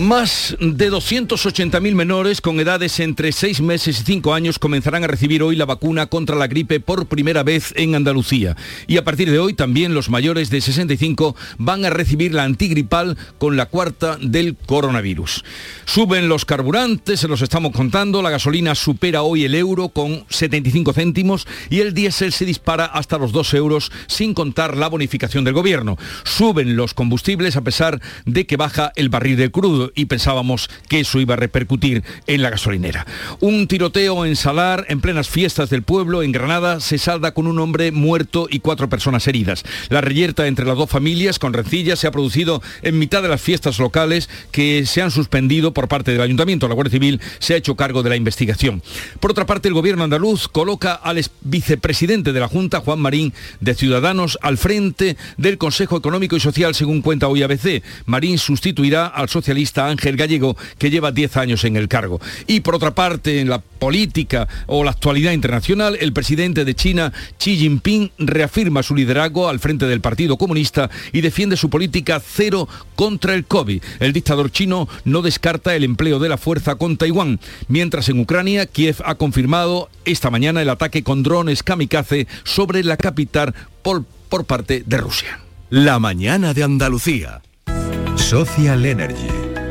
Más 0.00 0.56
de 0.58 0.90
280.000 0.90 1.94
menores 1.94 2.40
con 2.40 2.58
edades 2.58 3.00
entre 3.00 3.32
6 3.32 3.60
meses 3.60 4.00
y 4.00 4.04
5 4.04 4.32
años 4.32 4.58
comenzarán 4.58 5.04
a 5.04 5.06
recibir 5.06 5.42
hoy 5.42 5.56
la 5.56 5.66
vacuna 5.66 6.06
contra 6.06 6.36
la 6.36 6.46
gripe 6.46 6.80
por 6.80 7.04
primera 7.04 7.42
vez 7.42 7.74
en 7.76 7.94
Andalucía. 7.94 8.56
Y 8.86 8.96
a 8.96 9.04
partir 9.04 9.30
de 9.30 9.38
hoy 9.38 9.52
también 9.52 9.92
los 9.92 10.08
mayores 10.08 10.48
de 10.48 10.62
65 10.62 11.36
van 11.58 11.84
a 11.84 11.90
recibir 11.90 12.32
la 12.32 12.44
antigripal 12.44 13.18
con 13.36 13.58
la 13.58 13.66
cuarta 13.66 14.16
del 14.18 14.56
coronavirus. 14.56 15.44
Suben 15.84 16.30
los 16.30 16.46
carburantes, 16.46 17.20
se 17.20 17.28
los 17.28 17.42
estamos 17.42 17.72
contando, 17.72 18.22
la 18.22 18.30
gasolina 18.30 18.74
supera 18.74 19.20
hoy 19.20 19.44
el 19.44 19.54
euro 19.54 19.90
con 19.90 20.24
75 20.30 20.94
céntimos 20.94 21.46
y 21.68 21.80
el 21.80 21.92
diésel 21.92 22.32
se 22.32 22.46
dispara 22.46 22.86
hasta 22.86 23.18
los 23.18 23.32
2 23.32 23.52
euros 23.52 23.92
sin 24.06 24.32
contar 24.32 24.78
la 24.78 24.88
bonificación 24.88 25.44
del 25.44 25.52
gobierno. 25.52 25.98
Suben 26.24 26.74
los 26.74 26.94
combustibles 26.94 27.56
a 27.56 27.64
pesar 27.64 28.00
de 28.24 28.46
que 28.46 28.56
baja 28.56 28.92
el 28.96 29.10
barril 29.10 29.36
del 29.36 29.50
crudo 29.50 29.89
y 29.94 30.06
pensábamos 30.06 30.70
que 30.88 31.00
eso 31.00 31.20
iba 31.20 31.34
a 31.34 31.36
repercutir 31.36 32.02
en 32.26 32.42
la 32.42 32.50
gasolinera. 32.50 33.06
Un 33.40 33.66
tiroteo 33.66 34.24
en 34.24 34.36
Salar, 34.36 34.86
en 34.88 35.00
plenas 35.00 35.28
fiestas 35.28 35.70
del 35.70 35.82
pueblo, 35.82 36.22
en 36.22 36.32
Granada, 36.32 36.80
se 36.80 36.98
salda 36.98 37.32
con 37.32 37.46
un 37.46 37.58
hombre 37.58 37.92
muerto 37.92 38.48
y 38.50 38.60
cuatro 38.60 38.88
personas 38.88 39.26
heridas. 39.28 39.64
La 39.88 40.00
reyerta 40.00 40.46
entre 40.46 40.64
las 40.64 40.76
dos 40.76 40.90
familias, 40.90 41.38
con 41.38 41.52
rencillas, 41.52 41.98
se 41.98 42.06
ha 42.06 42.12
producido 42.12 42.62
en 42.82 42.98
mitad 42.98 43.22
de 43.22 43.28
las 43.28 43.40
fiestas 43.40 43.78
locales 43.78 44.28
que 44.50 44.86
se 44.86 45.02
han 45.02 45.10
suspendido 45.10 45.72
por 45.72 45.88
parte 45.88 46.12
del 46.12 46.20
ayuntamiento. 46.20 46.68
La 46.68 46.74
Guardia 46.74 46.92
Civil 46.92 47.20
se 47.38 47.54
ha 47.54 47.56
hecho 47.56 47.76
cargo 47.76 48.02
de 48.02 48.10
la 48.10 48.16
investigación. 48.16 48.82
Por 49.20 49.30
otra 49.30 49.46
parte, 49.46 49.68
el 49.68 49.74
gobierno 49.74 50.04
andaluz 50.04 50.48
coloca 50.48 50.94
al 50.94 51.20
vicepresidente 51.42 52.32
de 52.32 52.40
la 52.40 52.48
Junta, 52.48 52.80
Juan 52.80 53.00
Marín, 53.00 53.32
de 53.60 53.74
Ciudadanos, 53.74 54.38
al 54.42 54.58
frente 54.58 55.16
del 55.36 55.58
Consejo 55.58 55.96
Económico 55.96 56.36
y 56.36 56.40
Social, 56.40 56.74
según 56.74 57.02
cuenta 57.02 57.28
hoy 57.28 57.42
ABC. 57.42 57.82
Marín 58.06 58.38
sustituirá 58.38 59.06
al 59.06 59.28
socialista 59.28 59.79
Ángel 59.88 60.16
Gallego, 60.16 60.56
que 60.78 60.90
lleva 60.90 61.12
10 61.12 61.36
años 61.36 61.64
en 61.64 61.76
el 61.76 61.88
cargo. 61.88 62.20
Y 62.46 62.60
por 62.60 62.74
otra 62.74 62.94
parte, 62.94 63.40
en 63.40 63.48
la 63.48 63.60
política 63.60 64.48
o 64.66 64.84
la 64.84 64.90
actualidad 64.90 65.32
internacional, 65.32 65.96
el 66.00 66.12
presidente 66.12 66.64
de 66.64 66.74
China, 66.74 67.12
Xi 67.38 67.56
Jinping, 67.56 68.12
reafirma 68.18 68.82
su 68.82 68.94
liderazgo 68.94 69.48
al 69.48 69.58
frente 69.58 69.86
del 69.86 70.00
Partido 70.00 70.36
Comunista 70.36 70.90
y 71.12 71.20
defiende 71.20 71.56
su 71.56 71.70
política 71.70 72.20
cero 72.20 72.68
contra 72.94 73.34
el 73.34 73.44
COVID. 73.44 73.82
El 74.00 74.12
dictador 74.12 74.50
chino 74.50 74.88
no 75.04 75.22
descarta 75.22 75.74
el 75.74 75.84
empleo 75.84 76.18
de 76.18 76.28
la 76.28 76.38
fuerza 76.38 76.74
con 76.76 76.96
Taiwán, 76.96 77.40
mientras 77.68 78.08
en 78.08 78.20
Ucrania 78.20 78.66
Kiev 78.66 78.96
ha 79.04 79.14
confirmado 79.14 79.88
esta 80.04 80.30
mañana 80.30 80.62
el 80.62 80.70
ataque 80.70 81.02
con 81.02 81.22
drones 81.22 81.62
kamikaze 81.62 82.26
sobre 82.44 82.84
la 82.84 82.96
capital 82.96 83.54
por, 83.82 84.04
por 84.28 84.44
parte 84.44 84.82
de 84.86 84.96
Rusia. 84.96 85.40
La 85.70 85.98
mañana 85.98 86.52
de 86.52 86.64
Andalucía. 86.64 87.42
Social 88.16 88.84
Energy. 88.84 89.39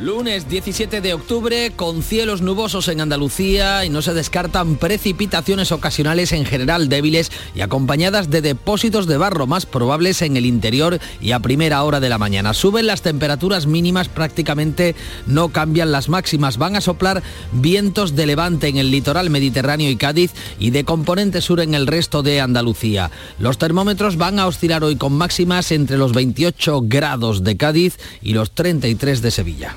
Lunes 0.00 0.48
17 0.48 1.02
de 1.02 1.12
octubre 1.12 1.72
con 1.76 2.02
cielos 2.02 2.40
nubosos 2.40 2.88
en 2.88 3.02
Andalucía 3.02 3.84
y 3.84 3.90
no 3.90 4.00
se 4.00 4.14
descartan 4.14 4.76
precipitaciones 4.76 5.72
ocasionales 5.72 6.32
en 6.32 6.46
general 6.46 6.88
débiles 6.88 7.30
y 7.54 7.60
acompañadas 7.60 8.30
de 8.30 8.40
depósitos 8.40 9.06
de 9.06 9.18
barro 9.18 9.46
más 9.46 9.66
probables 9.66 10.22
en 10.22 10.38
el 10.38 10.46
interior 10.46 10.98
y 11.20 11.32
a 11.32 11.40
primera 11.40 11.82
hora 11.82 12.00
de 12.00 12.08
la 12.08 12.16
mañana. 12.16 12.54
Suben 12.54 12.86
las 12.86 13.02
temperaturas 13.02 13.66
mínimas, 13.66 14.08
prácticamente 14.08 14.94
no 15.26 15.50
cambian 15.50 15.92
las 15.92 16.08
máximas. 16.08 16.56
Van 16.56 16.76
a 16.76 16.80
soplar 16.80 17.22
vientos 17.52 18.16
de 18.16 18.24
levante 18.24 18.68
en 18.68 18.78
el 18.78 18.90
litoral 18.90 19.28
mediterráneo 19.28 19.90
y 19.90 19.96
Cádiz 19.96 20.32
y 20.58 20.70
de 20.70 20.84
componente 20.84 21.42
sur 21.42 21.60
en 21.60 21.74
el 21.74 21.86
resto 21.86 22.22
de 22.22 22.40
Andalucía. 22.40 23.10
Los 23.38 23.58
termómetros 23.58 24.16
van 24.16 24.38
a 24.38 24.46
oscilar 24.46 24.82
hoy 24.82 24.96
con 24.96 25.12
máximas 25.12 25.70
entre 25.72 25.98
los 25.98 26.14
28 26.14 26.84
grados 26.84 27.44
de 27.44 27.58
Cádiz 27.58 27.98
y 28.22 28.32
los 28.32 28.52
33 28.52 29.20
de 29.20 29.30
Sevilla. 29.30 29.76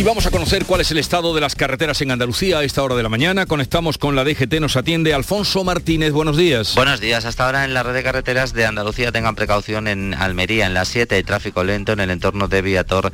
Y 0.00 0.02
vamos 0.02 0.24
a 0.24 0.30
conocer 0.30 0.64
cuál 0.64 0.80
es 0.80 0.90
el 0.92 0.96
estado 0.96 1.34
de 1.34 1.42
las 1.42 1.54
carreteras 1.54 2.00
en 2.00 2.10
Andalucía 2.10 2.60
a 2.60 2.64
esta 2.64 2.82
hora 2.82 2.94
de 2.94 3.02
la 3.02 3.10
mañana. 3.10 3.44
Conectamos 3.44 3.98
con 3.98 4.16
la 4.16 4.24
DGT, 4.24 4.54
nos 4.58 4.74
atiende 4.76 5.12
Alfonso 5.12 5.62
Martínez. 5.62 6.12
Buenos 6.12 6.38
días. 6.38 6.74
Buenos 6.74 7.00
días. 7.00 7.26
Hasta 7.26 7.44
ahora 7.44 7.66
en 7.66 7.74
la 7.74 7.82
red 7.82 7.92
de 7.92 8.02
carreteras 8.02 8.54
de 8.54 8.64
Andalucía 8.64 9.12
tengan 9.12 9.34
precaución 9.34 9.86
en 9.88 10.14
Almería, 10.14 10.64
en 10.64 10.72
la 10.72 10.86
7 10.86 11.16
hay 11.16 11.22
tráfico 11.22 11.64
lento 11.64 11.92
en 11.92 12.00
el 12.00 12.08
entorno 12.08 12.48
de 12.48 12.62
Viator 12.62 13.12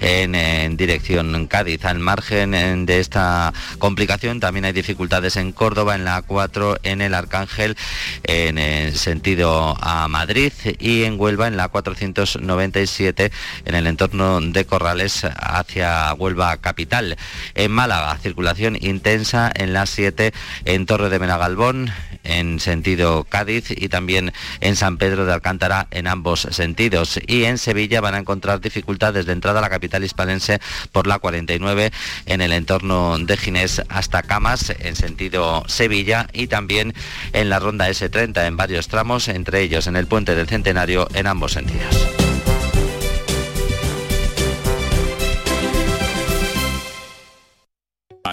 en, 0.00 0.76
dirección 0.76 1.46
Cádiz. 1.46 1.84
Al 1.84 2.00
margen 2.00 2.84
de 2.84 2.98
esta 2.98 3.52
complicación 3.78 4.40
también 4.40 4.64
hay 4.64 4.72
dificultades 4.72 5.36
en 5.36 5.52
Córdoba, 5.52 5.94
en 5.94 6.04
la 6.04 6.20
A4, 6.20 6.80
en 6.82 7.00
el 7.00 7.14
Arcángel, 7.14 7.76
en 8.24 8.58
el 8.58 8.96
sentido 8.96 9.76
a 9.80 10.08
Madrid 10.08 10.52
y 10.80 11.04
en 11.04 11.14
Huelva 11.20 11.46
en 11.46 11.56
la 11.56 11.68
497 11.68 13.30
en 13.66 13.74
el 13.76 13.86
entorno 13.86 14.40
de 14.40 14.64
Corrales 14.64 15.22
hacia 15.24 16.12
Huelva 16.14 16.23
Capital. 16.60 17.16
En 17.54 17.70
Málaga, 17.70 18.16
circulación 18.18 18.78
intensa 18.80 19.52
en 19.54 19.72
la 19.72 19.86
7 19.86 20.32
en 20.64 20.86
Torre 20.86 21.10
de 21.10 21.18
Menagalbón, 21.18 21.92
en 22.24 22.60
sentido 22.60 23.24
Cádiz 23.24 23.70
y 23.70 23.88
también 23.88 24.32
en 24.60 24.76
San 24.76 24.96
Pedro 24.96 25.26
de 25.26 25.34
Alcántara 25.34 25.86
en 25.90 26.06
ambos 26.06 26.48
sentidos. 26.50 27.20
Y 27.26 27.44
en 27.44 27.58
Sevilla 27.58 28.00
van 28.00 28.14
a 28.14 28.18
encontrar 28.18 28.60
dificultades 28.60 29.26
de 29.26 29.32
entrada 29.32 29.58
a 29.58 29.62
la 29.62 29.68
capital 29.68 30.02
hispalense 30.02 30.60
por 30.92 31.06
la 31.06 31.18
49 31.18 31.92
en 32.26 32.40
el 32.40 32.52
entorno 32.52 33.18
de 33.18 33.36
Ginés 33.36 33.82
hasta 33.88 34.22
Camas 34.22 34.72
en 34.78 34.96
sentido 34.96 35.64
Sevilla 35.66 36.28
y 36.32 36.46
también 36.46 36.94
en 37.32 37.50
la 37.50 37.58
ronda 37.58 37.88
S30 37.88 38.46
en 38.46 38.56
varios 38.56 38.88
tramos, 38.88 39.28
entre 39.28 39.60
ellos 39.60 39.86
en 39.86 39.96
el 39.96 40.06
puente 40.06 40.34
del 40.34 40.48
Centenario 40.48 41.06
en 41.14 41.26
ambos 41.26 41.52
sentidos. 41.52 42.23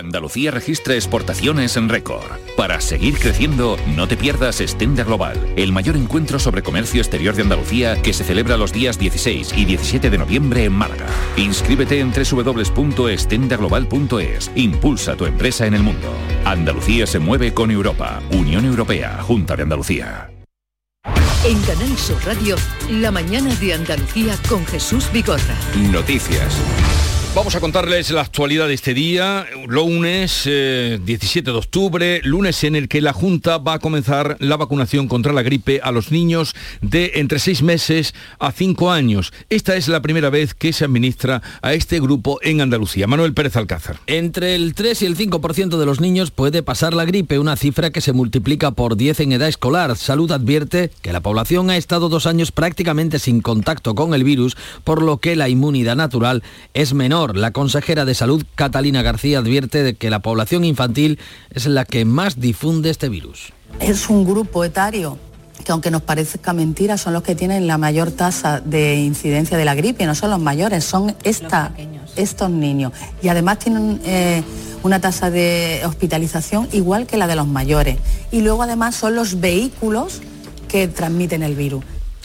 Andalucía 0.01 0.51
registra 0.51 0.95
exportaciones 0.95 1.77
en 1.77 1.87
récord. 1.87 2.25
Para 2.57 2.81
seguir 2.81 3.19
creciendo, 3.19 3.77
no 3.95 4.07
te 4.07 4.17
pierdas 4.17 4.57
Stenda 4.57 5.03
Global, 5.03 5.37
el 5.55 5.71
mayor 5.71 5.95
encuentro 5.95 6.39
sobre 6.39 6.63
comercio 6.63 7.01
exterior 7.01 7.35
de 7.35 7.43
Andalucía 7.43 8.01
que 8.01 8.11
se 8.11 8.23
celebra 8.23 8.57
los 8.57 8.73
días 8.73 8.97
16 8.97 9.53
y 9.55 9.65
17 9.65 10.09
de 10.09 10.17
noviembre 10.17 10.63
en 10.65 10.73
Málaga. 10.73 11.05
Inscríbete 11.37 11.99
en 11.99 12.11
www.estendaglobal.es. 12.11 14.51
Impulsa 14.55 15.15
tu 15.15 15.27
empresa 15.27 15.67
en 15.67 15.75
el 15.75 15.83
mundo. 15.83 16.11
Andalucía 16.45 17.05
se 17.05 17.19
mueve 17.19 17.53
con 17.53 17.69
Europa. 17.69 18.23
Unión 18.31 18.65
Europea, 18.65 19.19
Junta 19.21 19.55
de 19.55 19.61
Andalucía. 19.63 20.31
En 21.45 21.61
Canal 21.61 21.97
Sur 21.97 22.17
Radio, 22.25 22.55
la 22.89 23.11
mañana 23.11 23.53
de 23.55 23.73
Andalucía 23.73 24.37
con 24.49 24.65
Jesús 24.65 25.11
Bigorra. 25.11 25.55
Noticias. 25.91 26.57
Vamos 27.33 27.55
a 27.55 27.61
contarles 27.61 28.11
la 28.11 28.19
actualidad 28.19 28.67
de 28.67 28.73
este 28.73 28.93
día, 28.93 29.47
lunes 29.65 30.43
17 30.43 30.49
eh, 30.49 31.53
de 31.53 31.57
octubre, 31.57 32.21
lunes 32.25 32.61
en 32.65 32.75
el 32.75 32.89
que 32.89 32.99
la 32.99 33.13
Junta 33.13 33.57
va 33.57 33.75
a 33.75 33.79
comenzar 33.79 34.35
la 34.39 34.57
vacunación 34.57 35.07
contra 35.07 35.31
la 35.31 35.41
gripe 35.41 35.79
a 35.81 35.93
los 35.93 36.11
niños 36.11 36.53
de 36.81 37.13
entre 37.15 37.39
6 37.39 37.61
meses 37.63 38.13
a 38.37 38.51
5 38.51 38.91
años. 38.91 39.31
Esta 39.49 39.77
es 39.77 39.87
la 39.87 40.01
primera 40.01 40.29
vez 40.29 40.53
que 40.53 40.73
se 40.73 40.83
administra 40.83 41.41
a 41.61 41.73
este 41.73 42.01
grupo 42.01 42.37
en 42.41 42.59
Andalucía. 42.59 43.07
Manuel 43.07 43.33
Pérez 43.33 43.55
Alcázar. 43.55 44.01
Entre 44.07 44.53
el 44.53 44.73
3 44.73 45.01
y 45.01 45.05
el 45.05 45.15
5% 45.15 45.77
de 45.77 45.85
los 45.85 46.01
niños 46.01 46.31
puede 46.31 46.63
pasar 46.63 46.93
la 46.93 47.05
gripe, 47.05 47.39
una 47.39 47.55
cifra 47.55 47.91
que 47.91 48.01
se 48.01 48.11
multiplica 48.11 48.71
por 48.71 48.97
10 48.97 49.21
en 49.21 49.31
edad 49.31 49.47
escolar. 49.47 49.95
Salud 49.95 50.33
advierte 50.33 50.91
que 51.01 51.13
la 51.13 51.21
población 51.21 51.69
ha 51.69 51.77
estado 51.77 52.09
dos 52.09 52.25
años 52.25 52.51
prácticamente 52.51 53.19
sin 53.19 53.39
contacto 53.39 53.95
con 53.95 54.13
el 54.13 54.25
virus, 54.25 54.57
por 54.83 55.01
lo 55.01 55.19
que 55.19 55.37
la 55.37 55.47
inmunidad 55.47 55.95
natural 55.95 56.43
es 56.73 56.93
menor 56.93 57.20
La 57.29 57.51
consejera 57.51 58.05
de 58.05 58.15
Salud, 58.15 58.43
Catalina 58.55 59.01
García, 59.01 59.39
advierte 59.39 59.83
de 59.83 59.95
que 59.95 60.09
la 60.09 60.19
población 60.19 60.65
infantil 60.65 61.19
es 61.51 61.67
la 61.67 61.85
que 61.85 62.05
más 62.05 62.39
difunde 62.39 62.89
este 62.89 63.09
virus. 63.09 63.53
Es 63.79 64.09
un 64.09 64.25
grupo 64.25 64.63
etario 64.63 65.17
que 65.63 65.71
aunque 65.71 65.91
nos 65.91 66.01
parezca 66.01 66.53
mentira, 66.53 66.97
son 66.97 67.13
los 67.13 67.23
que 67.23 67.35
tienen 67.35 67.67
la 67.67 67.77
mayor 67.77 68.11
tasa 68.11 68.59
de 68.61 68.95
incidencia 68.95 69.57
de 69.57 69.65
la 69.65 69.75
gripe, 69.75 70.05
no 70.05 70.15
son 70.15 70.31
los 70.31 70.39
mayores, 70.39 70.83
son 70.83 71.15
estos 71.23 72.49
niños. 72.49 72.93
Y 73.21 73.27
además 73.27 73.59
tienen 73.59 74.01
eh, 74.03 74.43
una 74.83 74.99
tasa 74.99 75.29
de 75.29 75.81
hospitalización 75.85 76.67
igual 76.71 77.05
que 77.05 77.17
la 77.17 77.27
de 77.27 77.35
los 77.35 77.47
mayores. 77.47 77.97
Y 78.31 78.41
luego 78.41 78.63
además 78.63 78.95
son 78.95 79.15
los 79.15 79.39
vehículos 79.39 80.21
que 80.67 80.87
transmiten 80.87 81.43
el 81.43 81.55
virus. 81.55 81.83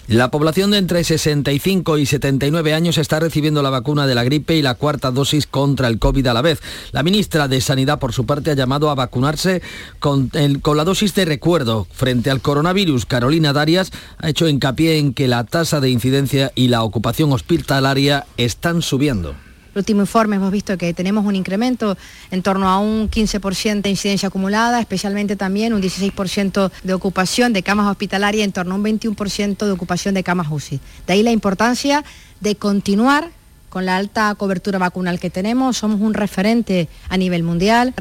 La 0.09 0.31
población 0.31 0.71
de 0.71 0.79
entre 0.79 1.03
65 1.03 1.99
y 1.99 2.07
79 2.07 2.75
años 2.75 2.97
está 2.97 3.19
recibiendo 3.19 3.61
la 3.61 3.71
vacuna 3.71 4.07
de 4.07 4.15
la 4.15 4.23
gripe 4.23 4.55
y 4.55 4.63
la 4.63 4.77
cuarta 4.77 5.11
dosis 5.11 5.49
contra 5.49 5.89
el 5.89 5.99
COVID 5.99 6.29
a 6.29 6.35
la 6.35 6.43
vez. 6.43 6.61
La 6.93 7.03
ministra 7.03 7.49
de 7.49 7.61
Sanidad, 7.61 7.99
por 7.99 8.13
su 8.13 8.25
parte, 8.25 8.53
ha 8.53 8.55
llamado 8.55 8.89
a 8.89 8.95
vacunarse 8.95 9.63
con, 9.99 10.31
la 10.33 10.85
dosis 10.85 11.13
de 11.17 11.25
recuerdo. 11.25 11.89
Frente 11.91 12.31
al 12.31 12.41
coronavirus, 12.41 13.05
Carolina 13.05 13.53
Darias 13.53 13.91
ha 14.19 14.29
hecho 14.29 14.49
hincapié 14.49 14.99
en 14.99 15.13
que 15.13 15.27
la 15.27 15.43
tasa 15.43 15.81
de 15.81 15.91
incidencia 15.91 16.53
y 16.55 16.69
la 16.69 16.85
ocupación 16.85 17.33
hospitalaria 17.33 18.27
están 18.37 18.83
subiendo 18.83 19.35
último 19.79 20.01
informe 20.01 20.37
hemos 20.37 20.51
visto 20.51 20.77
que 20.79 20.95
tenemos 20.95 21.25
un 21.25 21.37
incremento 21.37 21.97
en 22.31 22.43
torno 22.43 22.69
a 22.69 22.79
un 22.79 23.11
15% 23.11 23.83
de 23.83 23.91
incidencia 23.91 24.29
acumulada, 24.29 24.81
especialmente 24.81 25.37
también 25.37 25.73
un 25.73 25.83
16% 25.83 26.71
de 26.83 26.95
ocupación 26.95 27.53
de 27.53 27.63
camas 27.63 27.91
hospitalarias, 27.91 28.45
en 28.45 28.53
torno 28.53 28.75
a 28.75 28.77
un 28.79 28.85
21% 28.85 29.65
de 29.65 29.71
ocupación 29.71 30.15
de 30.15 30.23
camas 30.23 30.49
UCI. 30.51 30.81
De 31.07 31.13
ahí 31.13 31.23
la 31.23 31.33
importancia 31.33 32.05
de 32.41 32.57
continuar 32.57 33.31
con 33.69 33.85
la 33.85 33.97
alta 33.97 34.35
cobertura 34.37 34.79
vacunal 34.79 35.21
que 35.21 35.31
tenemos, 35.31 35.77
somos 35.77 36.01
un 36.01 36.15
referente 36.15 36.89
a 37.09 37.17
nivel 37.17 37.43
mundial. 37.43 37.95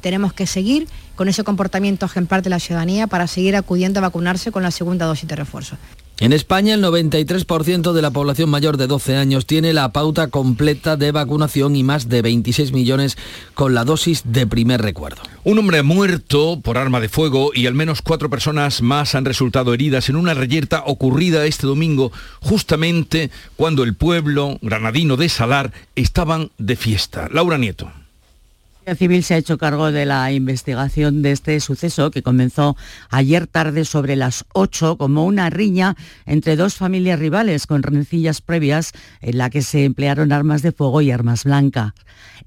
Tenemos 0.00 0.32
que 0.32 0.46
seguir 0.46 0.88
con 1.14 1.28
ese 1.28 1.44
comportamiento 1.44 2.06
ejemplar 2.06 2.42
de 2.42 2.50
la 2.50 2.58
ciudadanía 2.58 3.06
para 3.06 3.26
seguir 3.26 3.56
acudiendo 3.56 4.00
a 4.00 4.02
vacunarse 4.02 4.52
con 4.52 4.62
la 4.62 4.70
segunda 4.70 5.06
dosis 5.06 5.28
de 5.28 5.36
refuerzo. 5.36 5.76
En 6.22 6.32
España, 6.32 6.74
el 6.74 6.84
93% 6.84 7.92
de 7.92 8.00
la 8.00 8.12
población 8.12 8.48
mayor 8.48 8.76
de 8.76 8.86
12 8.86 9.16
años 9.16 9.44
tiene 9.44 9.72
la 9.72 9.90
pauta 9.90 10.28
completa 10.28 10.96
de 10.96 11.10
vacunación 11.10 11.74
y 11.74 11.82
más 11.82 12.08
de 12.08 12.22
26 12.22 12.70
millones 12.70 13.18
con 13.54 13.74
la 13.74 13.84
dosis 13.84 14.22
de 14.24 14.46
primer 14.46 14.82
recuerdo. 14.82 15.20
Un 15.42 15.58
hombre 15.58 15.82
muerto 15.82 16.60
por 16.62 16.78
arma 16.78 17.00
de 17.00 17.08
fuego 17.08 17.50
y 17.52 17.66
al 17.66 17.74
menos 17.74 18.02
cuatro 18.02 18.30
personas 18.30 18.82
más 18.82 19.16
han 19.16 19.24
resultado 19.24 19.74
heridas 19.74 20.10
en 20.10 20.14
una 20.14 20.32
reyerta 20.32 20.84
ocurrida 20.86 21.44
este 21.44 21.66
domingo, 21.66 22.12
justamente 22.40 23.32
cuando 23.56 23.82
el 23.82 23.96
pueblo 23.96 24.60
granadino 24.62 25.16
de 25.16 25.28
Salar 25.28 25.72
estaban 25.96 26.52
de 26.56 26.76
fiesta. 26.76 27.30
Laura 27.32 27.58
Nieto. 27.58 27.90
La 28.84 28.96
Civil 28.96 29.22
se 29.22 29.34
ha 29.34 29.36
hecho 29.36 29.58
cargo 29.58 29.92
de 29.92 30.06
la 30.06 30.32
investigación 30.32 31.22
de 31.22 31.30
este 31.30 31.60
suceso 31.60 32.10
que 32.10 32.24
comenzó 32.24 32.76
ayer 33.10 33.46
tarde 33.46 33.84
sobre 33.84 34.16
las 34.16 34.44
8 34.54 34.96
como 34.98 35.24
una 35.24 35.50
riña 35.50 35.94
entre 36.26 36.56
dos 36.56 36.74
familias 36.74 37.20
rivales 37.20 37.68
con 37.68 37.84
rencillas 37.84 38.40
previas 38.40 38.90
en 39.20 39.38
la 39.38 39.50
que 39.50 39.62
se 39.62 39.84
emplearon 39.84 40.32
armas 40.32 40.62
de 40.62 40.72
fuego 40.72 41.00
y 41.00 41.12
armas 41.12 41.44
blancas. 41.44 41.92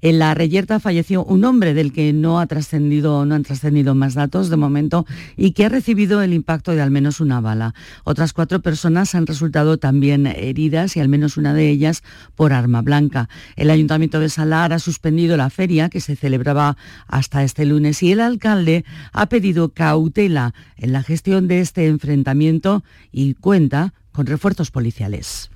En 0.00 0.18
la 0.18 0.34
reyerta 0.34 0.80
falleció 0.80 1.24
un 1.24 1.44
hombre 1.44 1.74
del 1.74 1.92
que 1.92 2.12
no, 2.12 2.40
ha 2.40 2.46
trascendido, 2.46 3.24
no 3.24 3.34
han 3.34 3.42
trascendido 3.42 3.94
más 3.94 4.14
datos 4.14 4.48
de 4.48 4.56
momento 4.56 5.06
y 5.36 5.52
que 5.52 5.64
ha 5.64 5.68
recibido 5.68 6.22
el 6.22 6.32
impacto 6.32 6.72
de 6.72 6.82
al 6.82 6.90
menos 6.90 7.20
una 7.20 7.40
bala. 7.40 7.74
Otras 8.04 8.32
cuatro 8.32 8.60
personas 8.60 9.14
han 9.14 9.26
resultado 9.26 9.78
también 9.78 10.26
heridas 10.26 10.96
y 10.96 11.00
al 11.00 11.08
menos 11.08 11.36
una 11.36 11.54
de 11.54 11.68
ellas 11.68 12.02
por 12.34 12.52
arma 12.52 12.82
blanca. 12.82 13.28
El 13.56 13.70
Ayuntamiento 13.70 14.20
de 14.20 14.28
Salar 14.28 14.72
ha 14.72 14.78
suspendido 14.78 15.36
la 15.36 15.50
feria 15.50 15.88
que 15.88 16.00
se 16.00 16.16
celebraba 16.16 16.76
hasta 17.06 17.42
este 17.42 17.64
lunes 17.64 18.02
y 18.02 18.12
el 18.12 18.20
alcalde 18.20 18.84
ha 19.12 19.26
pedido 19.26 19.70
cautela 19.70 20.54
en 20.76 20.92
la 20.92 21.02
gestión 21.02 21.48
de 21.48 21.60
este 21.60 21.86
enfrentamiento 21.86 22.84
y 23.12 23.34
cuenta 23.34 23.94
con 24.12 24.26
refuerzos 24.26 24.70
policiales. 24.70 25.50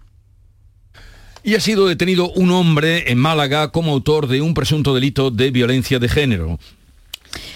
Y 1.43 1.55
ha 1.55 1.61
sido 1.61 1.87
detenido 1.87 2.31
un 2.33 2.51
hombre 2.51 3.11
en 3.11 3.19
Málaga 3.19 3.73
como 3.73 3.93
autor 3.93 4.27
de 4.29 4.43
un 4.43 4.55
presunto 4.55 4.95
delito 4.95 5.31
de 5.31 5.51
violencia 5.51 5.99
de 5.99 6.09
género. 6.09 6.59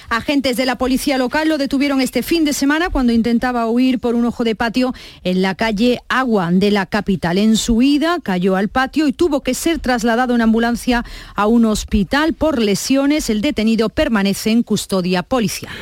Agentes 0.09 0.57
de 0.57 0.67
la 0.67 0.77
policía 0.77 1.19
local 1.19 1.49
lo 1.49 1.59
detuvieron 1.59 2.01
este 2.01 2.23
fin 2.23 2.45
de 2.45 2.53
semana 2.53 2.91
cuando 2.91 3.13
intentaba 3.13 3.67
huir 3.69 3.99
por 3.99 4.15
un 4.15 4.25
ojo 4.25 4.45
de 4.45 4.55
patio 4.55 4.95
en 5.25 5.43
la 5.43 5.55
calle 5.55 6.01
Agua 6.09 6.51
de 6.53 6.71
la 6.71 6.87
capital. 6.87 7.39
En 7.39 7.57
su 7.57 7.77
huida 7.77 8.19
cayó 8.23 8.57
al 8.57 8.69
patio 8.69 9.09
y 9.09 9.13
tuvo 9.13 9.41
que 9.41 9.55
ser 9.55 9.79
trasladado 9.81 10.35
en 10.35 10.43
ambulancia 10.43 11.05
a 11.35 11.47
un 11.47 11.65
hospital 11.65 12.35
por 12.35 12.61
lesiones. 12.61 13.29
El 13.31 13.41
detenido 13.41 13.89
permanece 13.89 14.51
en 14.51 14.63
custodia 14.63 15.23
policial. 15.23 15.75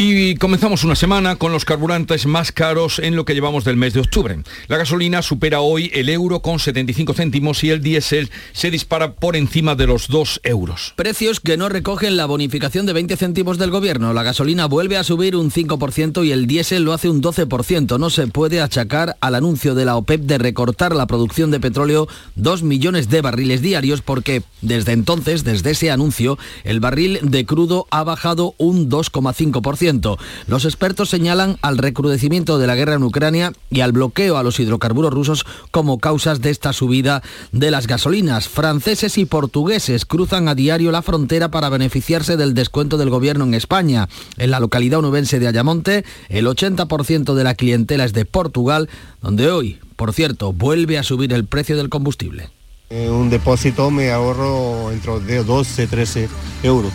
Y 0.00 0.36
comenzamos 0.36 0.84
una 0.84 0.94
semana 0.94 1.34
con 1.34 1.50
los 1.50 1.64
carburantes 1.64 2.24
más 2.24 2.52
caros 2.52 3.00
en 3.00 3.16
lo 3.16 3.24
que 3.24 3.34
llevamos 3.34 3.64
del 3.64 3.76
mes 3.76 3.94
de 3.94 4.00
octubre. 4.00 4.38
La 4.68 4.76
gasolina 4.76 5.22
supera 5.22 5.60
hoy 5.60 5.90
el 5.92 6.08
euro 6.08 6.40
con 6.40 6.60
75 6.60 7.14
céntimos 7.14 7.64
y 7.64 7.70
el 7.70 7.82
diésel 7.82 8.30
se 8.52 8.70
dispara 8.70 9.14
por 9.14 9.34
encima 9.34 9.74
de 9.74 9.88
los 9.88 10.06
2 10.06 10.42
euros. 10.44 10.94
Precios 10.94 11.40
que 11.40 11.56
no 11.56 11.68
recogen 11.68 12.16
la 12.16 12.26
bonificación 12.26 12.86
de 12.86 12.92
20 12.92 13.16
céntimos 13.16 13.58
del 13.58 13.72
gobierno. 13.72 14.12
La 14.12 14.22
gasolina 14.22 14.66
vuelve 14.66 14.96
a 14.98 15.02
subir 15.02 15.34
un 15.34 15.50
5% 15.50 16.24
y 16.24 16.30
el 16.30 16.46
diésel 16.46 16.84
lo 16.84 16.92
hace 16.92 17.08
un 17.08 17.20
12%. 17.20 17.98
No 17.98 18.08
se 18.10 18.28
puede 18.28 18.60
achacar 18.60 19.16
al 19.20 19.34
anuncio 19.34 19.74
de 19.74 19.84
la 19.84 19.96
OPEP 19.96 20.20
de 20.20 20.38
recortar 20.38 20.94
la 20.94 21.08
producción 21.08 21.50
de 21.50 21.58
petróleo 21.58 22.06
2 22.36 22.62
millones 22.62 23.08
de 23.08 23.20
barriles 23.20 23.62
diarios 23.62 24.02
porque 24.02 24.44
desde 24.62 24.92
entonces, 24.92 25.42
desde 25.42 25.72
ese 25.72 25.90
anuncio, 25.90 26.38
el 26.62 26.78
barril 26.78 27.18
de 27.20 27.44
crudo 27.44 27.88
ha 27.90 28.04
bajado 28.04 28.54
un 28.58 28.88
2,5%. 28.88 29.87
Los 30.46 30.66
expertos 30.66 31.08
señalan 31.08 31.56
al 31.62 31.78
recrudecimiento 31.78 32.58
de 32.58 32.66
la 32.66 32.74
guerra 32.74 32.94
en 32.94 33.02
Ucrania 33.02 33.52
y 33.70 33.80
al 33.80 33.92
bloqueo 33.92 34.36
a 34.36 34.42
los 34.42 34.60
hidrocarburos 34.60 35.14
rusos 35.14 35.46
como 35.70 35.98
causas 35.98 36.42
de 36.42 36.50
esta 36.50 36.74
subida 36.74 37.22
de 37.52 37.70
las 37.70 37.86
gasolinas. 37.86 38.48
Franceses 38.48 39.16
y 39.16 39.24
portugueses 39.24 40.04
cruzan 40.04 40.48
a 40.48 40.54
diario 40.54 40.92
la 40.92 41.00
frontera 41.00 41.50
para 41.50 41.70
beneficiarse 41.70 42.36
del 42.36 42.52
descuento 42.52 42.98
del 42.98 43.08
gobierno 43.08 43.44
en 43.44 43.54
España. 43.54 44.08
En 44.36 44.50
la 44.50 44.60
localidad 44.60 44.98
onubense 44.98 45.38
de 45.38 45.48
Ayamonte, 45.48 46.04
el 46.28 46.46
80% 46.46 47.34
de 47.34 47.44
la 47.44 47.54
clientela 47.54 48.04
es 48.04 48.12
de 48.12 48.26
Portugal, 48.26 48.90
donde 49.22 49.50
hoy, 49.50 49.78
por 49.96 50.12
cierto, 50.12 50.52
vuelve 50.52 50.98
a 50.98 51.02
subir 51.02 51.32
el 51.32 51.46
precio 51.46 51.78
del 51.78 51.88
combustible. 51.88 52.50
un 52.90 53.30
depósito 53.30 53.90
me 53.90 54.10
ahorro 54.10 54.92
entre 54.92 55.42
12 55.42 55.82
y 55.82 55.86
13 55.86 56.28
euros. 56.62 56.92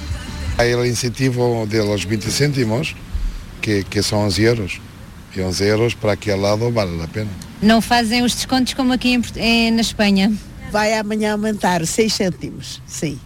Hay 0.58 0.72
el 0.72 0.86
incentivo 0.86 1.66
de 1.68 1.80
los 1.80 2.06
20 2.06 2.30
céntimos, 2.30 2.96
que, 3.62 3.84
que 3.84 4.04
são 4.04 4.20
11 4.20 4.42
euros. 4.44 4.82
E 5.36 5.42
11 5.42 5.64
euros 5.64 5.94
para 5.96 6.14
aquele 6.14 6.38
lado 6.38 6.72
vale 6.72 7.02
a 7.02 7.08
pena. 7.08 7.30
Não 7.62 7.82
fazem 7.82 8.24
os 8.24 8.36
descontos 8.36 8.74
como 8.74 8.94
aqui 8.94 9.20
em, 9.38 9.72
na 9.72 9.82
Espanha? 9.82 10.32
Vai 10.72 10.94
amanhã 10.94 11.32
aumentar 11.32 11.86
6 11.86 12.14
cêntimos, 12.14 12.82
sim. 12.86 13.20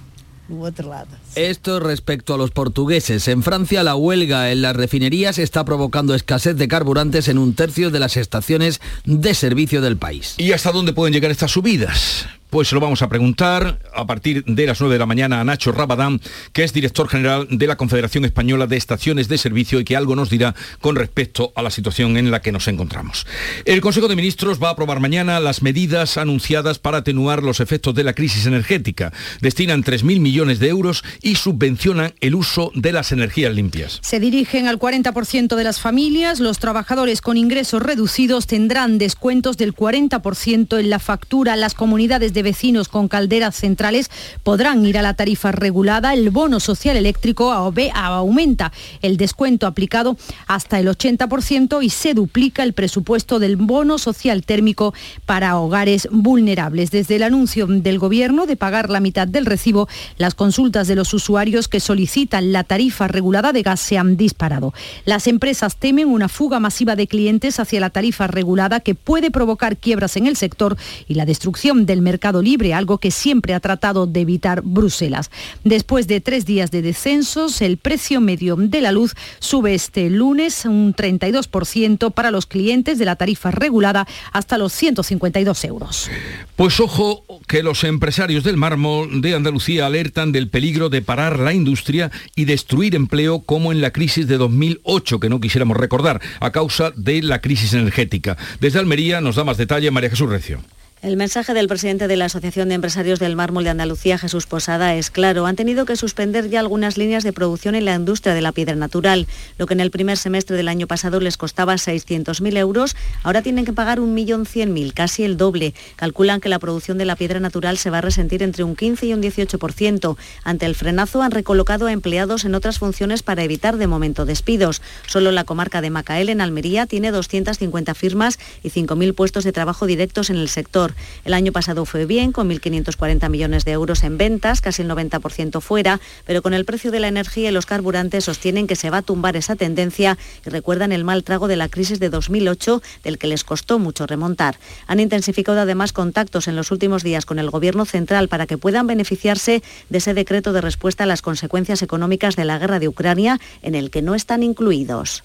No 0.47 0.61
otro 0.61 0.87
lado. 0.87 1.09
Esto 1.35 1.81
respecto 1.81 2.33
a 2.33 2.37
los 2.37 2.51
portugueses. 2.51 3.27
En 3.27 3.43
Francia 3.43 3.83
la 3.83 3.95
huelga 3.95 4.49
en 4.49 4.61
las 4.61 4.77
refinerías 4.77 5.37
está 5.39 5.65
provocando 5.65 6.15
escasez 6.15 6.55
de 6.55 6.69
carburantes 6.69 7.27
en 7.27 7.37
un 7.37 7.53
tercio 7.53 7.91
de 7.91 7.99
las 7.99 8.15
estaciones 8.15 8.79
de 9.03 9.33
servicio 9.33 9.81
del 9.81 9.97
país. 9.97 10.35
¿Y 10.37 10.53
hasta 10.53 10.71
dónde 10.71 10.93
pueden 10.93 11.13
llegar 11.13 11.31
estas 11.31 11.51
subidas? 11.51 12.27
Pues 12.49 12.69
se 12.69 12.75
lo 12.75 12.81
vamos 12.81 13.01
a 13.01 13.09
preguntar 13.09 13.79
a 13.93 14.05
partir 14.05 14.43
de 14.45 14.65
las 14.65 14.79
9 14.79 14.95
de 14.95 14.99
la 14.99 15.05
mañana 15.05 15.41
a 15.41 15.43
Nacho 15.43 15.73
Rabadán, 15.73 16.21
que 16.53 16.63
es 16.63 16.71
director 16.71 17.09
general 17.09 17.47
de 17.49 17.67
la 17.67 17.75
Confederación 17.75 18.23
Española 18.23 18.67
de 18.67 18.77
Estaciones 18.77 19.27
de 19.27 19.37
Servicio 19.37 19.79
y 19.79 19.83
que 19.83 19.97
algo 19.97 20.15
nos 20.15 20.29
dirá 20.29 20.55
con 20.79 20.95
respecto 20.95 21.51
a 21.55 21.61
la 21.61 21.71
situación 21.71 22.15
en 22.15 22.31
la 22.31 22.41
que 22.41 22.53
nos 22.53 22.67
encontramos. 22.69 23.27
El 23.65 23.81
Consejo 23.81 24.07
de 24.07 24.15
Ministros 24.15 24.63
va 24.63 24.69
a 24.69 24.71
aprobar 24.71 25.01
mañana 25.01 25.39
las 25.41 25.61
medidas 25.61 26.17
anunciadas 26.17 26.79
para 26.79 26.99
atenuar 26.99 27.43
los 27.43 27.59
efectos 27.59 27.93
de 27.95 28.03
la 28.03 28.13
crisis 28.13 28.45
energética. 28.45 29.11
Destinan 29.41 29.83
3.000 29.83 30.19
millones 30.21 30.59
de 30.59 30.69
euros 30.69 31.03
y 31.21 31.35
subvencionan 31.35 32.13
el 32.21 32.35
uso 32.35 32.71
de 32.75 32.93
las 32.93 33.11
energías 33.11 33.53
limpias. 33.53 33.99
Se 34.01 34.19
dirigen 34.19 34.67
al 34.67 34.79
40% 34.79 35.55
de 35.55 35.63
las 35.63 35.81
familias. 35.81 36.39
Los 36.39 36.59
trabajadores 36.59 37.21
con 37.21 37.35
ingresos 37.35 37.83
reducidos 37.83 38.47
tendrán 38.47 38.97
descuentos 38.97 39.57
del 39.57 39.75
40% 39.75 40.79
en 40.79 40.89
la 40.89 40.99
factura. 40.99 41.55
Las 41.55 41.73
comunidades 41.73 42.33
de 42.33 42.36
vecinos 42.43 42.87
con 42.87 43.07
calderas 43.07 43.55
centrales 43.55 44.09
podrán 44.43 44.85
ir 44.85 44.97
a 44.97 45.01
la 45.01 45.13
tarifa 45.13 45.51
regulada. 45.51 46.13
El 46.13 46.29
bono 46.29 46.59
social 46.59 46.97
eléctrico 46.97 47.51
aumenta 47.51 48.71
el 49.01 49.17
descuento 49.17 49.67
aplicado 49.67 50.17
hasta 50.47 50.79
el 50.79 50.87
80% 50.87 51.83
y 51.83 51.89
se 51.89 52.13
duplica 52.13 52.63
el 52.63 52.73
presupuesto 52.73 53.39
del 53.39 53.55
bono 53.57 53.97
social 53.97 54.43
térmico 54.43 54.93
para 55.25 55.57
hogares 55.57 56.07
vulnerables. 56.11 56.91
Desde 56.91 57.15
el 57.15 57.23
anuncio 57.23 57.67
del 57.67 57.99
Gobierno 57.99 58.45
de 58.45 58.55
pagar 58.55 58.89
la 58.89 58.99
mitad 58.99 59.27
del 59.27 59.45
recibo, 59.45 59.87
las 60.17 60.35
consultas 60.35 60.87
de 60.87 60.95
los 60.95 61.13
usuarios 61.13 61.67
que 61.67 61.79
solicitan 61.79 62.51
la 62.51 62.63
tarifa 62.63 63.07
regulada 63.07 63.51
de 63.53 63.63
gas 63.63 63.79
se 63.79 63.97
han 63.97 64.17
disparado. 64.17 64.73
Las 65.05 65.27
empresas 65.27 65.75
temen 65.75 66.07
una 66.07 66.29
fuga 66.29 66.59
masiva 66.59 66.95
de 66.95 67.07
clientes 67.07 67.59
hacia 67.59 67.79
la 67.79 67.89
tarifa 67.89 68.27
regulada 68.27 68.79
que 68.79 68.95
puede 68.95 69.31
provocar 69.31 69.77
quiebras 69.77 70.17
en 70.17 70.27
el 70.27 70.35
sector 70.35 70.77
y 71.07 71.15
la 71.15 71.25
destrucción 71.25 71.85
del 71.85 72.01
mercado 72.01 72.26
mercado 72.27 72.41
libre, 72.41 72.73
algo 72.73 72.97
que 72.97 73.09
siempre 73.09 73.53
ha 73.53 73.61
tratado 73.61 74.05
de 74.05 74.19
evitar 74.19 74.61
Bruselas. 74.61 75.31
Después 75.63 76.07
de 76.07 76.19
tres 76.19 76.45
días 76.45 76.71
de 76.71 76.81
descensos, 76.81 77.61
el 77.61 77.77
precio 77.77 78.19
medio 78.19 78.57
de 78.57 78.81
la 78.81 78.91
luz 78.91 79.13
sube 79.39 79.73
este 79.73 80.09
lunes 80.09 80.65
un 80.65 80.93
32% 80.93 82.11
para 82.11 82.29
los 82.29 82.45
clientes 82.45 82.99
de 82.99 83.05
la 83.05 83.15
tarifa 83.15 83.51
regulada 83.51 84.05
hasta 84.33 84.57
los 84.57 84.73
152 84.73 85.63
euros. 85.63 86.09
Pues 86.57 86.81
ojo 86.81 87.23
que 87.47 87.63
los 87.63 87.85
empresarios 87.85 88.43
del 88.43 88.57
mármol 88.57 89.21
de 89.21 89.33
Andalucía 89.33 89.85
alertan 89.85 90.33
del 90.33 90.49
peligro 90.49 90.89
de 90.89 91.01
parar 91.01 91.39
la 91.39 91.53
industria 91.53 92.11
y 92.35 92.43
destruir 92.43 92.93
empleo 92.93 93.39
como 93.39 93.71
en 93.71 93.79
la 93.79 93.91
crisis 93.91 94.27
de 94.27 94.37
2008, 94.37 95.21
que 95.21 95.29
no 95.29 95.39
quisiéramos 95.39 95.77
recordar, 95.77 96.19
a 96.41 96.51
causa 96.51 96.91
de 96.93 97.21
la 97.21 97.39
crisis 97.39 97.73
energética. 97.73 98.35
Desde 98.59 98.79
Almería 98.79 99.21
nos 99.21 99.37
da 99.37 99.45
más 99.45 99.55
detalle 99.55 99.91
María 99.91 100.09
Jesús 100.09 100.29
Recio. 100.29 100.59
El 101.03 101.15
mensaje 101.15 101.53
del 101.53 101.67
presidente 101.67 102.07
de 102.07 102.17
la 102.17 102.25
Asociación 102.25 102.69
de 102.69 102.75
Empresarios 102.75 103.19
del 103.19 103.35
Mármol 103.35 103.63
de 103.63 103.69
Andalucía, 103.69 104.17
Jesús 104.17 104.47
Posada, 104.47 104.95
es 104.95 105.11
claro. 105.11 105.45
Han 105.45 105.55
tenido 105.55 105.85
que 105.85 105.95
suspender 105.95 106.49
ya 106.49 106.59
algunas 106.59 106.97
líneas 106.97 107.23
de 107.23 107.33
producción 107.33 107.75
en 107.75 107.85
la 107.85 107.93
industria 107.93 108.33
de 108.33 108.41
la 108.41 108.51
piedra 108.51 108.75
natural. 108.75 109.27
Lo 109.59 109.67
que 109.67 109.75
en 109.75 109.79
el 109.79 109.91
primer 109.91 110.17
semestre 110.17 110.57
del 110.57 110.67
año 110.67 110.87
pasado 110.87 111.19
les 111.19 111.37
costaba 111.37 111.75
600.000 111.75 112.57
euros, 112.57 112.95
ahora 113.21 113.43
tienen 113.43 113.63
que 113.63 113.73
pagar 113.73 113.99
1.100.000, 113.99 114.91
casi 114.95 115.23
el 115.23 115.37
doble. 115.37 115.75
Calculan 115.97 116.41
que 116.41 116.49
la 116.49 116.57
producción 116.57 116.97
de 116.97 117.05
la 117.05 117.15
piedra 117.15 117.39
natural 117.39 117.77
se 117.77 117.91
va 117.91 117.99
a 117.99 118.01
resentir 118.01 118.41
entre 118.41 118.63
un 118.63 118.75
15 118.75 119.05
y 119.05 119.13
un 119.13 119.21
18%. 119.21 120.17
Ante 120.43 120.65
el 120.65 120.73
frenazo 120.73 121.21
han 121.21 121.29
recolocado 121.29 121.85
a 121.85 121.91
empleados 121.91 122.43
en 122.43 122.55
otras 122.55 122.79
funciones 122.79 123.21
para 123.21 123.43
evitar 123.43 123.77
de 123.77 123.85
momento 123.85 124.25
despidos. 124.25 124.81
Solo 125.05 125.31
la 125.31 125.43
comarca 125.43 125.79
de 125.81 125.91
Macael, 125.91 126.29
en 126.29 126.41
Almería, 126.41 126.87
tiene 126.87 127.11
250 127.11 127.93
firmas 127.93 128.39
y 128.63 128.71
5.000 128.71 129.13
puestos 129.13 129.43
de 129.43 129.51
trabajo 129.51 129.85
directos 129.85 130.31
en 130.31 130.37
el 130.37 130.49
sector. 130.49 130.86
El 131.25 131.33
año 131.33 131.51
pasado 131.51 131.85
fue 131.85 132.05
bien, 132.05 132.31
con 132.31 132.49
1.540 132.49 133.29
millones 133.29 133.65
de 133.65 133.71
euros 133.71 134.03
en 134.03 134.17
ventas, 134.17 134.61
casi 134.61 134.81
el 134.81 134.89
90% 134.89 135.61
fuera, 135.61 135.99
pero 136.25 136.41
con 136.41 136.53
el 136.53 136.65
precio 136.65 136.91
de 136.91 136.99
la 136.99 137.07
energía 137.07 137.49
y 137.49 137.53
los 137.53 137.65
carburantes 137.65 138.25
sostienen 138.25 138.67
que 138.67 138.75
se 138.75 138.89
va 138.89 138.97
a 138.97 139.01
tumbar 139.01 139.35
esa 139.35 139.55
tendencia 139.55 140.17
y 140.45 140.49
recuerdan 140.49 140.91
el 140.91 141.03
mal 141.03 141.23
trago 141.23 141.47
de 141.47 141.55
la 141.55 141.69
crisis 141.69 141.99
de 141.99 142.09
2008, 142.09 142.81
del 143.03 143.17
que 143.17 143.27
les 143.27 143.43
costó 143.43 143.79
mucho 143.79 144.07
remontar. 144.07 144.59
Han 144.87 144.99
intensificado 144.99 145.59
además 145.59 145.93
contactos 145.93 146.47
en 146.47 146.55
los 146.55 146.71
últimos 146.71 147.03
días 147.03 147.25
con 147.25 147.39
el 147.39 147.49
Gobierno 147.49 147.85
central 147.85 148.27
para 148.27 148.47
que 148.47 148.57
puedan 148.57 148.87
beneficiarse 148.87 149.63
de 149.89 149.97
ese 149.97 150.13
decreto 150.13 150.53
de 150.53 150.61
respuesta 150.61 151.03
a 151.03 151.07
las 151.07 151.21
consecuencias 151.21 151.81
económicas 151.81 152.35
de 152.35 152.45
la 152.45 152.59
guerra 152.59 152.79
de 152.79 152.87
Ucrania, 152.87 153.39
en 153.61 153.75
el 153.75 153.89
que 153.89 154.01
no 154.01 154.15
están 154.15 154.43
incluidos. 154.43 155.23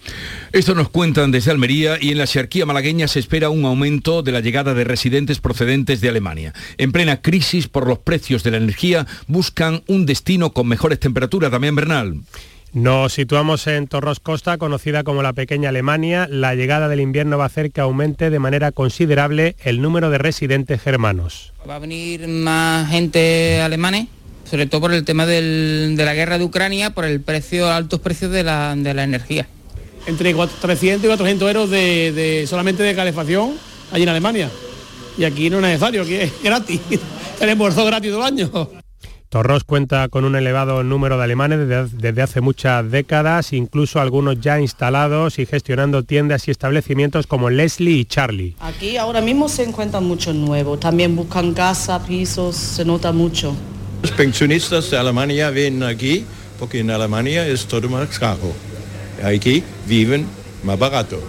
Esto 0.52 0.75
nos 0.75 0.88
cuentan 0.88 1.31
desde 1.31 1.50
Almería 1.50 1.99
y 2.00 2.11
en 2.11 2.19
la 2.19 2.26
Xarquía 2.26 2.66
malagueña 2.66 3.09
se 3.09 3.19
espera 3.19 3.50
un 3.50 3.64
aumento 3.64 4.23
de 4.23 4.33
la 4.33 4.40
llegada 4.40 4.75
de 4.75 4.85
residentes 4.85 5.40
procedentes 5.52 6.00
de 6.00 6.09
Alemania. 6.09 6.54
En 6.78 6.92
plena 6.92 7.21
crisis 7.21 7.68
por 7.68 7.87
los 7.87 7.99
precios 7.99 8.42
de 8.42 8.52
la 8.52 8.56
energía, 8.56 9.06
buscan 9.26 9.82
un 9.87 10.06
destino 10.06 10.54
con 10.54 10.66
mejores 10.66 10.99
temperaturas. 10.99 11.50
También 11.50 11.75
Bernal. 11.75 12.21
Nos 12.73 13.12
situamos 13.12 13.66
en 13.66 13.87
Torros 13.87 14.18
Costa, 14.18 14.56
conocida 14.56 15.04
como 15.04 15.23
la 15.23 15.35
pequeña 15.35 15.68
Alemania. 15.68 16.26
La 16.30 16.54
llegada 16.54 16.88
del 16.88 17.00
invierno 17.00 17.37
va 17.37 17.44
a 17.44 17.49
hacer 17.49 17.71
que 17.71 17.82
aumente 17.82 18.30
de 18.30 18.38
manera 18.38 18.73
considerable 18.73 19.56
el 19.62 19.82
número 19.82 20.09
de 20.09 20.16
residentes 20.16 20.80
germanos. 20.80 21.52
Va 21.68 21.76
a 21.76 21.78
venir 21.78 22.26
más 22.28 22.88
gente 22.88 23.61
alemanes, 23.61 24.06
sobre 24.50 24.64
todo 24.64 24.80
por 24.80 24.94
el 24.94 25.04
tema 25.04 25.26
del, 25.26 25.97
de 25.99 26.04
la 26.06 26.14
guerra 26.14 26.38
de 26.38 26.44
Ucrania, 26.44 26.94
por 26.94 27.04
el 27.04 27.21
precio, 27.21 27.71
altos 27.71 28.00
precios 28.00 28.30
de 28.30 28.42
la, 28.42 28.75
de 28.75 28.94
la 28.94 29.04
energía. 29.04 29.47
Entre 30.06 30.32
300 30.32 31.04
y 31.04 31.06
400 31.09 31.47
euros 31.47 31.68
de, 31.68 32.11
de 32.12 32.47
solamente 32.47 32.82
de 32.82 32.94
calefacción 32.94 33.52
allí 33.92 34.04
en 34.04 34.09
Alemania 34.09 34.49
y 35.16 35.25
aquí 35.25 35.50
no 35.50 35.59
es 35.59 35.62
necesario, 35.62 36.02
aquí 36.02 36.14
es 36.14 36.33
gratis. 36.42 36.81
Tenemos 37.38 37.75
dos 37.75 37.87
gratis 37.87 38.11
todo 38.11 38.21
el 38.21 38.26
año. 38.26 38.71
Torros 39.28 39.64
cuenta 39.64 40.09
con 40.09 40.26
un 40.26 40.37
elevado 40.37 40.83
número 40.83 41.16
de 41.16 41.25
alemanes 41.25 41.66
desde, 41.66 41.97
desde, 41.97 42.21
hace 42.21 42.40
muchas 42.42 42.90
décadas, 42.90 43.54
incluso 43.54 43.99
algunos 43.99 44.38
ya 44.40 44.61
instalados 44.61 45.38
y 45.38 45.47
gestionando 45.47 46.02
tiendas 46.02 46.49
y 46.49 46.50
establecimientos 46.50 47.26
como 47.26 47.49
Leslie 47.49 48.00
y 48.00 48.04
Charlie. 48.04 48.57
Aquí 48.61 48.99
ahora 48.99 49.23
mismo 49.23 49.49
se 49.49 49.62
encuentran 49.62 50.04
muchos 50.04 50.35
nuevos, 50.35 50.78
también 50.81 51.16
buscan 51.16 51.54
casa, 51.54 52.04
pisos, 52.04 52.57
se 52.57 52.85
nota 52.85 53.11
mucho. 53.12 53.57
Los 54.02 54.11
pensionistas 54.12 54.90
de 54.90 54.99
Alemania 54.99 55.49
vienen 55.49 55.85
aquí 55.85 56.26
porque 56.59 56.81
en 56.81 56.90
Alemania 56.90 57.47
es 57.47 57.66
todo 57.66 57.88
más 57.88 58.19
caro. 58.19 58.52
Aquí 59.25 59.64
viven 59.88 60.26
más 60.62 60.78
barato. 60.78 61.21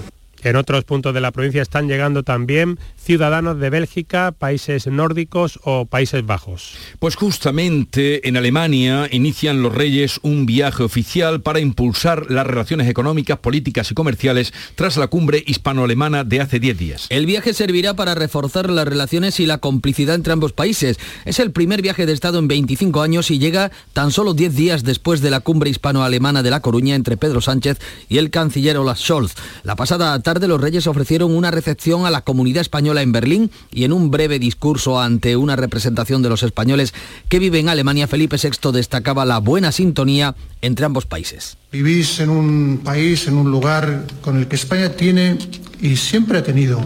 En 0.43 0.57
otros 0.57 0.83
puntos 0.83 1.13
de 1.13 1.21
la 1.21 1.31
provincia 1.31 1.61
están 1.61 1.87
llegando 1.87 2.23
también 2.23 2.77
ciudadanos 3.03 3.60
de 3.60 3.69
Bélgica, 3.69 4.31
países 4.31 4.88
nórdicos 4.88 5.60
o 5.63 5.86
Países 5.86 6.25
Bajos. 6.25 6.75
Pues 7.00 7.15
justamente 7.15 8.27
en 8.27 8.38
Alemania 8.38 9.10
inician 9.12 9.62
los 9.62 9.75
reyes 9.75 10.19
un 10.24 10.45
viaje 10.45 10.83
oficial 10.83 11.41
para 11.41 11.60
impulsar 11.60 12.31
las 12.31 12.48
relaciones 12.48 12.88
económicas, 12.88 13.39
políticas 13.39 13.91
y 13.91 13.93
comerciales 13.93 14.53
tras 14.75 14.95
la 14.95 15.07
cumbre 15.07 15.43
hispano-alemana 15.45 16.24
de 16.24 16.39
hace 16.39 16.60
10 16.60 16.77
días. 16.77 17.07
El 17.10 17.25
viaje 17.25 17.53
servirá 17.53 17.93
para 17.93 18.15
reforzar 18.15 18.69
las 18.69 18.88
relaciones 18.88 19.39
y 19.41 19.45
la 19.45 19.57
complicidad 19.57 20.15
entre 20.15 20.33
ambos 20.33 20.53
países. 20.53 20.98
Es 21.25 21.39
el 21.39 21.51
primer 21.51 21.81
viaje 21.81 22.05
de 22.05 22.13
Estado 22.13 22.39
en 22.39 22.48
25 22.48 23.01
años 23.01 23.31
y 23.31 23.39
llega 23.39 23.72
tan 23.91 24.12
solo 24.12 24.33
10 24.33 24.55
días 24.55 24.83
después 24.83 25.19
de 25.19 25.29
la 25.29 25.41
cumbre 25.41 25.69
hispano-alemana 25.69 26.41
de 26.41 26.51
La 26.51 26.62
Coruña 26.62 26.95
entre 26.95 27.17
Pedro 27.17 27.41
Sánchez 27.41 27.79
y 28.07 28.17
el 28.17 28.29
canciller 28.29 28.77
Olaf 28.77 29.00
Scholz. 29.00 29.36
La 29.63 29.75
pasada 29.75 30.17
tarde 30.22 30.48
los 30.48 30.62
reyes 30.62 30.88
ofrecieron 30.88 31.36
una 31.36 31.51
recepción 31.51 32.05
a 32.05 32.12
la 32.12 32.22
comunidad 32.22 32.62
española 32.62 32.92
en 33.01 33.12
Berlín 33.12 33.51
y 33.71 33.83
en 33.83 33.93
un 33.93 34.12
breve 34.12 34.39
discurso 34.39 35.01
ante 35.01 35.35
una 35.35 35.55
representación 35.55 36.21
de 36.21 36.29
los 36.29 36.43
españoles 36.43 36.93
que 37.29 37.39
viven 37.39 37.62
en 37.62 37.69
Alemania, 37.69 38.07
Felipe 38.07 38.38
VI 38.38 38.71
destacaba 38.71 39.25
la 39.25 39.39
buena 39.39 39.71
sintonía 39.71 40.35
entre 40.62 40.85
ambos 40.85 41.05
países. 41.05 41.57
Vivís 41.71 42.19
en 42.19 42.29
un 42.29 42.81
país, 42.83 43.27
en 43.27 43.35
un 43.35 43.51
lugar 43.51 44.05
con 44.21 44.38
el 44.38 44.47
que 44.47 44.55
España 44.55 44.89
tiene 44.89 45.38
y 45.81 45.95
siempre 45.95 46.38
ha 46.38 46.43
tenido 46.43 46.79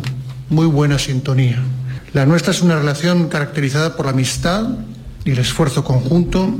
muy 0.49 0.65
buena 0.65 0.97
sintonía. 0.99 1.61
La 2.13 2.25
nuestra 2.25 2.51
es 2.51 2.61
una 2.61 2.77
relación 2.77 3.27
caracterizada 3.27 3.95
por 3.95 4.05
la 4.05 4.13
amistad 4.13 4.67
y 5.25 5.31
el 5.31 5.39
esfuerzo 5.39 5.83
conjunto 5.83 6.57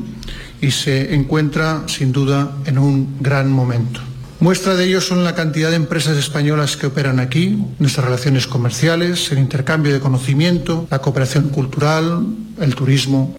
y 0.61 0.71
se 0.71 1.13
encuentra 1.15 1.83
sin 1.87 2.11
duda 2.11 2.57
en 2.65 2.77
un 2.77 3.17
gran 3.19 3.49
momento. 3.51 4.01
Muestra 4.39 4.75
de 4.75 4.85
ello 4.85 5.01
son 5.01 5.23
la 5.23 5.33
cantidad 5.33 5.71
de 5.71 5.77
empresas 5.77 6.15
españolas 6.15 6.77
que 6.77 6.85
operan 6.85 7.19
aquí, 7.19 7.57
nuestras 7.79 8.05
relaciones 8.05 8.45
comerciales, 8.45 9.31
el 9.31 9.39
intercambio 9.39 9.91
de 9.91 9.99
conocimiento, 9.99 10.87
la 10.91 10.99
cooperación 10.99 11.49
cultural, 11.49 12.23
el 12.61 12.75
turismo. 12.75 13.35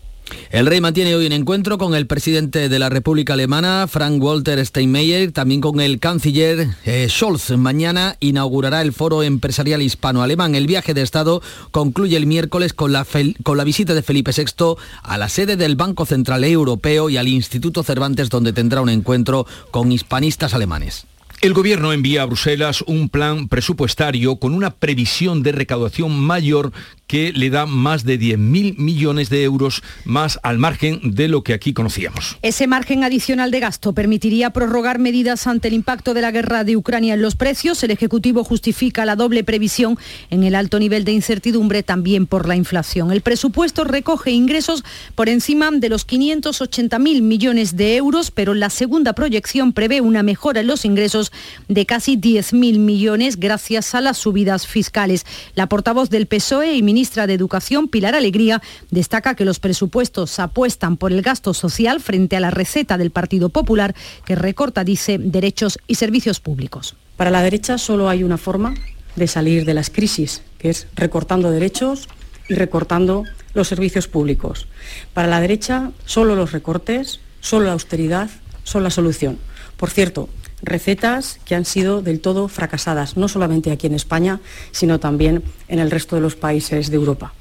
El 0.50 0.66
rey 0.66 0.80
mantiene 0.80 1.14
hoy 1.14 1.26
un 1.26 1.32
encuentro 1.32 1.76
con 1.76 1.94
el 1.94 2.06
presidente 2.06 2.68
de 2.68 2.78
la 2.78 2.88
República 2.88 3.34
Alemana, 3.34 3.86
Frank-Walter 3.86 4.64
Steinmeier, 4.64 5.30
también 5.32 5.60
con 5.60 5.80
el 5.80 6.00
canciller 6.00 6.68
eh, 6.84 7.06
Scholz. 7.10 7.50
Mañana 7.50 8.16
inaugurará 8.20 8.80
el 8.80 8.92
Foro 8.92 9.22
Empresarial 9.22 9.82
Hispano-Alemán. 9.82 10.54
El 10.54 10.66
viaje 10.66 10.94
de 10.94 11.02
Estado 11.02 11.42
concluye 11.70 12.16
el 12.16 12.26
miércoles 12.26 12.72
con 12.72 12.92
la, 12.92 13.06
con 13.42 13.58
la 13.58 13.64
visita 13.64 13.94
de 13.94 14.02
Felipe 14.02 14.32
VI 14.36 14.76
a 15.02 15.18
la 15.18 15.28
sede 15.28 15.56
del 15.56 15.76
Banco 15.76 16.06
Central 16.06 16.44
Europeo 16.44 17.10
y 17.10 17.18
al 17.18 17.28
Instituto 17.28 17.82
Cervantes, 17.82 18.30
donde 18.30 18.52
tendrá 18.52 18.80
un 18.80 18.88
encuentro 18.88 19.46
con 19.70 19.92
hispanistas 19.92 20.54
alemanes. 20.54 21.06
El 21.40 21.52
Gobierno 21.52 21.92
envía 21.92 22.22
a 22.22 22.26
Bruselas 22.26 22.82
un 22.82 23.08
plan 23.08 23.46
presupuestario 23.46 24.36
con 24.36 24.54
una 24.54 24.70
previsión 24.70 25.44
de 25.44 25.52
recaudación 25.52 26.18
mayor 26.18 26.72
que 27.08 27.32
le 27.32 27.48
da 27.48 27.66
más 27.66 28.04
de 28.04 28.20
10.000 28.20 28.76
millones 28.76 29.30
de 29.30 29.42
euros 29.42 29.82
más 30.04 30.38
al 30.42 30.58
margen 30.58 31.00
de 31.02 31.26
lo 31.26 31.42
que 31.42 31.54
aquí 31.54 31.72
conocíamos. 31.72 32.36
Ese 32.42 32.66
margen 32.66 33.02
adicional 33.02 33.50
de 33.50 33.60
gasto 33.60 33.94
permitiría 33.94 34.50
prorrogar 34.50 34.98
medidas 34.98 35.46
ante 35.46 35.68
el 35.68 35.74
impacto 35.74 36.12
de 36.12 36.20
la 36.20 36.30
guerra 36.30 36.64
de 36.64 36.76
Ucrania 36.76 37.14
en 37.14 37.22
los 37.22 37.34
precios. 37.34 37.82
El 37.82 37.90
Ejecutivo 37.90 38.44
justifica 38.44 39.06
la 39.06 39.16
doble 39.16 39.42
previsión 39.42 39.98
en 40.30 40.44
el 40.44 40.54
alto 40.54 40.78
nivel 40.78 41.04
de 41.04 41.12
incertidumbre 41.12 41.82
también 41.82 42.26
por 42.26 42.46
la 42.46 42.56
inflación. 42.56 43.10
El 43.10 43.22
presupuesto 43.22 43.84
recoge 43.84 44.30
ingresos 44.30 44.84
por 45.14 45.30
encima 45.30 45.70
de 45.72 45.88
los 45.88 46.06
580.000 46.06 47.22
millones 47.22 47.76
de 47.76 47.96
euros, 47.96 48.30
pero 48.30 48.52
la 48.52 48.68
segunda 48.68 49.14
proyección 49.14 49.72
prevé 49.72 50.02
una 50.02 50.22
mejora 50.22 50.60
en 50.60 50.66
los 50.66 50.84
ingresos 50.84 51.32
de 51.68 51.86
casi 51.86 52.18
10.000 52.18 52.78
millones 52.78 53.40
gracias 53.40 53.94
a 53.94 54.02
las 54.02 54.18
subidas 54.18 54.66
fiscales. 54.66 55.24
La 55.54 55.68
portavoz 55.68 56.10
del 56.10 56.26
PSOE 56.26 56.74
y 56.74 56.82
ministra 56.82 56.97
de 56.98 57.34
Educación, 57.34 57.86
Pilar 57.86 58.16
Alegría, 58.16 58.60
destaca 58.90 59.36
que 59.36 59.44
los 59.44 59.60
presupuestos 59.60 60.40
apuestan 60.40 60.96
por 60.96 61.12
el 61.12 61.22
gasto 61.22 61.54
social 61.54 62.00
frente 62.00 62.36
a 62.36 62.40
la 62.40 62.50
receta 62.50 62.98
del 62.98 63.12
Partido 63.12 63.50
Popular, 63.50 63.94
que 64.24 64.34
recorta, 64.34 64.82
dice, 64.82 65.16
derechos 65.16 65.78
y 65.86 65.94
servicios 65.94 66.40
públicos. 66.40 66.96
Para 67.16 67.30
la 67.30 67.42
derecha 67.42 67.78
solo 67.78 68.08
hay 68.08 68.24
una 68.24 68.36
forma 68.36 68.74
de 69.14 69.28
salir 69.28 69.64
de 69.64 69.74
las 69.74 69.90
crisis, 69.90 70.42
que 70.58 70.70
es 70.70 70.88
recortando 70.96 71.52
derechos 71.52 72.08
y 72.48 72.54
recortando 72.54 73.22
los 73.54 73.68
servicios 73.68 74.08
públicos. 74.08 74.66
Para 75.14 75.28
la 75.28 75.40
derecha, 75.40 75.92
solo 76.04 76.34
los 76.34 76.50
recortes, 76.50 77.20
solo 77.40 77.66
la 77.66 77.72
austeridad 77.72 78.28
son 78.64 78.82
la 78.82 78.90
solución. 78.90 79.38
Por 79.76 79.90
cierto, 79.90 80.28
recetas 80.62 81.38
que 81.44 81.54
han 81.54 81.64
sido 81.64 82.02
del 82.02 82.20
todo 82.20 82.48
fracasadas, 82.48 83.16
no 83.16 83.28
solamente 83.28 83.70
aquí 83.70 83.86
en 83.86 83.94
España, 83.94 84.40
sino 84.72 84.98
también 85.00 85.42
en 85.68 85.78
el 85.78 85.90
resto 85.90 86.16
de 86.16 86.22
los 86.22 86.36
países 86.36 86.90
de 86.90 86.96
Europa. 86.96 87.32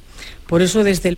Por 0.48 0.62
eso, 0.62 0.84
desde 0.84 1.10
el 1.10 1.18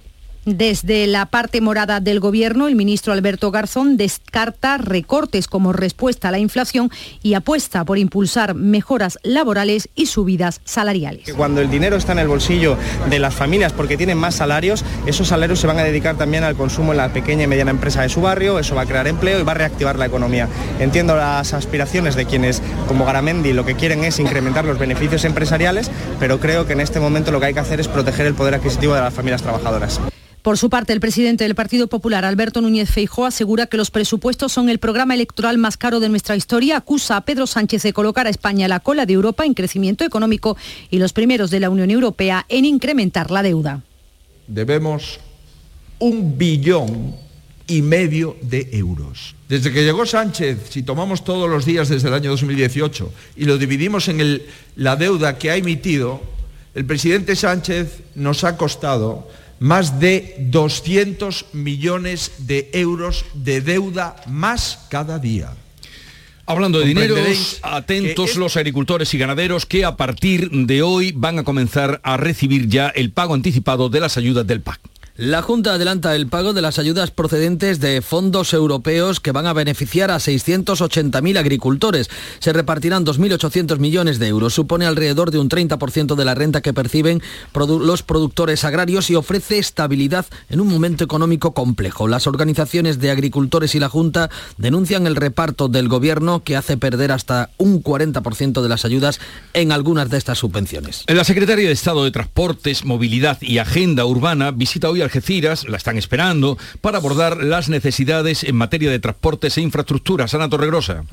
Desde 0.57 1.05
la 1.05 1.27
parte 1.27 1.61
morada 1.61 1.99
del 1.99 2.19
Gobierno, 2.19 2.67
el 2.67 2.75
ministro 2.75 3.13
Alberto 3.13 3.51
Garzón 3.51 3.97
descarta 3.97 4.79
recortes 4.79 5.47
como 5.47 5.73
respuesta 5.73 6.29
a 6.29 6.31
la 6.31 6.39
inflación 6.39 6.89
y 7.21 7.35
apuesta 7.35 7.85
por 7.85 7.99
impulsar 7.99 8.55
mejoras 8.55 9.19
laborales 9.21 9.89
y 9.93 10.07
subidas 10.07 10.61
salariales. 10.65 11.31
Cuando 11.33 11.61
el 11.61 11.69
dinero 11.69 11.97
está 11.97 12.13
en 12.13 12.19
el 12.19 12.27
bolsillo 12.27 12.77
de 13.11 13.19
las 13.19 13.35
familias 13.35 13.73
porque 13.73 13.95
tienen 13.95 14.17
más 14.17 14.33
salarios, 14.33 14.83
esos 15.05 15.27
salarios 15.27 15.59
se 15.59 15.67
van 15.67 15.77
a 15.77 15.83
dedicar 15.83 16.17
también 16.17 16.43
al 16.43 16.55
consumo 16.55 16.93
en 16.93 16.97
la 16.97 17.13
pequeña 17.13 17.43
y 17.43 17.47
mediana 17.47 17.69
empresa 17.69 18.01
de 18.01 18.09
su 18.09 18.21
barrio, 18.21 18.57
eso 18.57 18.73
va 18.73 18.81
a 18.81 18.85
crear 18.87 19.07
empleo 19.07 19.39
y 19.39 19.43
va 19.43 19.51
a 19.51 19.55
reactivar 19.55 19.99
la 19.99 20.07
economía. 20.07 20.47
Entiendo 20.79 21.15
las 21.15 21.53
aspiraciones 21.53 22.15
de 22.15 22.25
quienes, 22.25 22.63
como 22.87 23.05
Garamendi, 23.05 23.53
lo 23.53 23.65
que 23.65 23.75
quieren 23.75 24.03
es 24.03 24.17
incrementar 24.17 24.65
los 24.65 24.79
beneficios 24.79 25.25
empresariales, 25.25 25.91
pero 26.19 26.39
creo 26.39 26.65
que 26.65 26.73
en 26.73 26.81
este 26.81 26.99
momento 26.99 27.31
lo 27.31 27.39
que 27.39 27.45
hay 27.45 27.53
que 27.53 27.59
hacer 27.59 27.79
es 27.79 27.87
proteger 27.87 28.25
el 28.25 28.33
poder 28.33 28.55
adquisitivo 28.55 28.95
de 28.95 29.01
las 29.01 29.13
familias 29.13 29.43
trabajadoras. 29.43 29.99
Por 30.41 30.57
su 30.57 30.69
parte, 30.69 30.93
el 30.93 31.01
presidente 31.01 31.43
del 31.43 31.53
Partido 31.53 31.87
Popular, 31.87 32.23
Alberto 32.23 32.61
Núñez 32.61 32.89
Feijóo, 32.89 33.25
asegura 33.25 33.67
que 33.67 33.75
los 33.75 33.91
presupuestos 33.91 34.53
son 34.53 34.69
el 34.69 34.79
programa 34.79 35.13
electoral 35.13 35.57
más 35.57 35.75
caro 35.75 35.99
de 35.99 36.07
nuestra 36.07 36.37
historia. 36.37 36.77
Acusa 36.77 37.17
a 37.17 37.21
Pedro 37.25 37.45
Sánchez 37.45 37.83
de 37.83 37.91
colocar 37.91 38.25
a 38.25 38.29
España 38.29 38.69
la 38.69 38.79
cola 38.79 39.05
de 39.05 39.13
Europa 39.13 39.45
en 39.45 39.53
crecimiento 39.53 40.05
económico 40.05 40.55
y 40.89 40.99
los 40.99 41.11
primeros 41.11 41.51
de 41.51 41.59
la 41.59 41.69
Unión 41.69 41.91
Europea 41.91 42.45
en 42.47 42.63
incrementar 42.63 43.31
la 43.31 43.43
deuda. 43.43 43.81
Debemos 44.47 45.19
un 45.99 46.37
billón 46.37 47.15
y 47.67 47.81
medio 47.81 48.37
de 48.41 48.69
euros. 48.71 49.35
Desde 49.49 49.73
que 49.73 49.83
llegó 49.83 50.05
Sánchez, 50.05 50.69
si 50.69 50.83
tomamos 50.83 51.25
todos 51.25 51.49
los 51.49 51.65
días 51.65 51.89
desde 51.89 52.07
el 52.07 52.13
año 52.13 52.31
2018 52.31 53.11
y 53.35 53.43
lo 53.43 53.57
dividimos 53.57 54.07
en 54.07 54.41
la 54.77 54.95
deuda 54.95 55.37
que 55.37 55.51
ha 55.51 55.57
emitido, 55.57 56.21
el 56.75 56.85
presidente 56.85 57.35
Sánchez 57.35 58.03
nos 58.15 58.45
ha 58.45 58.55
costado 58.55 59.27
más 59.59 59.99
de 59.99 60.35
200 60.39 61.47
millones 61.53 62.31
de 62.39 62.69
euros 62.73 63.25
de 63.33 63.61
deuda 63.61 64.15
más 64.27 64.87
cada 64.89 65.19
día. 65.19 65.53
Hablando 66.45 66.79
de 66.79 66.85
dineros, 66.85 67.59
atentos 67.61 68.35
los 68.35 68.57
agricultores 68.57 69.13
y 69.13 69.19
ganaderos 69.19 69.67
que 69.67 69.85
a 69.85 69.95
partir 69.95 70.49
de 70.49 70.81
hoy 70.81 71.11
van 71.15 71.37
a 71.37 71.43
comenzar 71.43 72.01
a 72.03 72.17
recibir 72.17 72.67
ya 72.67 72.87
el 72.89 73.11
pago 73.11 73.35
anticipado 73.35 73.89
de 73.89 73.99
las 73.99 74.17
ayudas 74.17 74.47
del 74.47 74.61
PAC. 74.61 74.79
La 75.21 75.41
Junta 75.41 75.73
adelanta 75.73 76.15
el 76.15 76.27
pago 76.27 76.53
de 76.53 76.61
las 76.61 76.79
ayudas 76.79 77.11
procedentes 77.11 77.81
de 77.81 78.01
fondos 78.01 78.53
europeos 78.53 79.19
que 79.19 79.33
van 79.33 79.47
a 79.47 79.51
beneficiar 79.51 80.11
a 80.11 80.15
680.000 80.15 81.37
agricultores. 81.37 82.09
Se 82.39 82.53
repartirán 82.53 83.05
2.800 83.05 83.79
millones 83.79 84.17
de 84.17 84.29
euros. 84.29 84.53
Supone 84.53 84.85
alrededor 84.85 85.31
de 85.31 85.39
un 85.39 85.49
30% 85.49 86.15
de 86.15 86.23
la 86.23 86.35
renta 86.35 86.61
que 86.61 86.71
perciben 86.71 87.21
los 87.53 88.01
productores 88.01 88.63
agrarios 88.63 89.09
y 89.09 89.15
ofrece 89.15 89.57
estabilidad 89.57 90.25
en 90.49 90.61
un 90.61 90.69
momento 90.69 91.03
económico 91.03 91.53
complejo. 91.53 92.07
Las 92.07 92.25
organizaciones 92.25 92.99
de 92.99 93.11
agricultores 93.11 93.75
y 93.75 93.79
la 93.81 93.89
Junta 93.89 94.29
denuncian 94.57 95.05
el 95.05 95.17
reparto 95.17 95.67
del 95.67 95.89
gobierno 95.89 96.45
que 96.45 96.55
hace 96.55 96.77
perder 96.77 97.11
hasta 97.11 97.49
un 97.57 97.83
40% 97.83 98.61
de 98.61 98.69
las 98.69 98.85
ayudas 98.85 99.19
en 99.53 99.73
algunas 99.73 100.09
de 100.09 100.17
estas 100.17 100.37
subvenciones. 100.37 101.03
La 101.07 101.25
secretaria 101.25 101.67
de 101.67 101.73
Estado 101.73 102.05
de 102.05 102.11
Transportes, 102.11 102.85
Movilidad 102.85 103.37
y 103.41 103.57
Agenda 103.57 104.05
Urbana 104.05 104.51
visita 104.51 104.89
hoy 104.89 105.01
al 105.01 105.08
Algeciras, 105.09 105.67
la 105.67 105.77
están 105.77 105.97
esperando, 105.97 106.55
para 106.81 106.99
abordar 106.99 107.43
las 107.43 107.67
necesidades 107.67 108.43
en 108.43 108.55
materia 108.55 108.91
de 108.91 108.99
transportes 108.99 109.57
e 109.57 109.61
infraestructuras. 109.61 110.35
Ana 110.35 110.49
Torregrosa. 110.49 111.03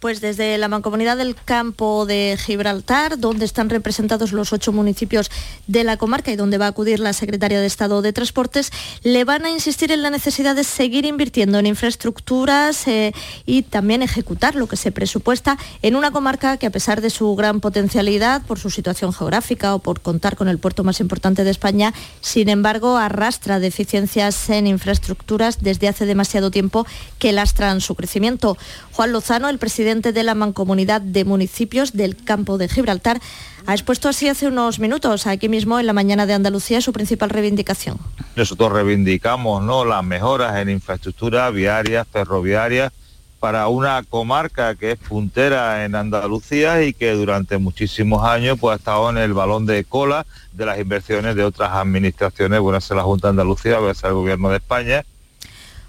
Pues 0.00 0.20
desde 0.20 0.58
la 0.58 0.68
Mancomunidad 0.68 1.16
del 1.16 1.34
Campo 1.34 2.04
de 2.04 2.38
Gibraltar, 2.38 3.18
donde 3.18 3.46
están 3.46 3.70
representados 3.70 4.32
los 4.32 4.52
ocho 4.52 4.70
municipios 4.70 5.30
de 5.66 5.82
la 5.82 5.96
comarca 5.96 6.30
y 6.30 6.36
donde 6.36 6.58
va 6.58 6.66
a 6.66 6.68
acudir 6.68 7.00
la 7.00 7.14
Secretaria 7.14 7.58
de 7.58 7.66
Estado 7.66 8.02
de 8.02 8.12
Transportes, 8.12 8.70
le 9.02 9.24
van 9.24 9.46
a 9.46 9.50
insistir 9.50 9.92
en 9.92 10.02
la 10.02 10.10
necesidad 10.10 10.56
de 10.56 10.64
seguir 10.64 11.06
invirtiendo 11.06 11.58
en 11.58 11.64
infraestructuras 11.64 12.86
eh, 12.86 13.14
y 13.46 13.62
también 13.62 14.02
ejecutar 14.02 14.56
lo 14.56 14.66
que 14.66 14.76
se 14.76 14.92
presupuesta 14.92 15.56
en 15.80 15.96
una 15.96 16.10
comarca 16.10 16.58
que 16.58 16.66
a 16.66 16.70
pesar 16.70 17.00
de 17.00 17.08
su 17.08 17.34
gran 17.34 17.60
potencialidad, 17.60 18.42
por 18.42 18.58
su 18.58 18.68
situación 18.68 19.14
geográfica 19.14 19.74
o 19.74 19.78
por 19.78 20.02
contar 20.02 20.36
con 20.36 20.48
el 20.48 20.58
puerto 20.58 20.84
más 20.84 21.00
importante 21.00 21.44
de 21.44 21.50
España, 21.50 21.94
sin 22.20 22.50
embargo 22.50 22.98
arrastra 22.98 23.58
deficiencias 23.58 24.50
en 24.50 24.66
infraestructuras 24.66 25.62
desde 25.62 25.88
hace 25.88 26.04
demasiado 26.04 26.50
tiempo 26.50 26.86
que 27.18 27.32
lastran 27.32 27.80
su 27.80 27.94
crecimiento. 27.94 28.58
Juan 28.92 29.12
Lozano, 29.12 29.48
el 29.48 29.58
presidente 29.58 29.93
de 30.02 30.22
la 30.22 30.34
Mancomunidad 30.34 31.00
de 31.00 31.24
Municipios 31.24 31.92
del 31.92 32.16
Campo 32.16 32.58
de 32.58 32.68
Gibraltar, 32.68 33.20
ha 33.66 33.72
expuesto 33.72 34.08
así 34.08 34.28
hace 34.28 34.46
unos 34.48 34.78
minutos, 34.78 35.26
aquí 35.26 35.48
mismo 35.48 35.78
en 35.78 35.86
la 35.86 35.92
mañana 35.92 36.26
de 36.26 36.34
Andalucía, 36.34 36.80
su 36.80 36.92
principal 36.92 37.30
reivindicación. 37.30 37.98
Nosotros 38.36 38.72
reivindicamos 38.72 39.62
¿no? 39.62 39.84
las 39.84 40.04
mejoras 40.04 40.56
en 40.56 40.68
infraestructura 40.68 41.48
viaria, 41.50 42.04
ferroviaria, 42.04 42.92
para 43.38 43.68
una 43.68 44.02
comarca 44.02 44.74
que 44.74 44.92
es 44.92 44.98
puntera 44.98 45.84
en 45.84 45.94
Andalucía 45.94 46.82
y 46.82 46.94
que 46.94 47.12
durante 47.12 47.58
muchísimos 47.58 48.24
años 48.24 48.58
pues, 48.58 48.72
ha 48.72 48.76
estado 48.76 49.10
en 49.10 49.18
el 49.18 49.34
balón 49.34 49.66
de 49.66 49.84
cola 49.84 50.24
de 50.52 50.64
las 50.64 50.78
inversiones 50.78 51.36
de 51.36 51.44
otras 51.44 51.72
administraciones, 51.72 52.60
bueno, 52.60 52.80
ser 52.80 52.96
la 52.96 53.02
Junta 53.02 53.28
de 53.28 53.30
Andalucía, 53.32 53.78
puede 53.78 53.94
ser 53.94 54.08
el 54.08 54.14
Gobierno 54.14 54.48
de 54.48 54.56
España, 54.56 55.04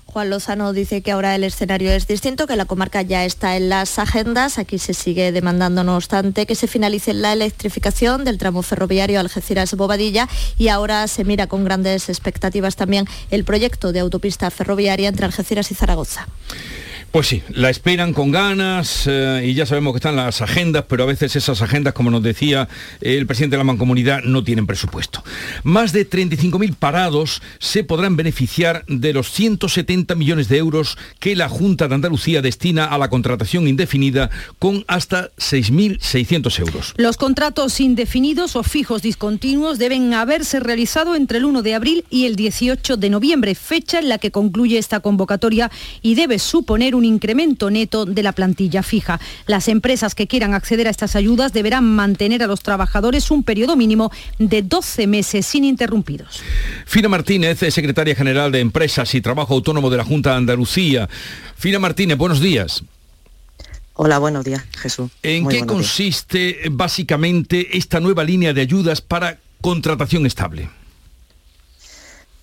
Juan 0.05 0.29
Lozano 0.29 0.71
dice 0.71 1.01
que 1.01 1.11
ahora 1.11 1.35
el 1.35 1.43
escenario 1.43 1.91
es 1.91 2.07
distinto, 2.07 2.47
que 2.47 2.55
la 2.55 2.65
comarca 2.65 3.01
ya 3.01 3.25
está 3.25 3.57
en 3.57 3.69
las 3.69 3.99
agendas. 3.99 4.57
Aquí 4.57 4.79
se 4.79 4.93
sigue 4.93 5.31
demandando, 5.31 5.83
no 5.83 5.97
obstante, 5.97 6.45
que 6.45 6.55
se 6.55 6.67
finalice 6.67 7.13
la 7.13 7.33
electrificación 7.33 8.23
del 8.23 8.37
tramo 8.37 8.61
ferroviario 8.61 9.19
Algeciras-Bobadilla 9.19 10.29
y 10.57 10.69
ahora 10.69 11.07
se 11.07 11.25
mira 11.25 11.47
con 11.47 11.65
grandes 11.65 12.07
expectativas 12.07 12.75
también 12.75 13.05
el 13.29 13.43
proyecto 13.43 13.91
de 13.91 13.99
autopista 13.99 14.49
ferroviaria 14.51 15.09
entre 15.09 15.25
Algeciras 15.25 15.71
y 15.71 15.75
Zaragoza. 15.75 16.27
Pues 17.11 17.27
sí, 17.27 17.43
la 17.49 17.69
esperan 17.69 18.13
con 18.13 18.31
ganas 18.31 19.05
eh, 19.07 19.43
y 19.45 19.53
ya 19.53 19.65
sabemos 19.65 19.93
que 19.93 19.97
están 19.97 20.15
las 20.15 20.41
agendas, 20.41 20.85
pero 20.87 21.03
a 21.03 21.07
veces 21.07 21.35
esas 21.35 21.61
agendas, 21.61 21.93
como 21.93 22.11
nos 22.11 22.21
decía 22.23 22.67
el 23.01 23.25
presidente 23.25 23.55
de 23.55 23.59
la 23.59 23.63
Mancomunidad, 23.63 24.23
no 24.23 24.43
tienen 24.43 24.67
presupuesto. 24.67 25.23
Más 25.63 25.93
de 25.93 26.09
35.000 26.09 26.75
parados 26.75 27.41
se 27.59 27.83
podrán 27.83 28.15
beneficiar 28.15 28.83
de 28.87 29.13
los 29.13 29.31
170 29.31 30.15
millones 30.15 30.49
de 30.49 30.57
euros 30.57 30.97
que 31.19 31.35
la 31.35 31.47
Junta 31.47 31.87
de 31.87 31.95
Andalucía 31.95 32.41
destina 32.41 32.85
a 32.85 32.97
la 32.97 33.09
contratación 33.09 33.67
indefinida 33.67 34.29
con 34.59 34.83
hasta 34.87 35.31
6.600 35.35 36.59
euros. 36.59 36.93
Los 36.97 37.17
contratos 37.17 37.79
indefinidos 37.79 38.55
o 38.55 38.63
fijos 38.63 39.01
discontinuos 39.01 39.77
deben 39.77 40.13
haberse 40.13 40.59
realizado 40.59 41.15
entre 41.15 41.37
el 41.37 41.45
1 41.45 41.61
de 41.61 41.75
abril 41.75 42.05
y 42.09 42.25
el 42.25 42.35
18 42.35 42.97
de 42.97 43.09
noviembre, 43.09 43.55
fecha 43.55 43.99
en 43.99 44.09
la 44.09 44.17
que 44.17 44.31
concluye 44.31 44.77
esta 44.77 44.99
convocatoria 44.99 45.71
y 46.01 46.15
debe 46.15 46.39
suponer 46.39 46.94
un 46.95 47.05
incremento 47.05 47.69
neto 47.69 48.05
de 48.05 48.23
la 48.23 48.31
plantilla 48.31 48.83
fija. 48.83 49.19
Las 49.45 49.67
empresas 49.67 50.15
que 50.15 50.27
quieran 50.27 50.53
acceder 50.53 50.87
a 50.87 50.89
estas 50.89 51.15
ayudas 51.15 51.53
deberán 51.53 51.83
mantener 51.83 52.43
a 52.43 52.47
los 52.47 52.61
trabajadores 52.61 53.31
un 53.31 53.43
periodo 53.43 53.75
mínimo 53.75 54.11
de 54.39 54.61
12 54.61 55.07
meses 55.07 55.53
ininterrumpidos. 55.53 56.41
Fina 56.85 57.09
Martínez, 57.09 57.59
secretaria 57.59 58.15
general 58.15 58.51
de 58.51 58.59
Empresas 58.59 59.13
y 59.15 59.21
Trabajo 59.21 59.53
Autónomo 59.53 59.89
de 59.89 59.97
la 59.97 60.03
Junta 60.03 60.31
de 60.31 60.37
Andalucía. 60.37 61.09
Fina 61.55 61.79
Martínez, 61.79 62.17
buenos 62.17 62.39
días. 62.39 62.83
Hola, 63.93 64.19
buenos 64.19 64.43
días, 64.43 64.63
Jesús. 64.77 65.09
¿En 65.23 65.47
qué 65.47 65.65
consiste 65.65 66.63
básicamente 66.69 67.77
esta 67.77 68.01
nueva 68.01 68.25
línea 68.25 68.53
de 68.53 68.61
ayudas 68.61 68.99
para 68.99 69.37
contratación 69.61 70.25
estable? 70.25 70.69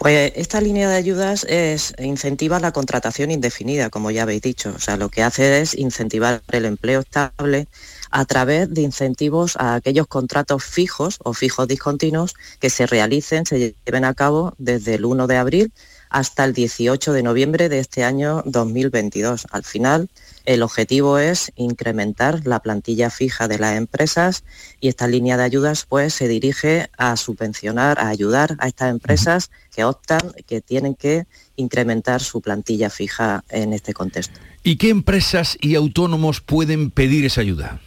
Pues 0.02 0.32
esta 0.34 0.60
línea 0.60 0.90
de 0.90 0.96
ayudas 0.96 1.44
es, 1.48 1.94
incentiva 1.96 2.58
la 2.58 2.72
contratación 2.72 3.30
indefinida, 3.30 3.88
como 3.88 4.10
ya 4.10 4.24
habéis 4.24 4.42
dicho. 4.42 4.72
O 4.74 4.80
sea, 4.80 4.96
lo 4.96 5.10
que 5.10 5.22
hace 5.22 5.60
es 5.60 5.74
incentivar 5.78 6.42
el 6.50 6.64
empleo 6.64 7.02
estable 7.02 7.68
a 8.10 8.24
través 8.24 8.68
de 8.74 8.82
incentivos 8.82 9.56
a 9.58 9.76
aquellos 9.76 10.08
contratos 10.08 10.64
fijos 10.64 11.20
o 11.22 11.34
fijos 11.34 11.68
discontinuos 11.68 12.34
que 12.58 12.68
se 12.68 12.88
realicen, 12.88 13.46
se 13.46 13.76
lleven 13.86 14.04
a 14.04 14.12
cabo 14.12 14.54
desde 14.58 14.96
el 14.96 15.04
1 15.04 15.28
de 15.28 15.36
abril 15.36 15.72
hasta 16.12 16.44
el 16.44 16.52
18 16.52 17.12
de 17.12 17.22
noviembre 17.22 17.68
de 17.68 17.78
este 17.78 18.04
año 18.04 18.42
2022. 18.44 19.46
Al 19.50 19.64
final, 19.64 20.08
el 20.44 20.62
objetivo 20.62 21.18
es 21.18 21.52
incrementar 21.56 22.46
la 22.46 22.60
plantilla 22.60 23.10
fija 23.10 23.48
de 23.48 23.58
las 23.58 23.76
empresas 23.76 24.44
y 24.80 24.88
esta 24.88 25.08
línea 25.08 25.36
de 25.36 25.44
ayudas 25.44 25.86
pues 25.88 26.14
se 26.14 26.28
dirige 26.28 26.90
a 26.98 27.16
subvencionar, 27.16 27.98
a 27.98 28.08
ayudar 28.08 28.56
a 28.58 28.68
estas 28.68 28.90
empresas 28.90 29.50
que 29.74 29.84
optan, 29.84 30.20
que 30.46 30.60
tienen 30.60 30.94
que 30.94 31.26
incrementar 31.56 32.20
su 32.20 32.40
plantilla 32.40 32.90
fija 32.90 33.44
en 33.48 33.72
este 33.72 33.94
contexto. 33.94 34.38
¿Y 34.62 34.76
qué 34.76 34.90
empresas 34.90 35.56
y 35.60 35.74
autónomos 35.74 36.40
pueden 36.40 36.90
pedir 36.90 37.24
esa 37.24 37.40
ayuda? 37.40 37.80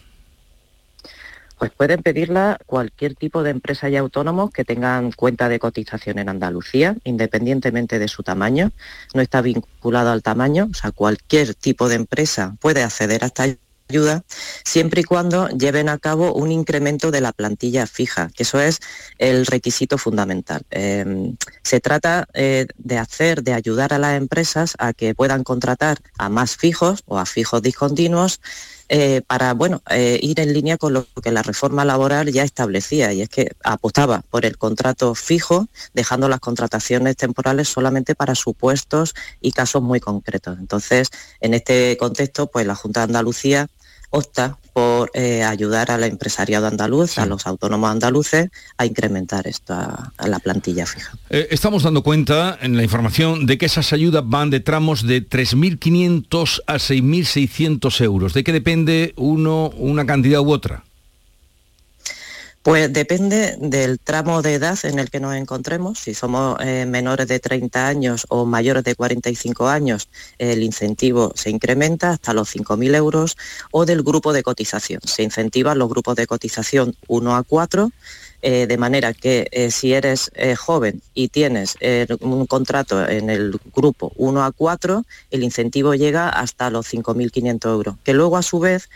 Pues 1.57 1.71
pueden 1.71 2.03
pedirla 2.03 2.57
cualquier 2.65 3.15
tipo 3.15 3.43
de 3.43 3.51
empresa 3.51 3.89
y 3.89 3.95
autónomos 3.95 4.51
que 4.51 4.65
tengan 4.65 5.11
cuenta 5.11 5.47
de 5.49 5.59
cotización 5.59 6.19
en 6.19 6.29
Andalucía, 6.29 6.95
independientemente 7.03 7.97
de 7.99 8.07
su 8.07 8.23
tamaño. 8.23 8.71
No 9.13 9.21
está 9.21 9.41
vinculado 9.41 10.11
al 10.11 10.21
tamaño, 10.21 10.67
o 10.69 10.73
sea, 10.73 10.91
cualquier 10.91 11.55
tipo 11.55 11.87
de 11.87 11.95
empresa 11.95 12.55
puede 12.59 12.83
acceder 12.83 13.23
a 13.23 13.27
esta 13.27 13.45
ayuda, 13.89 14.23
siempre 14.63 15.01
y 15.01 15.03
cuando 15.03 15.47
lleven 15.49 15.89
a 15.89 15.97
cabo 15.97 16.33
un 16.33 16.51
incremento 16.51 17.11
de 17.11 17.21
la 17.21 17.31
plantilla 17.31 17.85
fija, 17.87 18.29
que 18.35 18.43
eso 18.43 18.59
es 18.59 18.79
el 19.17 19.45
requisito 19.45 19.97
fundamental. 19.97 20.63
Eh, 20.71 21.33
se 21.63 21.79
trata 21.79 22.27
eh, 22.33 22.65
de 22.77 22.97
hacer, 22.97 23.43
de 23.43 23.53
ayudar 23.53 23.93
a 23.93 23.99
las 23.99 24.17
empresas 24.17 24.75
a 24.79 24.93
que 24.93 25.13
puedan 25.13 25.43
contratar 25.43 25.99
a 26.17 26.29
más 26.29 26.57
fijos 26.57 27.03
o 27.05 27.19
a 27.19 27.25
fijos 27.25 27.61
discontinuos 27.61 28.41
eh, 28.89 29.21
para 29.25 29.53
bueno, 29.53 29.81
eh, 29.89 30.19
ir 30.21 30.39
en 30.39 30.53
línea 30.53 30.77
con 30.77 30.93
lo 30.93 31.07
que 31.23 31.31
la 31.31 31.41
reforma 31.41 31.85
laboral 31.85 32.31
ya 32.31 32.43
establecía, 32.43 33.13
y 33.13 33.21
es 33.21 33.29
que 33.29 33.51
apostaba 33.63 34.23
por 34.29 34.45
el 34.45 34.57
contrato 34.57 35.15
fijo, 35.15 35.67
dejando 35.93 36.29
las 36.29 36.39
contrataciones 36.39 37.17
temporales 37.17 37.67
solamente 37.67 38.15
para 38.15 38.35
supuestos 38.35 39.15
y 39.41 39.51
casos 39.51 39.81
muy 39.81 39.99
concretos. 39.99 40.57
Entonces, 40.59 41.09
en 41.41 41.53
este 41.53 41.97
contexto, 41.97 42.47
pues 42.47 42.67
la 42.67 42.75
Junta 42.75 43.01
de 43.01 43.05
Andalucía 43.05 43.67
opta 44.11 44.57
por 44.75 45.09
eh, 45.13 45.41
ayudar 45.41 45.89
al 45.89 46.03
empresariado 46.03 46.67
andaluz, 46.67 47.17
a 47.17 47.25
los 47.25 47.47
autónomos 47.47 47.89
andaluces, 47.89 48.49
a 48.77 48.85
incrementar 48.85 49.47
esta, 49.47 50.11
a 50.17 50.27
la 50.27 50.39
plantilla 50.39 50.85
fija. 50.85 51.13
Eh, 51.29 51.47
estamos 51.51 51.83
dando 51.83 52.03
cuenta 52.03 52.57
en 52.61 52.75
la 52.75 52.83
información 52.83 53.45
de 53.45 53.57
que 53.57 53.67
esas 53.67 53.93
ayudas 53.93 54.23
van 54.25 54.49
de 54.49 54.59
tramos 54.59 55.07
de 55.07 55.25
3.500 55.25 56.61
a 56.67 56.73
6.600 56.73 58.03
euros. 58.03 58.33
¿De 58.33 58.43
qué 58.43 58.51
depende 58.51 59.13
uno, 59.15 59.69
una 59.77 60.05
cantidad 60.05 60.41
u 60.41 60.51
otra? 60.51 60.83
Pues 62.65 62.91
depende 62.91 63.57
del 63.59 63.99
tramo 63.99 64.41
de 64.41 64.55
edad 64.55 64.75
en 64.85 64.97
el 64.97 65.11
que 65.11 65.19
nos 65.19 65.35
encontremos. 65.35 65.99
Si 65.99 66.15
somos 66.15 66.57
eh, 66.61 66.87
menores 66.87 67.27
de 67.27 67.39
30 67.39 67.87
años 67.87 68.25
o 68.27 68.47
mayores 68.47 68.83
de 68.83 68.95
45 68.95 69.67
años, 69.67 70.09
el 70.39 70.63
incentivo 70.63 71.31
se 71.35 71.51
incrementa 71.51 72.09
hasta 72.09 72.33
los 72.33 72.55
5.000 72.55 72.95
euros 72.95 73.37
o 73.69 73.85
del 73.85 74.01
grupo 74.01 74.33
de 74.33 74.41
cotización. 74.41 74.99
Se 75.03 75.21
incentivan 75.21 75.77
los 75.77 75.89
grupos 75.89 76.15
de 76.15 76.25
cotización 76.25 76.95
1 77.07 77.35
a 77.35 77.43
4 77.43 77.91
eh, 78.41 78.65
de 78.65 78.77
manera 78.79 79.13
que 79.13 79.47
eh, 79.51 79.69
si 79.69 79.93
eres 79.93 80.31
joven 80.57 81.03
y 81.13 81.27
tienes 81.27 81.77
un 82.19 82.47
contrato 82.47 83.07
en 83.07 83.29
el 83.29 83.59
grupo 83.75 84.11
1 84.15 84.43
a 84.43 84.51
4, 84.51 85.05
el 85.29 85.43
incentivo 85.43 85.93
llega 85.93 86.29
hasta 86.29 86.71
los 86.71 86.91
5.500 86.91 87.69
euros, 87.69 87.95
que 88.03 88.15
luego 88.15 88.37
a 88.37 88.41
su 88.41 88.59
vez 88.59 88.89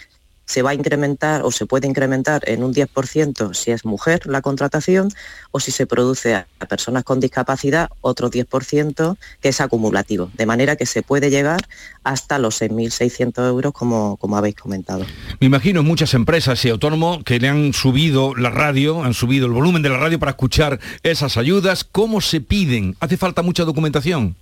se 0.49 0.63
va 0.63 0.71
a 0.71 0.73
incrementar 0.73 1.43
o 1.43 1.51
se 1.51 1.67
puede 1.67 1.87
incrementar 1.87 2.41
en 2.49 2.63
un 2.63 2.73
10% 2.73 3.53
si 3.53 3.69
es 3.69 3.85
mujer 3.85 4.25
la 4.25 4.41
contratación 4.41 5.09
o 5.51 5.59
si 5.59 5.69
se 5.69 5.85
produce 5.85 6.33
a 6.33 6.47
personas 6.67 7.03
con 7.03 7.19
discapacidad 7.19 7.89
otro 8.01 8.31
10% 8.31 9.15
que 9.41 9.49
es 9.49 9.61
acumulativo, 9.61 10.31
de 10.33 10.47
manera 10.47 10.75
que 10.75 10.87
se 10.87 11.03
puede 11.03 11.29
llegar 11.29 11.61
hasta 12.03 12.39
los 12.39 12.59
6.600 12.63 13.47
euros 13.47 13.73
como, 13.73 14.17
como 14.17 14.37
habéis 14.37 14.55
comentado. 14.55 15.05
Me 15.39 15.45
imagino 15.45 15.83
muchas 15.83 16.15
empresas 16.15 16.65
y 16.65 16.69
autónomos 16.69 17.23
que 17.23 17.39
le 17.39 17.47
han 17.47 17.71
subido 17.73 18.33
la 18.33 18.49
radio, 18.49 19.03
han 19.03 19.13
subido 19.13 19.45
el 19.45 19.51
volumen 19.51 19.83
de 19.83 19.89
la 19.89 19.97
radio 19.97 20.17
para 20.17 20.31
escuchar 20.31 20.79
esas 21.03 21.37
ayudas. 21.37 21.83
¿Cómo 21.83 22.21
se 22.21 22.41
piden? 22.41 22.95
¿Hace 22.99 23.17
falta 23.17 23.43
mucha 23.43 23.65
documentación? 23.65 24.35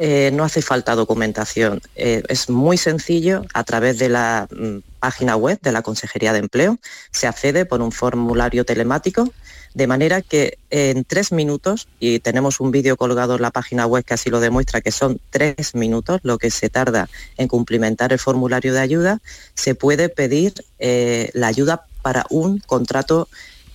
Eh, 0.00 0.30
no 0.32 0.44
hace 0.44 0.62
falta 0.62 0.94
documentación. 0.94 1.80
Eh, 1.96 2.22
es 2.28 2.48
muy 2.48 2.76
sencillo, 2.76 3.44
a 3.52 3.64
través 3.64 3.98
de 3.98 4.08
la 4.08 4.46
mm, 4.48 4.78
página 5.00 5.34
web 5.34 5.58
de 5.60 5.72
la 5.72 5.82
Consejería 5.82 6.32
de 6.32 6.38
Empleo 6.38 6.78
se 7.10 7.26
accede 7.26 7.64
por 7.64 7.82
un 7.82 7.90
formulario 7.90 8.64
telemático, 8.64 9.28
de 9.74 9.86
manera 9.88 10.22
que 10.22 10.58
en 10.70 11.04
tres 11.04 11.32
minutos, 11.32 11.88
y 11.98 12.20
tenemos 12.20 12.60
un 12.60 12.70
vídeo 12.70 12.96
colgado 12.96 13.34
en 13.34 13.42
la 13.42 13.50
página 13.50 13.86
web 13.86 14.04
que 14.04 14.14
así 14.14 14.30
lo 14.30 14.38
demuestra, 14.38 14.80
que 14.80 14.92
son 14.92 15.20
tres 15.30 15.74
minutos 15.74 16.20
lo 16.22 16.38
que 16.38 16.52
se 16.52 16.68
tarda 16.68 17.08
en 17.36 17.48
cumplimentar 17.48 18.12
el 18.12 18.20
formulario 18.20 18.72
de 18.72 18.80
ayuda, 18.80 19.18
se 19.54 19.74
puede 19.74 20.08
pedir 20.08 20.54
eh, 20.78 21.30
la 21.34 21.48
ayuda 21.48 21.86
para 22.02 22.24
un 22.30 22.60
contrato 22.60 23.28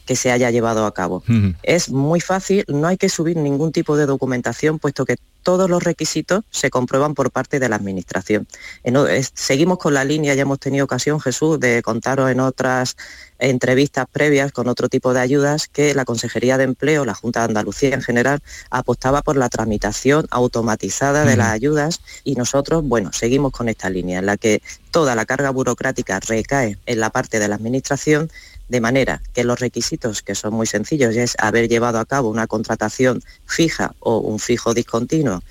que 0.05 0.15
se 0.15 0.31
haya 0.31 0.51
llevado 0.51 0.85
a 0.85 0.93
cabo. 0.93 1.23
Es 1.63 1.89
muy 1.89 2.19
fácil, 2.19 2.65
no 2.67 2.87
hay 2.87 2.97
que 2.97 3.09
subir 3.09 3.37
ningún 3.37 3.71
tipo 3.71 3.95
de 3.97 4.05
documentación, 4.05 4.79
puesto 4.79 5.05
que 5.05 5.17
todos 5.43 5.69
los 5.69 5.83
requisitos 5.83 6.43
se 6.49 6.69
comprueban 6.69 7.13
por 7.13 7.29
parte 7.29 7.59
de 7.59 7.69
la 7.69 7.75
Administración. 7.75 8.47
En, 8.83 8.95
es, 8.95 9.31
seguimos 9.35 9.77
con 9.77 9.93
la 9.93 10.05
línea, 10.05 10.33
ya 10.33 10.43
hemos 10.43 10.59
tenido 10.59 10.85
ocasión, 10.85 11.19
Jesús, 11.19 11.59
de 11.59 11.81
contaros 11.83 12.31
en 12.31 12.39
otras 12.39 12.95
entrevistas 13.39 14.05
previas 14.09 14.53
con 14.53 14.69
otro 14.69 14.87
tipo 14.87 15.13
de 15.13 15.19
ayudas 15.19 15.67
que 15.67 15.93
la 15.93 16.05
Consejería 16.05 16.57
de 16.57 16.63
Empleo, 16.63 17.03
la 17.03 17.13
Junta 17.13 17.41
de 17.41 17.45
Andalucía 17.47 17.93
en 17.93 18.01
general, 18.01 18.41
apostaba 18.69 19.21
por 19.21 19.35
la 19.35 19.49
tramitación 19.49 20.27
automatizada 20.31 21.25
de 21.25 21.35
las 21.35 21.51
ayudas 21.51 21.99
y 22.23 22.35
nosotros, 22.35 22.83
bueno, 22.85 23.11
seguimos 23.11 23.51
con 23.51 23.67
esta 23.67 23.89
línea 23.89 24.19
en 24.19 24.27
la 24.27 24.37
que 24.37 24.61
toda 24.91 25.15
la 25.15 25.25
carga 25.25 25.49
burocrática 25.49 26.19
recae 26.21 26.77
en 26.85 26.99
la 26.99 27.09
parte 27.09 27.39
de 27.39 27.47
la 27.49 27.55
Administración 27.55 28.31
de 28.69 28.81
manera 28.81 29.21
que 29.33 29.43
los 29.43 29.59
requisitos, 29.59 30.21
que 30.21 30.35
son 30.35 30.53
muy 30.53 30.67
sencillos, 30.67 31.15
es 31.15 31.35
haber 31.39 31.67
llevado 31.67 31.99
a 31.99 32.05
cabo 32.05 32.29
una 32.29 32.47
contratación 32.47 33.21
fija 33.45 33.93
o 33.99 34.17
un 34.17 34.39
fijo 34.39 34.73
discontinuo 34.73 35.41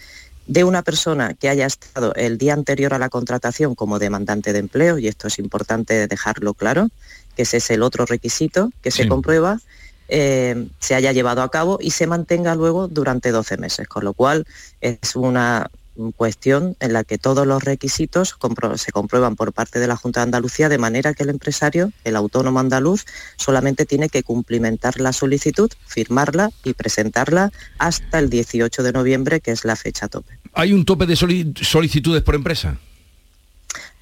de 0.47 0.65
una 0.65 0.83
persona 0.83 1.35
que 1.35 1.49
haya 1.49 1.67
estado 1.67 2.15
el 2.15 2.37
día 2.37 2.55
anterior 2.55 2.95
a 2.95 2.99
la 2.99 3.09
contratación 3.09 3.75
como 3.75 3.99
demandante 3.99 4.53
de 4.53 4.59
empleo, 4.59 4.99
y 4.99 5.09
esto 5.09 5.29
es 5.29 5.39
importante 5.39 6.09
dejarlo 6.09 6.55
claro, 6.55 6.89
que 7.37 7.43
ese 7.43 7.59
es 7.59 7.71
el 7.71 7.83
otro 7.83 8.07
requisito 8.07 8.71
que 8.83 8.91
se 8.91 9.09
comprueba, 9.09 9.61
eh, 10.09 10.69
se 10.81 10.95
haya 10.95 11.13
llevado 11.13 11.43
a 11.43 11.51
cabo 11.51 11.79
y 11.81 11.93
se 11.93 12.07
mantenga 12.07 12.55
luego 12.55 12.89
durante 12.89 13.31
12 13.31 13.57
meses, 13.57 13.89
con 13.89 14.05
lo 14.05 14.13
cual 14.15 14.47
es 14.81 15.17
una 15.17 15.71
cuestión 16.17 16.77
en 16.81 16.93
la 16.93 17.05
que 17.05 17.19
todos 17.19 17.47
los 17.47 17.63
requisitos 17.63 18.37
se 18.77 18.93
comprueban 18.93 19.37
por 19.37 19.53
parte 19.53 19.79
de 19.79 19.87
la 19.87 19.97
Junta 19.97 20.21
de 20.21 20.25
Andalucía 20.25 20.69
de 20.69 20.79
manera 20.79 21.15
que 21.15 21.23
el 21.23 21.31
empresario, 21.31 21.93
el 22.05 22.17
autónomo 22.17 22.61
andaluz, 22.61 23.05
solamente 23.37 23.87
tiene 23.87 24.09
que 24.09 24.23
cumplimentar 24.23 25.01
la 25.01 25.13
solicitud, 25.13 25.71
firmarla 25.87 26.51
y 26.65 26.73
presentarla 26.75 27.53
hasta 27.79 28.19
el 28.19 28.31
18 28.31 28.83
de 28.83 28.93
noviembre, 28.93 29.41
que 29.41 29.51
es 29.51 29.65
la 29.65 29.77
fecha 29.77 30.09
tope. 30.09 30.39
¿Hay 30.55 30.73
un 30.73 30.85
tope 30.85 31.07
de 31.07 31.17
solicitudes 31.17 32.23
por 32.23 32.35
empresa? 32.35 32.79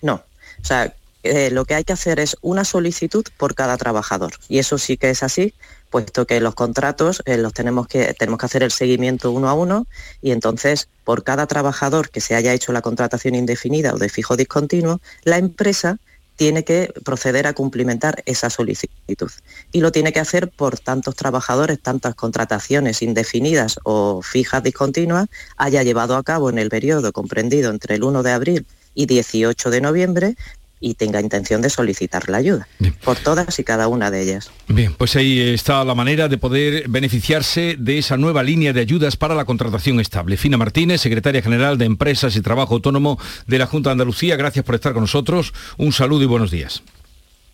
No. 0.02 0.14
O 0.14 0.64
sea, 0.64 0.94
eh, 1.22 1.50
lo 1.50 1.64
que 1.64 1.74
hay 1.74 1.84
que 1.84 1.92
hacer 1.92 2.20
es 2.20 2.36
una 2.40 2.64
solicitud 2.64 3.24
por 3.36 3.54
cada 3.54 3.76
trabajador. 3.76 4.32
Y 4.48 4.58
eso 4.58 4.78
sí 4.78 4.96
que 4.96 5.10
es 5.10 5.22
así, 5.22 5.54
puesto 5.90 6.26
que 6.26 6.40
los 6.40 6.54
contratos 6.54 7.22
eh, 7.26 7.36
los 7.36 7.52
tenemos 7.52 7.86
que, 7.86 8.14
tenemos 8.14 8.38
que 8.38 8.46
hacer 8.46 8.62
el 8.62 8.70
seguimiento 8.70 9.30
uno 9.30 9.48
a 9.48 9.54
uno 9.54 9.86
y 10.22 10.30
entonces 10.30 10.88
por 11.04 11.24
cada 11.24 11.46
trabajador 11.46 12.10
que 12.10 12.20
se 12.20 12.34
haya 12.34 12.52
hecho 12.52 12.72
la 12.72 12.80
contratación 12.80 13.34
indefinida 13.34 13.92
o 13.92 13.98
de 13.98 14.08
fijo 14.08 14.36
discontinuo, 14.36 15.00
la 15.24 15.38
empresa 15.38 15.98
tiene 16.36 16.64
que 16.64 16.90
proceder 17.04 17.46
a 17.46 17.52
cumplimentar 17.52 18.22
esa 18.24 18.48
solicitud. 18.48 19.30
Y 19.72 19.80
lo 19.82 19.92
tiene 19.92 20.10
que 20.10 20.20
hacer 20.20 20.48
por 20.48 20.78
tantos 20.78 21.14
trabajadores, 21.14 21.82
tantas 21.82 22.14
contrataciones 22.14 23.02
indefinidas 23.02 23.78
o 23.82 24.22
fijas 24.22 24.62
discontinuas 24.62 25.28
haya 25.58 25.82
llevado 25.82 26.16
a 26.16 26.22
cabo 26.22 26.48
en 26.48 26.58
el 26.58 26.70
periodo 26.70 27.12
comprendido 27.12 27.70
entre 27.70 27.96
el 27.96 28.04
1 28.04 28.22
de 28.22 28.32
abril 28.32 28.66
y 28.94 29.04
18 29.04 29.68
de 29.68 29.80
noviembre 29.82 30.36
y 30.80 30.94
tenga 30.94 31.20
intención 31.20 31.60
de 31.60 31.68
solicitar 31.68 32.28
la 32.28 32.38
ayuda 32.38 32.66
por 33.04 33.18
todas 33.18 33.58
y 33.58 33.64
cada 33.64 33.86
una 33.86 34.10
de 34.10 34.22
ellas. 34.22 34.50
Bien, 34.66 34.94
pues 34.94 35.14
ahí 35.14 35.38
está 35.38 35.84
la 35.84 35.94
manera 35.94 36.28
de 36.28 36.38
poder 36.38 36.88
beneficiarse 36.88 37.76
de 37.78 37.98
esa 37.98 38.16
nueva 38.16 38.42
línea 38.42 38.72
de 38.72 38.80
ayudas 38.80 39.16
para 39.16 39.34
la 39.34 39.44
contratación 39.44 40.00
estable. 40.00 40.38
Fina 40.38 40.56
Martínez, 40.56 41.02
secretaria 41.02 41.42
general 41.42 41.76
de 41.76 41.84
Empresas 41.84 42.34
y 42.34 42.40
Trabajo 42.40 42.74
Autónomo 42.74 43.18
de 43.46 43.58
la 43.58 43.66
Junta 43.66 43.90
de 43.90 43.92
Andalucía, 43.92 44.36
gracias 44.36 44.64
por 44.64 44.74
estar 44.74 44.94
con 44.94 45.02
nosotros. 45.02 45.52
Un 45.76 45.92
saludo 45.92 46.22
y 46.22 46.26
buenos 46.26 46.50
días. 46.50 46.82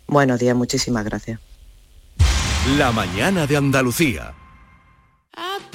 Buenos 0.06 0.38
días, 0.38 0.54
muchísimas 0.54 1.04
gracias. 1.04 1.40
La 2.78 2.92
mañana 2.92 3.46
de 3.46 3.56
Andalucía. 3.56 4.34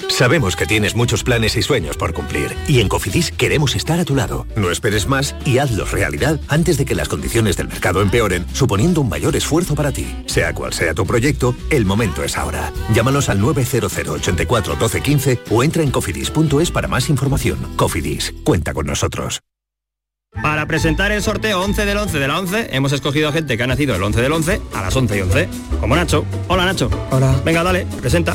Sabemos 0.08 0.56
que 0.56 0.66
tienes 0.66 0.94
muchos 0.94 1.24
planes 1.24 1.56
y 1.56 1.62
sueños 1.62 1.96
por 1.96 2.12
cumplir 2.12 2.54
y 2.68 2.80
en 2.80 2.88
Cofidis 2.88 3.30
queremos 3.32 3.74
estar 3.74 3.98
a 3.98 4.04
tu 4.04 4.14
lado. 4.14 4.46
No 4.56 4.70
esperes 4.70 5.06
más 5.06 5.34
y 5.44 5.58
hazlos 5.58 5.90
realidad 5.90 6.38
antes 6.48 6.76
de 6.76 6.84
que 6.84 6.94
las 6.94 7.08
condiciones 7.08 7.56
del 7.56 7.68
mercado 7.68 8.02
empeoren, 8.02 8.46
suponiendo 8.52 9.00
un 9.00 9.08
mayor 9.08 9.36
esfuerzo 9.36 9.74
para 9.74 9.90
ti. 9.90 10.06
Sea 10.26 10.54
cual 10.54 10.72
sea 10.72 10.94
tu 10.94 11.06
proyecto, 11.06 11.54
el 11.70 11.84
momento 11.84 12.22
es 12.22 12.36
ahora. 12.36 12.72
Llámanos 12.94 13.28
al 13.28 13.40
900 13.40 13.92
84 13.96 14.76
12 14.76 15.00
15 15.00 15.40
o 15.50 15.64
entra 15.64 15.82
en 15.82 15.90
cofidis.es 15.90 16.70
para 16.70 16.88
más 16.88 17.08
información. 17.08 17.58
Cofidis, 17.76 18.34
cuenta 18.44 18.74
con 18.74 18.86
nosotros. 18.86 19.40
Para 20.40 20.66
presentar 20.66 21.12
el 21.12 21.22
sorteo 21.22 21.60
11 21.62 21.84
del 21.84 21.98
11 21.98 22.18
de 22.18 22.28
la 22.28 22.38
11, 22.38 22.68
hemos 22.72 22.92
escogido 22.92 23.28
a 23.28 23.32
gente 23.32 23.56
que 23.56 23.62
ha 23.62 23.66
nacido 23.66 23.94
el 23.94 24.02
11 24.02 24.22
del 24.22 24.32
11 24.32 24.60
a 24.72 24.80
las 24.80 24.96
11 24.96 25.18
y 25.18 25.20
11. 25.20 25.48
Como 25.80 25.94
Nacho. 25.94 26.24
Hola 26.48 26.64
Nacho. 26.64 26.90
Hola. 27.10 27.38
Venga, 27.44 27.62
dale, 27.62 27.86
presenta. 28.00 28.34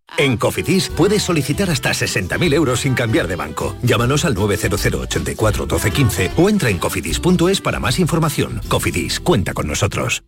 En 0.17 0.37
Cofidis 0.37 0.89
puedes 0.89 1.23
solicitar 1.23 1.69
hasta 1.69 1.91
60.000 1.91 2.53
euros 2.53 2.81
sin 2.81 2.93
cambiar 2.93 3.27
de 3.27 3.35
banco. 3.35 3.75
Llámanos 3.81 4.25
al 4.25 4.33
900 4.33 4.85
84 4.85 5.65
12 5.65 5.91
15 5.91 6.31
o 6.37 6.49
entra 6.49 6.69
en 6.69 6.77
cofidis.es 6.77 7.61
para 7.61 7.79
más 7.79 7.99
información. 7.99 8.61
Cofidis, 8.67 9.19
cuenta 9.19 9.53
con 9.53 9.67
nosotros. 9.67 10.23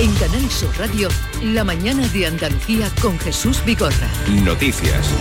En 0.00 0.14
Canal 0.14 0.48
Sur 0.48 0.70
Radio, 0.78 1.08
la 1.42 1.64
mañana 1.64 2.06
de 2.08 2.26
Andalucía 2.26 2.88
con 3.02 3.18
Jesús 3.18 3.60
Vigorra. 3.64 4.08
Noticias. 4.44 5.12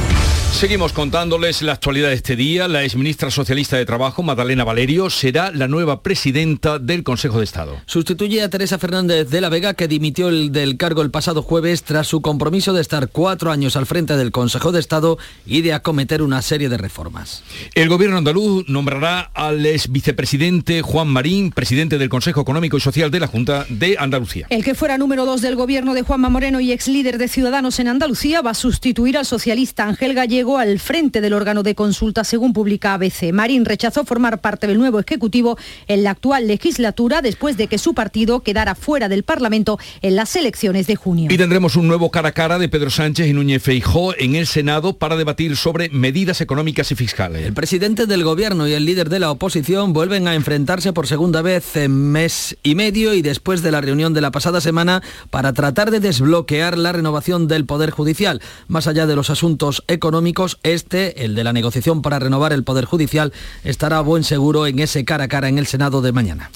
Seguimos 0.51 0.91
contándoles 0.91 1.61
la 1.61 1.73
actualidad 1.73 2.07
de 2.07 2.15
este 2.15 2.35
día. 2.35 2.67
La 2.67 2.83
exministra 2.83 3.29
socialista 3.29 3.77
de 3.77 3.85
Trabajo, 3.85 4.23
Madalena 4.23 4.63
Valerio, 4.63 5.11
será 5.11 5.51
la 5.51 5.67
nueva 5.67 6.01
presidenta 6.01 6.79
del 6.79 7.03
Consejo 7.03 7.37
de 7.37 7.43
Estado. 7.43 7.77
Sustituye 7.85 8.41
a 8.41 8.49
Teresa 8.49 8.79
Fernández 8.79 9.29
de 9.29 9.39
la 9.39 9.49
Vega, 9.49 9.75
que 9.75 9.87
dimitió 9.87 10.29
el 10.29 10.51
del 10.51 10.77
cargo 10.77 11.03
el 11.03 11.11
pasado 11.11 11.43
jueves 11.43 11.83
tras 11.83 12.07
su 12.07 12.21
compromiso 12.21 12.73
de 12.73 12.81
estar 12.81 13.09
cuatro 13.09 13.51
años 13.51 13.75
al 13.75 13.85
frente 13.85 14.17
del 14.17 14.31
Consejo 14.31 14.71
de 14.71 14.79
Estado 14.79 15.19
y 15.45 15.61
de 15.61 15.73
acometer 15.73 16.23
una 16.23 16.41
serie 16.41 16.69
de 16.69 16.77
reformas. 16.77 17.43
El 17.75 17.89
gobierno 17.89 18.17
andaluz 18.17 18.67
nombrará 18.67 19.29
al 19.35 19.63
ex 19.63 19.91
vicepresidente 19.91 20.81
Juan 20.81 21.07
Marín, 21.07 21.51
presidente 21.51 21.99
del 21.99 22.09
Consejo 22.09 22.41
Económico 22.41 22.77
y 22.77 22.81
Social 22.81 23.11
de 23.11 23.19
la 23.19 23.27
Junta 23.27 23.67
de 23.69 23.97
Andalucía. 23.99 24.47
El 24.49 24.63
que 24.67 24.75
fuera 24.75 24.97
número 24.97 25.25
dos 25.25 25.39
del 25.39 25.55
gobierno 25.55 25.93
de 25.93 26.01
Juanma 26.01 26.27
Moreno 26.27 26.59
y 26.59 26.73
ex 26.73 26.89
líder 26.89 27.17
de 27.17 27.29
Ciudadanos 27.29 27.79
en 27.79 27.87
Andalucía 27.87 28.41
va 28.41 28.51
a 28.51 28.53
sustituir 28.53 29.17
al 29.17 29.25
socialista 29.25 29.85
Ángel 29.85 30.13
Gallego 30.13 30.57
al 30.57 30.77
frente 30.79 31.21
del 31.21 31.31
órgano 31.31 31.63
de 31.63 31.73
consulta, 31.73 32.25
según 32.25 32.51
publica 32.51 32.93
ABC. 32.93 33.31
Marín 33.31 33.63
rechazó 33.63 34.03
formar 34.03 34.41
parte 34.41 34.67
del 34.67 34.77
nuevo 34.77 34.99
Ejecutivo 34.99 35.57
en 35.87 36.03
la 36.03 36.11
actual 36.11 36.47
legislatura 36.47 37.21
después 37.21 37.55
de 37.55 37.67
que 37.67 37.77
su 37.77 37.93
partido 37.93 38.41
quedara 38.41 38.75
fuera 38.75 39.07
del 39.07 39.23
Parlamento 39.23 39.79
en 40.01 40.17
las 40.17 40.35
elecciones 40.35 40.85
de 40.85 40.97
junio. 40.97 41.29
Y 41.31 41.37
tendremos 41.37 41.77
un 41.77 41.87
nuevo 41.87 42.11
cara 42.11 42.27
a 42.27 42.33
cara 42.33 42.59
de 42.59 42.67
Pedro 42.67 42.89
Sánchez 42.89 43.25
y 43.27 43.31
Núñez 43.31 43.63
Feijó 43.63 44.17
en 44.17 44.35
el 44.35 44.47
Senado 44.47 44.97
para 44.97 45.15
debatir 45.15 45.55
sobre 45.55 45.87
medidas 45.91 46.41
económicas 46.41 46.91
y 46.91 46.95
fiscales. 46.95 47.45
El 47.45 47.53
presidente 47.53 48.05
del 48.05 48.25
gobierno 48.25 48.67
y 48.67 48.73
el 48.73 48.83
líder 48.83 49.07
de 49.07 49.19
la 49.19 49.31
oposición 49.31 49.93
vuelven 49.93 50.27
a 50.27 50.35
enfrentarse 50.35 50.91
por 50.91 51.07
segunda 51.07 51.41
vez 51.41 51.77
en 51.77 52.11
mes 52.11 52.57
y 52.63 52.75
medio 52.75 53.13
y 53.13 53.21
después 53.21 53.61
de 53.61 53.71
la 53.71 53.79
reunión 53.79 54.13
de 54.13 54.19
la 54.19 54.31
pasada 54.31 54.56
semana 54.61 55.01
para 55.29 55.53
tratar 55.53 55.91
de 55.91 55.99
desbloquear 55.99 56.77
la 56.77 56.91
renovación 56.91 57.47
del 57.47 57.65
Poder 57.65 57.91
Judicial. 57.91 58.41
Más 58.67 58.87
allá 58.87 59.07
de 59.07 59.15
los 59.15 59.29
asuntos 59.29 59.83
económicos, 59.87 60.59
este, 60.63 61.25
el 61.25 61.35
de 61.35 61.43
la 61.43 61.53
negociación 61.53 62.01
para 62.01 62.19
renovar 62.19 62.53
el 62.53 62.63
Poder 62.63 62.85
Judicial, 62.85 63.33
estará 63.63 64.01
buen 64.01 64.23
seguro 64.23 64.67
en 64.67 64.79
ese 64.79 65.05
cara 65.05 65.25
a 65.25 65.27
cara 65.27 65.49
en 65.49 65.57
el 65.57 65.67
Senado 65.67 66.01
de 66.01 66.11
mañana. 66.11 66.51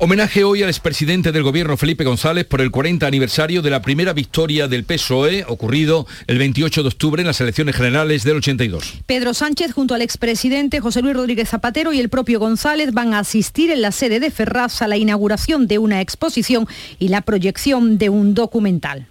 Homenaje 0.00 0.44
hoy 0.44 0.62
al 0.62 0.68
expresidente 0.68 1.32
del 1.32 1.42
gobierno 1.42 1.76
Felipe 1.76 2.04
González 2.04 2.44
por 2.44 2.60
el 2.60 2.70
40 2.70 3.04
aniversario 3.04 3.62
de 3.62 3.70
la 3.70 3.82
primera 3.82 4.12
victoria 4.12 4.68
del 4.68 4.84
PSOE 4.84 5.44
ocurrido 5.48 6.06
el 6.28 6.38
28 6.38 6.82
de 6.84 6.88
octubre 6.88 7.20
en 7.20 7.26
las 7.26 7.40
elecciones 7.40 7.74
generales 7.74 8.22
del 8.22 8.36
82. 8.36 9.00
Pedro 9.06 9.34
Sánchez 9.34 9.72
junto 9.72 9.96
al 9.96 10.02
expresidente 10.02 10.78
José 10.78 11.02
Luis 11.02 11.16
Rodríguez 11.16 11.48
Zapatero 11.48 11.92
y 11.92 11.98
el 11.98 12.10
propio 12.10 12.38
González 12.38 12.92
van 12.92 13.12
a 13.12 13.18
asistir 13.18 13.72
en 13.72 13.82
la 13.82 13.90
sede 13.90 14.20
de 14.20 14.30
Ferraz 14.30 14.82
a 14.82 14.86
la 14.86 14.96
inauguración 14.96 15.66
de 15.66 15.78
una 15.78 16.00
exposición 16.00 16.68
y 17.00 17.08
la 17.08 17.22
proyección 17.22 17.98
de 17.98 18.08
un 18.08 18.34
documental. 18.34 19.08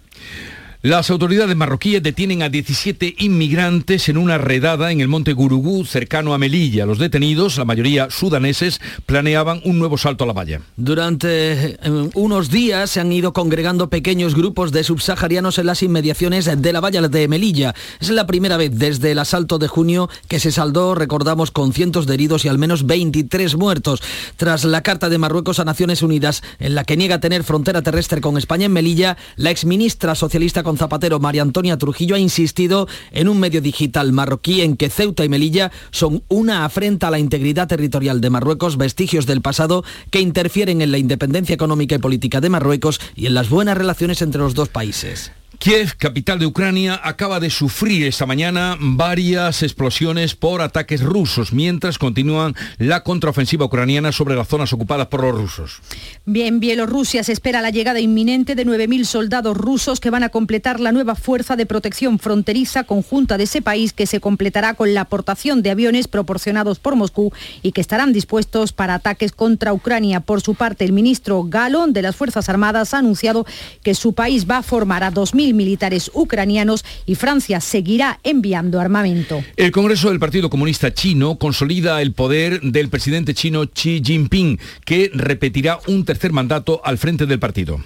Las 0.82 1.10
autoridades 1.10 1.56
marroquíes 1.56 2.04
detienen 2.04 2.40
a 2.40 2.50
17 2.50 3.16
inmigrantes 3.18 4.08
en 4.08 4.16
una 4.16 4.38
redada 4.38 4.92
en 4.92 5.00
el 5.00 5.08
monte 5.08 5.32
Gurugú, 5.32 5.84
cercano 5.84 6.34
a 6.34 6.38
Melilla. 6.38 6.86
Los 6.86 7.00
detenidos, 7.00 7.58
la 7.58 7.64
mayoría 7.64 8.10
sudaneses, 8.10 8.80
planeaban 9.04 9.60
un 9.64 9.80
nuevo 9.80 9.98
salto 9.98 10.22
a 10.22 10.28
la 10.28 10.34
valla. 10.34 10.60
Durante 10.76 11.72
eh, 11.72 12.10
unos 12.14 12.50
días 12.50 12.90
se 12.90 13.00
han 13.00 13.10
ido 13.10 13.32
congregando 13.32 13.90
pequeños 13.90 14.36
grupos 14.36 14.70
de 14.70 14.84
subsaharianos 14.84 15.58
en 15.58 15.66
las 15.66 15.82
inmediaciones 15.82 16.44
de 16.62 16.72
la 16.72 16.78
valla 16.78 17.02
de 17.08 17.26
Melilla. 17.26 17.74
Es 17.98 18.10
la 18.10 18.28
primera 18.28 18.56
vez 18.56 18.70
desde 18.72 19.10
el 19.10 19.18
asalto 19.18 19.58
de 19.58 19.66
junio 19.66 20.08
que 20.28 20.38
se 20.38 20.52
saldó, 20.52 20.94
recordamos, 20.94 21.50
con 21.50 21.72
cientos 21.72 22.06
de 22.06 22.14
heridos 22.14 22.44
y 22.44 22.48
al 22.48 22.58
menos 22.58 22.86
23 22.86 23.56
muertos. 23.56 24.00
Tras 24.36 24.64
la 24.64 24.84
carta 24.84 25.08
de 25.08 25.18
Marruecos 25.18 25.58
a 25.58 25.64
Naciones 25.64 26.02
Unidas, 26.02 26.44
en 26.60 26.76
la 26.76 26.84
que 26.84 26.96
niega 26.96 27.18
tener 27.18 27.42
frontera 27.42 27.82
terrestre 27.82 28.20
con 28.20 28.38
España 28.38 28.66
en 28.66 28.72
Melilla, 28.72 29.16
la 29.34 29.50
exministra 29.50 30.14
socialista 30.14 30.62
con 30.68 30.76
Zapatero, 30.76 31.18
María 31.18 31.40
Antonia 31.40 31.78
Trujillo, 31.78 32.14
ha 32.14 32.18
insistido 32.18 32.88
en 33.10 33.30
un 33.30 33.40
medio 33.40 33.62
digital 33.62 34.12
marroquí 34.12 34.60
en 34.60 34.76
que 34.76 34.90
Ceuta 34.90 35.24
y 35.24 35.28
Melilla 35.30 35.72
son 35.92 36.22
una 36.28 36.66
afrenta 36.66 37.08
a 37.08 37.10
la 37.10 37.18
integridad 37.18 37.68
territorial 37.68 38.20
de 38.20 38.28
Marruecos, 38.28 38.76
vestigios 38.76 39.24
del 39.24 39.40
pasado 39.40 39.82
que 40.10 40.20
interfieren 40.20 40.82
en 40.82 40.92
la 40.92 40.98
independencia 40.98 41.54
económica 41.54 41.94
y 41.94 42.00
política 42.00 42.42
de 42.42 42.50
Marruecos 42.50 43.00
y 43.16 43.24
en 43.24 43.32
las 43.32 43.48
buenas 43.48 43.78
relaciones 43.78 44.20
entre 44.20 44.42
los 44.42 44.52
dos 44.52 44.68
países. 44.68 45.32
Kiev, 45.58 45.96
capital 45.98 46.38
de 46.38 46.46
Ucrania, 46.46 47.00
acaba 47.02 47.40
de 47.40 47.50
sufrir 47.50 48.06
esta 48.06 48.26
mañana 48.26 48.76
varias 48.78 49.64
explosiones 49.64 50.36
por 50.36 50.62
ataques 50.62 51.02
rusos, 51.02 51.52
mientras 51.52 51.98
continúan 51.98 52.54
la 52.78 53.02
contraofensiva 53.02 53.64
ucraniana 53.64 54.12
sobre 54.12 54.36
las 54.36 54.46
zonas 54.46 54.72
ocupadas 54.72 55.08
por 55.08 55.22
los 55.22 55.34
rusos. 55.34 55.80
Bien, 56.26 56.60
Bielorrusia 56.60 57.24
se 57.24 57.32
espera 57.32 57.60
la 57.60 57.70
llegada 57.70 57.98
inminente 57.98 58.54
de 58.54 58.64
9.000 58.64 59.04
soldados 59.04 59.56
rusos 59.56 59.98
que 59.98 60.10
van 60.10 60.22
a 60.22 60.28
completar 60.28 60.78
la 60.78 60.92
nueva 60.92 61.16
fuerza 61.16 61.56
de 61.56 61.66
protección 61.66 62.20
fronteriza 62.20 62.84
conjunta 62.84 63.36
de 63.36 63.44
ese 63.44 63.60
país 63.60 63.92
que 63.92 64.06
se 64.06 64.20
completará 64.20 64.74
con 64.74 64.94
la 64.94 65.00
aportación 65.00 65.62
de 65.62 65.70
aviones 65.70 66.06
proporcionados 66.06 66.78
por 66.78 66.94
Moscú 66.94 67.32
y 67.62 67.72
que 67.72 67.80
estarán 67.80 68.12
dispuestos 68.12 68.72
para 68.72 68.94
ataques 68.94 69.32
contra 69.32 69.72
Ucrania. 69.72 70.20
Por 70.20 70.40
su 70.40 70.54
parte, 70.54 70.84
el 70.84 70.92
ministro 70.92 71.42
Galón 71.42 71.92
de 71.92 72.02
las 72.02 72.14
Fuerzas 72.14 72.48
Armadas 72.48 72.94
ha 72.94 72.98
anunciado 72.98 73.44
que 73.82 73.96
su 73.96 74.12
país 74.12 74.48
va 74.48 74.58
a 74.58 74.62
formar 74.62 75.02
a 75.02 75.10
2.000 75.12 75.47
militares 75.54 76.10
ucranianos 76.14 76.84
y 77.06 77.14
Francia 77.14 77.60
seguirá 77.60 78.20
enviando 78.22 78.80
armamento. 78.80 79.42
El 79.56 79.70
Congreso 79.70 80.10
del 80.10 80.18
Partido 80.18 80.50
Comunista 80.50 80.92
Chino 80.92 81.38
consolida 81.38 82.00
el 82.02 82.12
poder 82.12 82.60
del 82.60 82.88
presidente 82.88 83.34
chino 83.34 83.66
Xi 83.66 84.02
Jinping, 84.04 84.58
que 84.84 85.10
repetirá 85.14 85.78
un 85.86 86.04
tercer 86.04 86.32
mandato 86.32 86.80
al 86.84 86.98
frente 86.98 87.26
del 87.26 87.38
partido 87.38 87.80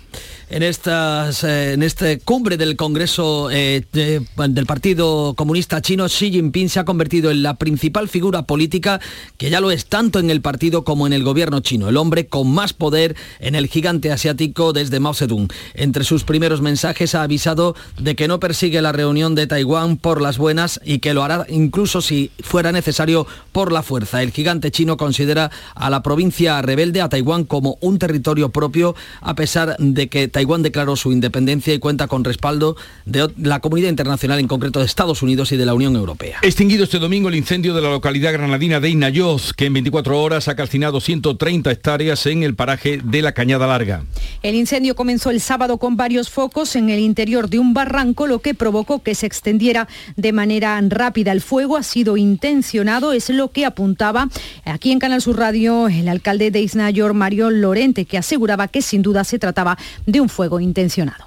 en, 0.53 0.63
estas, 0.63 1.45
eh, 1.45 1.73
en 1.73 1.83
este 1.83 2.19
cumbre 2.19 2.59
del 2.59 2.77
Congreso 2.77 3.51
eh, 3.51 3.85
de, 3.93 4.23
del 4.49 4.67
Partido 4.67 5.33
Comunista 5.35 5.81
Chino, 5.81 6.07
Xi 6.07 6.31
Jinping 6.31 6.69
se 6.69 6.79
ha 6.79 6.85
convertido 6.85 7.31
en 7.31 7.43
la 7.43 7.55
principal 7.55 8.07
figura 8.09 8.43
política 8.43 9.01
que 9.39 9.49
ya 9.49 9.63
lo 9.63 9.71
es 9.71 9.87
tanto 9.87 10.19
en 10.19 10.29
el 10.29 10.43
partido 10.43 10.85
como 10.85 11.07
en 11.07 11.15
el 11.15 11.25
gobierno 11.25 11.61
chino, 11.61 11.89
el 11.89 11.97
hombre 11.97 12.27
con 12.27 12.53
más 12.53 12.75
poder 12.75 13.17
en 13.41 13.55
el 13.55 13.67
gigante 13.67 14.13
asiático 14.13 14.75
desde 14.75 15.01
Mao 15.01 15.15
Zedong. 15.15 15.49
Entre 15.73 16.05
sus 16.05 16.25
primeros 16.25 16.61
mensajes 16.61 17.15
ha 17.15 17.23
avisado 17.23 17.75
de 17.99 18.15
que 18.15 18.29
no 18.29 18.39
persigue 18.39 18.83
la 18.83 18.93
reunión 18.93 19.35
de 19.35 19.47
Taiwán 19.47 19.97
por 19.97 20.21
las 20.21 20.37
buenas 20.37 20.81
y 20.85 20.99
que 20.99 21.15
lo 21.15 21.25
hará 21.25 21.47
incluso 21.49 22.03
si 22.03 22.31
fuera 22.41 22.73
necesario 22.73 23.27
por 23.53 23.73
la 23.73 23.83
fuerza. 23.83 24.23
El 24.23 24.33
gigante 24.33 24.71
chino 24.71 24.99
considera 24.99 25.51
a 25.75 25.89
la 25.89 26.03
provincia 26.03 26.61
rebelde, 26.61 27.01
a 27.01 27.09
Taiwán, 27.09 27.45
como 27.45 27.79
un 27.81 27.99
territorio 27.99 28.51
propio, 28.51 28.95
a 29.23 29.35
pesar 29.35 29.77
de 29.79 30.09
que 30.09 30.29
Taiwán 30.29 30.42
Taiwán 30.43 30.63
declaró 30.63 30.97
su 30.97 31.13
independencia 31.13 31.73
y 31.73 31.79
cuenta 31.79 32.09
con 32.09 32.25
respaldo 32.25 32.77
de 33.07 33.31
la 33.37 33.61
comunidad 33.61 33.91
internacional, 33.91 34.41
en 34.41 34.49
concreto 34.49 34.81
de 34.81 34.87
Estados 34.87 35.23
Unidos 35.23 35.53
y 35.53 35.57
de 35.57 35.65
la 35.65 35.73
Unión 35.73 35.95
Europea. 35.95 36.41
Extinguido 36.43 36.83
este 36.83 36.99
domingo 36.99 37.29
el 37.29 37.37
incendio 37.37 37.75
de 37.75 37.81
la 37.81 37.91
localidad 37.91 38.33
granadina 38.33 38.81
de 38.81 38.91
Inayoz, 38.91 39.53
que 39.53 39.67
en 39.67 39.75
24 39.75 40.21
horas 40.21 40.49
ha 40.49 40.57
calcinado 40.57 41.01
130 41.01 41.71
hectáreas 41.71 42.27
en 42.27 42.43
el 42.43 42.57
paraje 42.57 43.01
de 43.05 43.23
la 43.23 43.31
Cañada 43.31 43.69
Larga. 43.69 44.03
El 44.43 44.57
incendio 44.57 44.97
comenzó 44.97 45.31
el 45.31 45.41
sábado 45.41 45.79
con 45.79 45.97
varios 45.97 46.29
focos 46.29 46.75
en 46.75 46.91
el 46.91 46.99
interior 46.99 47.49
de 47.49 47.61
un 47.61 47.73
barranco, 47.73 48.27
lo 48.27 48.41
que 48.41 48.55
provocó 48.55 49.01
que 49.01 49.15
se 49.15 49.27
extendiera 49.27 49.87
de 50.17 50.33
manera 50.33 50.81
rápida. 50.89 51.31
El 51.31 51.41
fuego 51.41 51.77
ha 51.77 51.85
sido 51.85 52.17
intencionado, 52.17 53.13
es 53.13 53.31
lo 53.31 53.53
que 53.53 53.65
apuntaba 53.65 54.29
aquí 54.65 54.91
en 54.91 54.99
Canal 54.99 55.23
Sur 55.23 55.39
Radio 55.39 55.87
el 55.87 56.09
alcalde 56.09 56.51
de 56.51 56.63
Isnayor, 56.63 57.15
Mario 57.15 57.49
Lorente, 57.51 58.07
que 58.07 58.19
aseguraba 58.19 58.67
que 58.67 58.83
sin 58.83 59.03
duda 59.03 59.23
se 59.23 59.39
trataba 59.39 59.79
de 60.07 60.21
un 60.21 60.29
fuego 60.33 60.59
intencionado. 60.59 61.27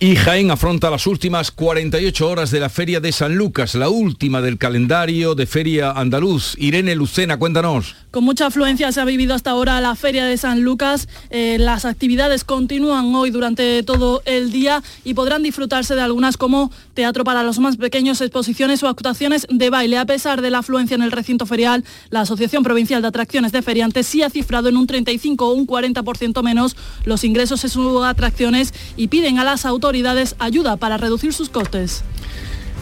Y 0.00 0.16
Jaén 0.16 0.50
afronta 0.50 0.90
las 0.90 1.06
últimas 1.06 1.50
48 1.50 2.28
horas 2.28 2.50
de 2.50 2.60
la 2.60 2.68
Feria 2.68 3.00
de 3.00 3.12
San 3.12 3.36
Lucas, 3.36 3.74
la 3.74 3.88
última 3.88 4.40
del 4.40 4.58
calendario 4.58 5.34
de 5.34 5.46
Feria 5.46 5.92
Andaluz. 5.92 6.54
Irene 6.58 6.94
Lucena, 6.94 7.36
cuéntanos. 7.36 7.94
Con 8.10 8.24
mucha 8.24 8.46
afluencia 8.46 8.92
se 8.92 9.00
ha 9.00 9.06
vivido 9.06 9.34
hasta 9.34 9.52
ahora 9.52 9.80
la 9.80 9.94
Feria 9.94 10.26
de 10.26 10.36
San 10.36 10.62
Lucas. 10.62 11.08
Eh, 11.30 11.56
las 11.58 11.86
actividades 11.86 12.44
continúan 12.44 13.14
hoy 13.14 13.30
durante 13.30 13.82
todo 13.84 14.22
el 14.26 14.52
día 14.52 14.82
y 15.02 15.14
podrán 15.14 15.42
disfrutarse 15.42 15.94
de 15.94 16.02
algunas 16.02 16.36
como 16.36 16.70
teatro 16.92 17.24
para 17.24 17.42
los 17.42 17.58
más 17.58 17.78
pequeños, 17.78 18.20
exposiciones 18.20 18.82
o 18.82 18.88
actuaciones 18.88 19.46
de 19.48 19.70
baile. 19.70 19.96
A 19.96 20.04
pesar 20.04 20.42
de 20.42 20.50
la 20.50 20.58
afluencia 20.58 20.94
en 20.94 21.02
el 21.02 21.10
recinto 21.10 21.46
ferial, 21.46 21.84
la 22.10 22.20
Asociación 22.20 22.62
Provincial 22.62 23.00
de 23.00 23.08
Atracciones 23.08 23.52
de 23.52 23.62
Feriantes 23.62 24.06
sí 24.06 24.22
ha 24.22 24.28
cifrado 24.28 24.68
en 24.68 24.76
un 24.76 24.86
35 24.86 25.46
o 25.46 25.54
un 25.54 25.66
40% 25.66 26.42
menos 26.42 26.76
los 27.04 27.24
ingresos 27.24 27.64
en 27.64 27.70
sus 27.70 28.04
atracciones 28.04 28.74
y 28.96 29.08
piden 29.08 29.38
a 29.38 29.44
las 29.52 29.66
autoridades 29.66 30.34
ayuda 30.38 30.78
para 30.78 30.96
reducir 30.96 31.34
sus 31.34 31.50
costes. 31.50 32.02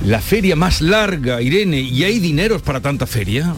La 0.07 0.21
feria 0.21 0.55
más 0.55 0.81
larga, 0.81 1.43
Irene, 1.43 1.81
¿y 1.81 2.05
hay 2.05 2.21
dineros 2.21 2.63
para 2.63 2.81
tanta 2.81 3.09
feria? 3.09 3.55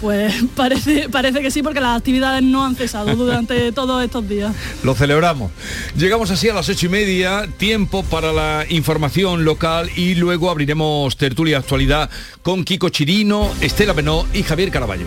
Pues 0.00 0.34
parece, 0.56 1.08
parece 1.08 1.40
que 1.40 1.52
sí, 1.52 1.62
porque 1.62 1.80
las 1.80 1.96
actividades 1.96 2.42
no 2.42 2.64
han 2.64 2.74
cesado 2.74 3.14
durante 3.14 3.70
todos 3.80 4.04
estos 4.04 4.28
días. 4.28 4.52
Lo 4.82 4.96
celebramos. 4.96 5.52
Llegamos 5.96 6.32
así 6.32 6.48
a 6.48 6.54
las 6.54 6.68
ocho 6.68 6.86
y 6.86 6.88
media, 6.88 7.46
tiempo 7.58 8.02
para 8.02 8.32
la 8.32 8.66
información 8.68 9.44
local 9.44 9.88
y 9.94 10.16
luego 10.16 10.50
abriremos 10.50 11.16
tertulia 11.16 11.58
actualidad 11.58 12.10
con 12.42 12.64
Kiko 12.64 12.88
Chirino, 12.88 13.52
Estela 13.60 13.92
Benó 13.92 14.26
y 14.34 14.42
Javier 14.42 14.72
Caraballo. 14.72 15.06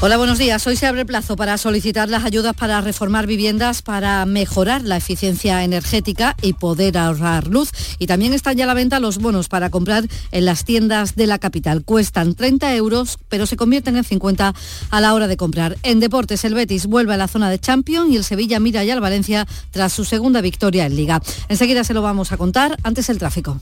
Hola, 0.00 0.18
buenos 0.18 0.36
días. 0.36 0.66
Hoy 0.66 0.76
se 0.76 0.86
abre 0.86 1.06
plazo 1.06 1.34
para 1.34 1.56
solicitar 1.56 2.10
las 2.10 2.24
ayudas 2.24 2.54
para 2.54 2.80
reformar 2.82 3.26
viviendas 3.26 3.80
para 3.80 4.26
mejorar 4.26 4.82
la 4.82 4.98
eficiencia 4.98 5.64
energética 5.64 6.36
y 6.42 6.52
poder 6.52 6.98
ahorrar 6.98 7.46
luz. 7.46 7.70
Y 7.98 8.06
también 8.06 8.34
están 8.34 8.56
ya 8.56 8.64
a 8.64 8.66
la 8.66 8.74
venta 8.74 9.00
los 9.00 9.18
bonos 9.18 9.48
para 9.48 9.70
comprar 9.70 10.04
en 10.30 10.44
las 10.44 10.64
tiendas 10.64 11.14
de 11.14 11.26
la 11.26 11.38
capital. 11.38 11.84
Cuestan 11.84 12.34
30 12.34 12.74
euros, 12.74 13.18
pero 13.30 13.46
se 13.46 13.56
convierten 13.56 13.96
en 13.96 14.04
50 14.04 14.54
a 14.90 15.00
la 15.00 15.14
hora 15.14 15.26
de 15.26 15.38
comprar. 15.38 15.78
En 15.82 16.00
deportes, 16.00 16.44
el 16.44 16.54
Betis 16.54 16.86
vuelve 16.86 17.14
a 17.14 17.16
la 17.16 17.28
zona 17.28 17.48
de 17.48 17.58
Champions 17.58 18.12
y 18.12 18.16
el 18.16 18.24
Sevilla 18.24 18.60
mira 18.60 18.84
ya 18.84 18.94
al 18.94 19.00
Valencia 19.00 19.46
tras 19.70 19.92
su 19.92 20.04
segunda 20.04 20.42
victoria 20.42 20.84
en 20.84 20.96
Liga. 20.96 21.22
Enseguida 21.48 21.82
se 21.82 21.94
lo 21.94 22.02
vamos 22.02 22.30
a 22.32 22.36
contar. 22.36 22.76
Antes 22.82 23.08
el 23.08 23.18
tráfico. 23.18 23.58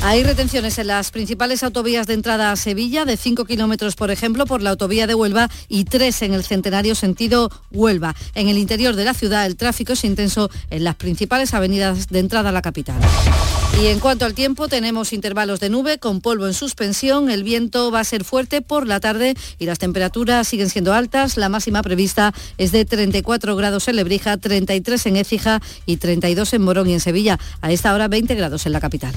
Hay 0.00 0.22
retenciones 0.22 0.78
en 0.78 0.86
las 0.86 1.10
principales 1.10 1.64
autovías 1.64 2.06
de 2.06 2.14
entrada 2.14 2.52
a 2.52 2.56
Sevilla, 2.56 3.04
de 3.04 3.16
5 3.16 3.44
kilómetros, 3.44 3.96
por 3.96 4.12
ejemplo, 4.12 4.46
por 4.46 4.62
la 4.62 4.70
autovía 4.70 5.08
de 5.08 5.14
Huelva 5.14 5.50
y 5.68 5.84
3 5.84 6.22
en 6.22 6.34
el 6.34 6.44
centenario 6.44 6.94
sentido 6.94 7.50
Huelva. 7.72 8.14
En 8.34 8.48
el 8.48 8.58
interior 8.58 8.94
de 8.94 9.04
la 9.04 9.12
ciudad 9.12 9.44
el 9.44 9.56
tráfico 9.56 9.94
es 9.94 10.04
intenso 10.04 10.50
en 10.70 10.84
las 10.84 10.94
principales 10.94 11.52
avenidas 11.52 12.06
de 12.08 12.20
entrada 12.20 12.50
a 12.50 12.52
la 12.52 12.62
capital. 12.62 13.00
Y 13.82 13.86
en 13.86 13.98
cuanto 13.98 14.24
al 14.24 14.34
tiempo, 14.34 14.68
tenemos 14.68 15.12
intervalos 15.12 15.60
de 15.60 15.68
nube 15.68 15.98
con 15.98 16.20
polvo 16.20 16.46
en 16.46 16.54
suspensión, 16.54 17.28
el 17.28 17.42
viento 17.42 17.90
va 17.90 18.00
a 18.00 18.04
ser 18.04 18.24
fuerte 18.24 18.62
por 18.62 18.86
la 18.86 19.00
tarde 19.00 19.34
y 19.58 19.66
las 19.66 19.78
temperaturas 19.78 20.46
siguen 20.46 20.70
siendo 20.70 20.94
altas. 20.94 21.36
La 21.36 21.48
máxima 21.48 21.82
prevista 21.82 22.32
es 22.56 22.70
de 22.72 22.84
34 22.84 23.56
grados 23.56 23.88
en 23.88 23.96
Lebrija, 23.96 24.36
33 24.36 25.06
en 25.06 25.16
Écija 25.16 25.60
y 25.86 25.96
32 25.96 26.54
en 26.54 26.62
Morón 26.62 26.88
y 26.88 26.94
en 26.94 27.00
Sevilla. 27.00 27.38
A 27.60 27.72
esta 27.72 27.92
hora 27.94 28.08
20 28.08 28.34
grados 28.36 28.64
en 28.64 28.72
la 28.72 28.80
capital. 28.80 29.12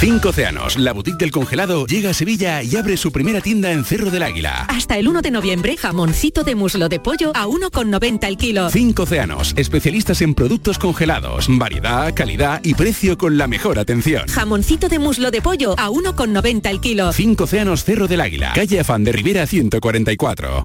Cinco 0.00 0.30
Océanos, 0.30 0.78
la 0.78 0.94
boutique 0.94 1.18
del 1.18 1.30
congelado, 1.30 1.84
llega 1.84 2.08
a 2.08 2.14
Sevilla 2.14 2.62
y 2.62 2.74
abre 2.74 2.96
su 2.96 3.12
primera 3.12 3.42
tienda 3.42 3.70
en 3.70 3.84
Cerro 3.84 4.10
del 4.10 4.22
Águila. 4.22 4.64
Hasta 4.70 4.96
el 4.96 5.06
1 5.06 5.20
de 5.20 5.30
noviembre, 5.30 5.76
jamoncito 5.76 6.42
de 6.42 6.54
muslo 6.54 6.88
de 6.88 7.00
pollo 7.00 7.32
a 7.34 7.46
1,90 7.46 8.26
el 8.26 8.38
kilo. 8.38 8.70
Cinco 8.70 9.02
Océanos, 9.02 9.52
especialistas 9.58 10.22
en 10.22 10.34
productos 10.34 10.78
congelados, 10.78 11.48
variedad, 11.50 12.14
calidad 12.14 12.62
y 12.64 12.72
precio 12.72 13.18
con 13.18 13.36
la 13.36 13.46
mejor 13.46 13.78
atención. 13.78 14.26
Jamoncito 14.26 14.88
de 14.88 14.98
muslo 14.98 15.30
de 15.30 15.42
pollo 15.42 15.74
a 15.78 15.90
1,90 15.90 16.70
el 16.70 16.80
kilo. 16.80 17.12
Cinco 17.12 17.44
Océanos 17.44 17.84
Cerro 17.84 18.08
del 18.08 18.22
Águila, 18.22 18.52
calle 18.54 18.80
Afán 18.80 19.04
de 19.04 19.12
Rivera 19.12 19.46
144. 19.46 20.64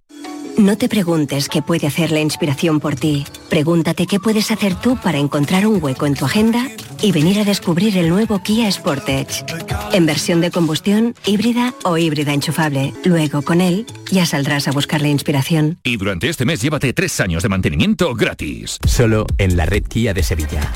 No 0.60 0.78
te 0.78 0.88
preguntes 0.88 1.50
qué 1.50 1.62
puede 1.62 1.88
hacer 1.88 2.12
la 2.12 2.21
inspiración 2.21 2.80
por 2.80 2.95
ti. 2.95 3.26
Pregúntate 3.50 4.08
qué 4.08 4.21
puedes 4.21 4.50
hacer 4.52 4.76
tú 4.76 4.95
para 4.95 5.17
encontrar 5.17 5.67
un 5.67 5.84
hueco 5.84 6.06
en 6.06 6.13
tu 6.13 6.24
agenda 6.24 6.69
y 7.06 7.12
venir 7.12 7.39
a 7.39 7.44
descubrir 7.44 7.96
el 8.00 8.10
nuevo 8.10 8.41
Kia 8.41 8.72
Sportage. 8.72 9.46
En 9.94 10.08
versión 10.08 10.41
de 10.41 10.50
combustión, 10.50 11.13
híbrida 11.24 11.76
o 11.84 12.00
híbrida 12.00 12.34
enchufable. 12.34 12.94
Luego, 13.04 13.44
con 13.44 13.62
él, 13.62 13.86
ya 14.12 14.26
saldrás 14.26 14.68
a 14.68 14.72
buscar 14.72 15.04
la 15.04 15.10
inspiración. 15.10 15.78
Y 15.84 15.98
durante 15.98 16.30
este 16.30 16.46
mes 16.46 16.63
llévate 16.63 16.94
tres 16.94 17.20
años 17.20 17.44
de 17.44 17.50
mantenimiento 17.50 18.15
gratis. 18.15 18.80
Solo 18.88 19.28
en 19.38 19.56
la 19.56 19.68
red 19.68 19.84
Kia 19.84 20.15
de 20.15 20.24
Sevilla. 20.24 20.74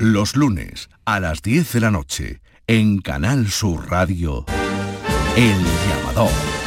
Los 0.00 0.34
lunes 0.34 0.90
a 1.04 1.20
las 1.20 1.42
10 1.42 1.74
de 1.74 1.80
la 1.80 1.92
noche 1.92 2.40
en 2.66 2.98
Canal 2.98 3.52
Sur 3.52 3.88
Radio. 3.88 4.46
El 5.36 5.54
llamador. 5.88 6.57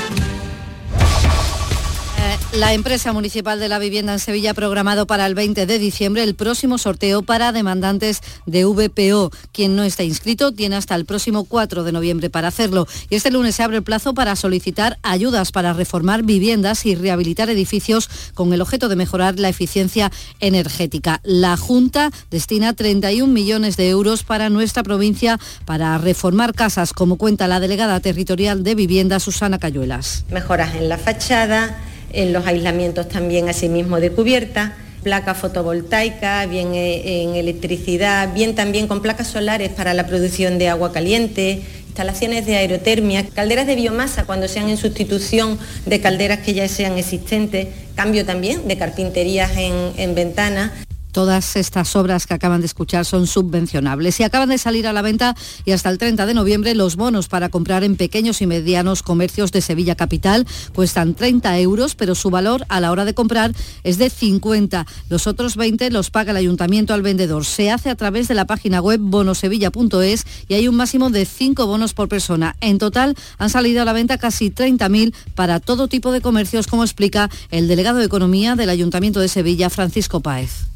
La 2.54 2.74
empresa 2.74 3.14
municipal 3.14 3.62
de 3.62 3.70
la 3.70 3.80
vivienda 3.80 4.12
en 4.12 4.20
Sevilla 4.20 4.52
ha 4.52 4.54
programado 4.54 5.08
para 5.08 5.26
el 5.26 5.36
20 5.36 5.66
de 5.66 5.80
diciembre 5.80 6.22
el 6.22 6.36
próximo 6.36 6.78
sorteo 6.78 7.22
para 7.22 7.54
demandantes 7.54 8.20
de 8.46 8.66
VPO. 8.66 9.32
Quien 9.54 9.78
no 9.78 9.84
está 9.84 10.04
inscrito 10.04 10.52
tiene 10.52 10.76
hasta 10.76 10.96
el 10.96 11.06
próximo 11.06 11.46
4 11.46 11.86
de 11.86 11.94
noviembre 11.94 12.30
para 12.30 12.50
hacerlo. 12.50 12.88
Y 13.10 13.16
este 13.16 13.32
lunes 13.32 13.56
se 13.56 13.64
abre 13.64 13.78
el 13.78 13.84
plazo 13.84 14.14
para 14.14 14.36
solicitar 14.36 14.98
ayudas 15.02 15.54
para 15.54 15.72
reformar 15.72 16.24
viviendas 16.24 16.86
y 16.86 16.94
rehabilitar 16.94 17.50
edificios 17.50 18.10
con 18.34 18.52
el 18.52 18.62
objeto 18.62 18.90
de 18.90 18.98
mejorar 18.98 19.40
la 19.40 19.48
eficiencia 19.48 20.12
energética. 20.42 21.22
La 21.24 21.56
Junta 21.56 22.12
destina 22.32 22.74
31 22.74 23.32
millones 23.32 23.78
de 23.78 23.90
euros 23.90 24.24
para 24.24 24.50
nuestra 24.50 24.84
provincia 24.84 25.40
para 25.64 25.98
reformar 26.00 26.54
casas, 26.54 26.92
como 26.92 27.16
cuenta 27.16 27.48
la 27.48 27.62
delegada 27.62 28.02
territorial 28.02 28.66
de 28.66 28.76
vivienda 28.76 29.22
Susana 29.22 29.58
Cayuelas. 29.58 30.26
Mejoras 30.30 30.76
en 30.76 30.90
la 30.90 30.98
fachada 30.98 31.78
en 32.14 32.34
los 32.34 32.46
aislamientos 32.46 33.08
también 33.10 33.50
asimismo 33.50 34.00
de 34.00 34.12
cubierta, 34.12 34.76
placa 35.04 35.34
fotovoltaica, 35.34 36.46
bien 36.46 36.74
eh, 36.74 37.24
en 37.24 37.36
electricidad, 37.36 38.34
bien 38.34 38.56
también 38.56 38.88
con 38.88 39.02
placas 39.02 39.28
solares 39.28 39.70
para 39.70 39.94
la 39.94 40.08
producción 40.08 40.58
de 40.58 40.70
agua 40.70 40.92
caliente, 40.92 41.62
instalaciones 41.88 42.46
de 42.46 42.56
aerotermia, 42.56 43.26
calderas 43.28 43.68
de 43.68 43.76
biomasa 43.76 44.26
cuando 44.26 44.48
sean 44.48 44.70
en 44.70 44.78
sustitución 44.78 45.58
de 45.86 46.00
calderas 46.00 46.40
que 46.40 46.54
ya 46.54 46.68
sean 46.68 46.98
existentes, 46.98 47.68
cambio 47.96 48.26
también 48.26 48.68
de 48.68 48.78
carpinterías 48.78 49.52
en, 49.58 49.74
en 49.98 50.16
ventanas. 50.16 50.72
Todas 51.12 51.56
estas 51.56 51.96
obras 51.96 52.26
que 52.26 52.34
acaban 52.34 52.62
de 52.62 52.68
escuchar 52.68 53.06
son 53.06 53.28
subvencionables 53.28 54.20
y 54.20 54.24
acaban 54.24 54.50
de 54.50 54.58
salir 54.58 54.88
a 54.88 54.94
la 54.94 55.02
venta 55.02 55.36
y 55.66 55.72
hasta 55.72 55.90
el 55.90 55.98
30 55.98 56.26
de 56.26 56.34
noviembre 56.34 56.74
los 56.74 56.96
bonos 56.96 57.28
para 57.28 57.50
comprar 57.50 57.84
en 57.84 57.98
pequeños 57.98 58.42
y 58.42 58.48
medianos 58.48 59.04
comercios 59.04 59.52
de 59.52 59.62
Sevilla 59.62 59.96
Capital 59.96 60.48
cuestan 60.74 61.14
30 61.14 61.60
euros, 61.60 61.96
pero 61.96 62.16
su 62.16 62.30
valor 62.30 62.66
a 62.70 62.80
la 62.80 62.92
hora 62.92 63.06
de 63.06 63.14
comprar 63.14 63.54
es 63.84 63.98
de 63.98 64.10
50. 64.10 64.86
Los 65.10 65.28
otros 65.28 65.56
20 65.56 65.92
los 65.92 66.10
paga 66.12 66.32
el 66.32 66.38
ayuntamiento 66.38 66.94
al 66.94 67.02
vendedor. 67.02 67.46
Se 67.46 67.72
hace 67.72 67.90
a 67.90 67.96
través 67.96 68.28
de 68.28 68.36
la 68.36 68.46
página 68.46 68.82
web 68.82 69.00
bonosevilla.es 69.02 70.26
y 70.48 70.54
hay 70.54 70.68
un 70.68 70.76
máximo 70.76 71.10
de 71.10 71.26
5 71.26 71.68
bonos 71.68 71.94
por 71.94 72.08
persona. 72.08 72.56
En 72.62 72.78
total 72.78 73.16
han 73.38 73.50
salido 73.50 73.82
a 73.82 73.86
la 73.86 73.94
venta 73.94 74.18
casi 74.18 74.50
30.000 74.50 75.14
para 75.36 75.60
todo 75.60 75.88
tipo 75.88 76.12
de 76.12 76.22
comercios, 76.22 76.68
como 76.68 76.84
explica 76.84 77.30
el 77.50 77.68
delegado 77.68 78.00
de 78.00 78.06
Economía 78.06 78.56
del 78.56 78.70
Ayuntamiento 78.70 79.20
de 79.20 79.28
Sevilla, 79.28 79.70
Francisco 79.70 80.22
Páez. 80.22 80.71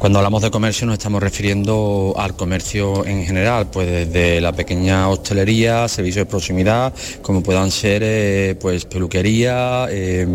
Cuando 0.00 0.18
hablamos 0.18 0.40
de 0.40 0.50
comercio 0.50 0.86
nos 0.86 0.94
estamos 0.94 1.22
refiriendo 1.22 2.14
al 2.16 2.34
comercio 2.34 3.04
en 3.04 3.26
general, 3.26 3.66
pues 3.70 3.86
desde 3.86 4.40
la 4.40 4.50
pequeña 4.54 5.06
hostelería, 5.10 5.86
servicios 5.88 6.24
de 6.24 6.30
proximidad, 6.30 6.94
como 7.20 7.42
puedan 7.42 7.70
ser 7.70 8.00
eh, 8.02 8.56
pues 8.58 8.86
peluquería, 8.86 9.88
eh, 9.90 10.26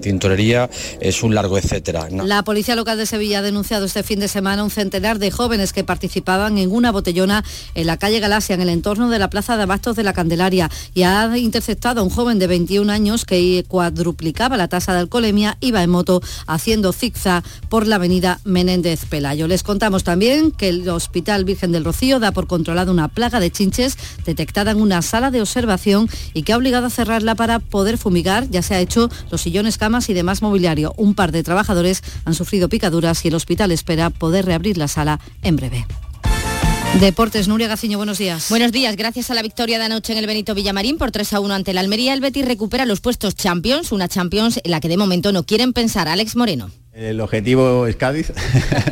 tintorería, 0.00 0.70
es 1.00 1.22
un 1.22 1.34
largo 1.34 1.58
etcétera. 1.58 2.08
La 2.10 2.42
Policía 2.44 2.74
Local 2.76 2.96
de 2.96 3.04
Sevilla 3.04 3.40
ha 3.40 3.42
denunciado 3.42 3.84
este 3.84 4.02
fin 4.02 4.20
de 4.20 4.28
semana 4.28 4.64
un 4.64 4.70
centenar 4.70 5.18
de 5.18 5.30
jóvenes 5.30 5.74
que 5.74 5.84
participaban 5.84 6.56
en 6.56 6.72
una 6.72 6.90
botellona 6.90 7.44
en 7.74 7.86
la 7.88 7.98
calle 7.98 8.20
Galasia, 8.20 8.54
en 8.54 8.62
el 8.62 8.70
entorno 8.70 9.10
de 9.10 9.18
la 9.18 9.28
Plaza 9.28 9.58
de 9.58 9.64
Abastos 9.64 9.96
de 9.96 10.02
la 10.02 10.14
Candelaria, 10.14 10.70
y 10.94 11.02
ha 11.02 11.36
interceptado 11.36 12.00
a 12.00 12.04
un 12.04 12.10
joven 12.10 12.38
de 12.38 12.46
21 12.46 12.90
años 12.90 13.26
que 13.26 13.66
cuadruplicaba 13.68 14.56
la 14.56 14.68
tasa 14.68 14.94
de 14.94 15.00
alcoholemia, 15.00 15.58
iba 15.60 15.82
en 15.82 15.90
moto 15.90 16.22
haciendo 16.46 16.94
zigzag 16.94 17.44
por 17.68 17.86
la 17.86 17.96
avenida 17.96 18.40
Menéndez 18.44 19.09
Pelayo. 19.10 19.46
Les 19.46 19.62
contamos 19.62 20.04
también 20.04 20.52
que 20.52 20.70
el 20.70 20.88
Hospital 20.88 21.44
Virgen 21.44 21.72
del 21.72 21.84
Rocío 21.84 22.18
da 22.18 22.32
por 22.32 22.46
controlada 22.46 22.90
una 22.90 23.08
plaga 23.08 23.40
de 23.40 23.50
chinches 23.50 23.98
detectada 24.24 24.70
en 24.70 24.80
una 24.80 25.02
sala 25.02 25.30
de 25.30 25.42
observación 25.42 26.08
y 26.32 26.44
que 26.44 26.54
ha 26.54 26.56
obligado 26.56 26.86
a 26.86 26.90
cerrarla 26.90 27.34
para 27.34 27.58
poder 27.58 27.98
fumigar. 27.98 28.48
Ya 28.48 28.62
se 28.62 28.74
ha 28.74 28.80
hecho 28.80 29.10
los 29.30 29.42
sillones, 29.42 29.76
camas 29.76 30.08
y 30.08 30.14
demás 30.14 30.40
mobiliario. 30.40 30.94
Un 30.96 31.14
par 31.14 31.32
de 31.32 31.42
trabajadores 31.42 32.02
han 32.24 32.34
sufrido 32.34 32.70
picaduras 32.70 33.22
y 33.24 33.28
el 33.28 33.34
hospital 33.34 33.72
espera 33.72 34.08
poder 34.08 34.46
reabrir 34.46 34.78
la 34.78 34.88
sala 34.88 35.20
en 35.42 35.56
breve. 35.56 35.86
Deportes, 36.98 37.46
Nuria 37.46 37.68
Gaciño, 37.68 37.98
buenos 37.98 38.18
días. 38.18 38.48
Buenos 38.50 38.72
días, 38.72 38.96
gracias 38.96 39.30
a 39.30 39.34
la 39.34 39.42
victoria 39.42 39.78
de 39.78 39.84
anoche 39.84 40.12
en 40.12 40.18
el 40.18 40.26
Benito 40.26 40.54
Villamarín 40.54 40.98
por 40.98 41.12
3 41.12 41.34
a 41.34 41.40
1 41.40 41.54
ante 41.54 41.72
la 41.72 41.80
Almería, 41.80 42.12
el 42.12 42.20
Betis 42.20 42.44
recupera 42.44 42.84
los 42.84 43.00
puestos 43.00 43.36
Champions, 43.36 43.92
una 43.92 44.08
Champions 44.08 44.60
en 44.62 44.70
la 44.70 44.80
que 44.80 44.88
de 44.88 44.96
momento 44.96 45.32
no 45.32 45.44
quieren 45.44 45.72
pensar. 45.72 46.08
Alex 46.08 46.34
Moreno. 46.36 46.70
El 46.92 47.20
objetivo 47.20 47.86
es 47.86 47.94
Cádiz, 47.94 48.32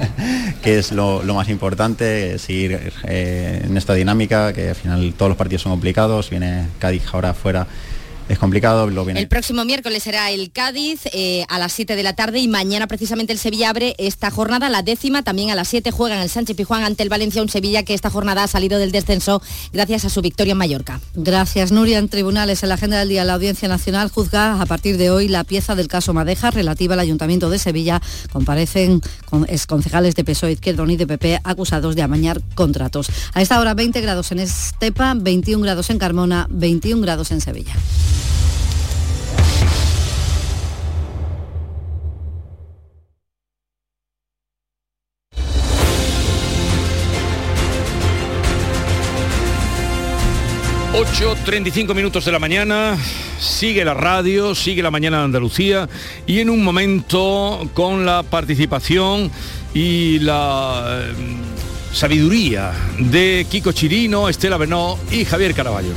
que 0.62 0.78
es 0.78 0.92
lo, 0.92 1.20
más 1.22 1.48
importante, 1.48 2.38
seguir 2.38 2.92
eh, 3.04 3.62
en 3.64 3.76
esta 3.76 3.94
dinámica, 3.94 4.52
que 4.52 4.68
al 4.68 4.76
final 4.76 5.14
todos 5.16 5.30
los 5.30 5.36
partidos 5.36 5.62
son 5.62 5.72
complicados, 5.72 6.30
viene 6.30 6.68
Cádiz 6.78 7.02
ahora 7.12 7.34
fuera 7.34 7.66
es 8.28 8.38
complicado. 8.38 8.88
Lo 8.88 9.04
viene. 9.04 9.20
El 9.20 9.28
próximo 9.28 9.64
miércoles 9.64 10.02
será 10.02 10.30
el 10.30 10.50
Cádiz 10.50 11.02
eh, 11.12 11.44
a 11.48 11.58
las 11.58 11.72
7 11.72 11.96
de 11.96 12.02
la 12.02 12.14
tarde 12.14 12.38
y 12.38 12.48
mañana 12.48 12.86
precisamente 12.86 13.32
el 13.32 13.38
Sevilla 13.38 13.70
abre 13.70 13.94
esta 13.98 14.30
jornada, 14.30 14.68
la 14.68 14.82
décima, 14.82 15.22
también 15.22 15.50
a 15.50 15.54
las 15.54 15.68
7 15.68 15.90
juegan 15.90 16.20
el 16.20 16.28
Sánchez 16.28 16.56
Pijuán 16.56 16.84
ante 16.84 17.02
el 17.02 17.08
Valencia, 17.08 17.42
un 17.42 17.48
Sevilla 17.48 17.82
que 17.82 17.94
esta 17.94 18.10
jornada 18.10 18.44
ha 18.44 18.48
salido 18.48 18.78
del 18.78 18.92
descenso 18.92 19.42
gracias 19.72 20.04
a 20.04 20.10
su 20.10 20.22
victoria 20.22 20.52
en 20.52 20.58
Mallorca. 20.58 21.00
Gracias, 21.14 21.72
Nuria. 21.72 21.98
En 21.98 22.08
tribunales, 22.08 22.62
en 22.62 22.70
la 22.70 22.76
agenda 22.76 22.98
del 22.98 23.08
día, 23.08 23.24
la 23.24 23.34
Audiencia 23.34 23.68
Nacional 23.68 24.10
juzga 24.10 24.60
a 24.60 24.66
partir 24.66 24.96
de 24.96 25.10
hoy 25.10 25.28
la 25.28 25.44
pieza 25.44 25.74
del 25.74 25.88
caso 25.88 26.14
Madeja 26.14 26.50
relativa 26.50 26.94
al 26.94 27.00
Ayuntamiento 27.00 27.50
de 27.50 27.58
Sevilla. 27.58 28.00
Comparecen 28.32 29.00
con 29.28 29.46
concejales 29.66 30.14
de 30.14 30.24
PSOE, 30.24 30.52
Izquierda 30.52 30.78
y 30.86 30.96
de 30.96 31.06
PP 31.06 31.40
acusados 31.44 31.96
de 31.96 32.02
amañar 32.02 32.40
contratos. 32.54 33.08
A 33.34 33.42
esta 33.42 33.58
hora 33.60 33.74
20 33.74 34.00
grados 34.00 34.32
en 34.32 34.38
Estepa, 34.38 35.14
21 35.14 35.62
grados 35.62 35.90
en 35.90 35.98
Carmona, 35.98 36.46
21 36.50 37.02
grados 37.02 37.30
en 37.30 37.40
Sevilla. 37.40 37.74
...8.35 50.98 51.94
minutos 51.94 52.24
de 52.24 52.32
la 52.32 52.40
mañana... 52.40 52.98
...sigue 53.38 53.84
la 53.84 53.94
radio, 53.94 54.52
sigue 54.56 54.82
la 54.82 54.90
mañana 54.90 55.18
de 55.18 55.24
Andalucía... 55.26 55.88
...y 56.26 56.40
en 56.40 56.50
un 56.50 56.64
momento 56.64 57.70
con 57.72 58.04
la 58.04 58.24
participación... 58.24 59.30
...y 59.74 60.18
la 60.18 61.04
eh, 61.06 61.12
sabiduría 61.92 62.72
de 62.98 63.46
Kiko 63.48 63.70
Chirino, 63.70 64.28
Estela 64.28 64.56
Benó 64.56 64.98
y 65.12 65.24
Javier 65.24 65.54
Caraballo. 65.54 65.92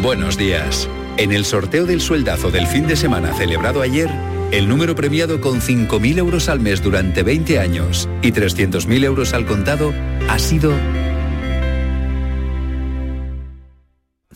Buenos 0.00 0.38
días. 0.38 0.88
En 1.18 1.32
el 1.32 1.44
sorteo 1.44 1.84
del 1.84 2.00
sueldazo 2.00 2.50
del 2.50 2.66
fin 2.66 2.86
de 2.86 2.96
semana 2.96 3.34
celebrado 3.34 3.82
ayer, 3.82 4.10
el 4.52 4.68
número 4.68 4.94
premiado 4.94 5.40
con 5.40 5.60
5.000 5.60 6.18
euros 6.18 6.48
al 6.48 6.60
mes 6.60 6.80
durante 6.82 7.24
20 7.24 7.58
años 7.58 8.08
y 8.20 8.30
300.000 8.32 9.04
euros 9.04 9.32
al 9.32 9.46
contado 9.46 9.94
ha 10.28 10.38
sido 10.38 10.72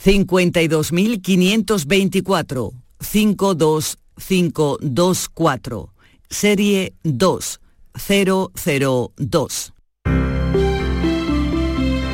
52.524 0.03 2.73
52524 2.99 5.93
serie 6.29 6.93
2002. 7.03 7.61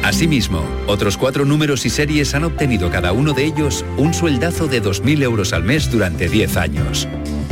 Asimismo, 0.02 0.62
otros 0.88 1.16
cuatro 1.16 1.44
números 1.44 1.86
y 1.86 1.90
series 1.90 2.34
han 2.34 2.42
obtenido 2.44 2.90
cada 2.90 3.12
uno 3.12 3.32
de 3.32 3.44
ellos 3.44 3.84
un 3.96 4.12
sueldazo 4.12 4.66
de 4.66 4.82
2.000 4.82 5.22
euros 5.22 5.52
al 5.52 5.62
mes 5.62 5.88
durante 5.90 6.28
10 6.28 6.56
años. 6.56 7.06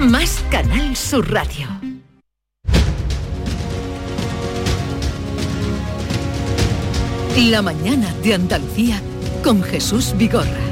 Más 0.00 0.44
Canal 0.50 0.96
Sur 0.96 1.30
Radio. 1.30 1.66
La 7.50 7.62
mañana 7.62 8.12
de 8.22 8.34
Andalucía 8.34 9.00
con 9.42 9.62
Jesús 9.62 10.14
Vigorra. 10.16 10.68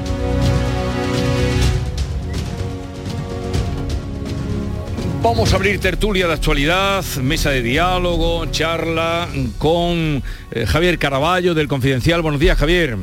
Vamos 5.22 5.52
a 5.52 5.56
abrir 5.56 5.80
tertulia 5.80 6.28
de 6.28 6.34
actualidad, 6.34 7.04
mesa 7.22 7.50
de 7.50 7.62
diálogo, 7.62 8.46
charla 8.46 9.28
con 9.58 10.22
eh, 10.52 10.66
Javier 10.66 10.98
Caraballo 10.98 11.54
del 11.54 11.66
Confidencial. 11.66 12.22
Buenos 12.22 12.40
días, 12.40 12.56
Javier. 12.56 12.96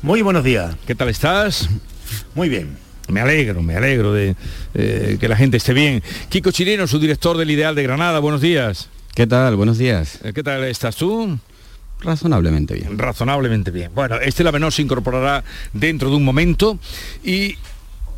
Muy 0.00 0.22
buenos 0.22 0.42
días. 0.42 0.74
¿Qué 0.86 0.94
tal 0.94 1.10
estás? 1.10 1.68
Muy 2.34 2.48
bien. 2.48 2.85
Me 3.08 3.20
alegro, 3.20 3.62
me 3.62 3.76
alegro 3.76 4.12
de 4.12 4.34
eh, 4.74 5.16
que 5.20 5.28
la 5.28 5.36
gente 5.36 5.56
esté 5.56 5.72
bien. 5.72 6.02
Kiko 6.28 6.50
Chirino, 6.50 6.86
su 6.86 6.98
director 6.98 7.36
del 7.36 7.50
Ideal 7.50 7.74
de 7.74 7.82
Granada, 7.82 8.18
buenos 8.18 8.40
días. 8.40 8.88
¿Qué 9.14 9.26
tal? 9.26 9.56
Buenos 9.56 9.78
días. 9.78 10.18
Eh, 10.24 10.32
¿Qué 10.34 10.42
tal 10.42 10.64
estás 10.64 10.96
tú? 10.96 11.38
Razonablemente 12.00 12.74
bien. 12.74 12.98
Razonablemente 12.98 13.70
bien. 13.70 13.90
Bueno, 13.94 14.16
Estela 14.16 14.52
Menor 14.52 14.72
se 14.72 14.82
incorporará 14.82 15.44
dentro 15.72 16.10
de 16.10 16.16
un 16.16 16.24
momento 16.24 16.78
y... 17.24 17.56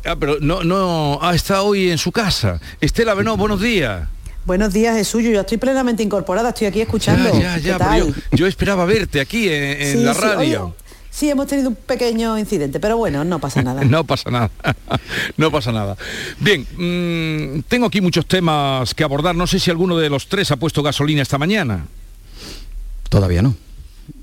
Ah, 0.05 0.15
pero 0.17 0.37
no, 0.39 0.63
no, 0.63 1.19
ah, 1.21 1.35
está 1.35 1.61
hoy 1.61 1.89
en 1.89 1.97
su 1.97 2.11
casa. 2.11 2.59
Estela 2.79 3.13
Benó, 3.13 3.35
buenos 3.35 3.61
días. 3.61 4.07
Buenos 4.45 4.73
días, 4.73 4.95
Jesús. 4.95 5.21
Yo 5.23 5.39
estoy 5.41 5.57
plenamente 5.57 6.01
incorporada, 6.01 6.49
estoy 6.49 6.67
aquí 6.67 6.81
escuchando. 6.81 7.31
Ya, 7.33 7.57
ya, 7.57 7.77
ya, 7.77 7.97
yo, 7.97 8.07
yo, 8.31 8.47
esperaba 8.47 8.85
verte 8.85 9.19
aquí 9.19 9.49
en, 9.49 9.81
en 9.81 9.97
sí, 9.97 10.03
la 10.03 10.13
sí, 10.13 10.21
radio. 10.21 10.63
oye, 10.65 10.73
Sí, 11.19 11.29
hemos 11.29 11.47
tenido 11.47 11.67
un 11.67 11.75
pequeño 11.75 12.37
incidente, 12.39 12.79
pero 12.79 12.95
bueno, 12.95 13.25
no 13.25 13.39
pasa 13.39 13.61
nada. 13.61 13.83
No 13.89 14.05
pasa 14.05 14.31
nada, 14.31 14.49
no 15.37 15.51
pasa 15.51 15.73
nada. 15.73 15.97
Bien, 16.39 16.65
mmm, 16.77 17.59
tengo 17.67 17.87
aquí 17.87 17.99
muchos 17.99 18.25
temas 18.25 18.93
que 18.93 19.03
abordar. 19.03 19.35
No 19.35 19.45
sé 19.45 19.59
si 19.59 19.69
alguno 19.69 19.97
de 19.97 20.09
los 20.09 20.29
tres 20.29 20.49
ha 20.51 20.55
puesto 20.55 20.81
gasolina 20.81 21.21
esta 21.21 21.37
mañana. 21.37 21.87
Todavía 23.09 23.41
no. 23.41 23.53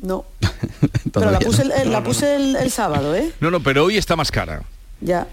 No. 0.01 0.25
pero 1.13 1.31
la 1.33 1.39
puse, 1.39 1.65
el, 1.65 1.93
la 1.93 2.03
puse 2.03 2.35
el, 2.35 2.57
el 2.57 2.71
sábado, 2.71 3.15
¿eh? 3.15 3.31
No, 3.41 3.51
no, 3.51 3.61
pero 3.61 3.85
hoy 3.85 3.99
está 3.99 4.17
más 4.17 4.31
cara. 4.31 4.63
Ya. 5.03 5.27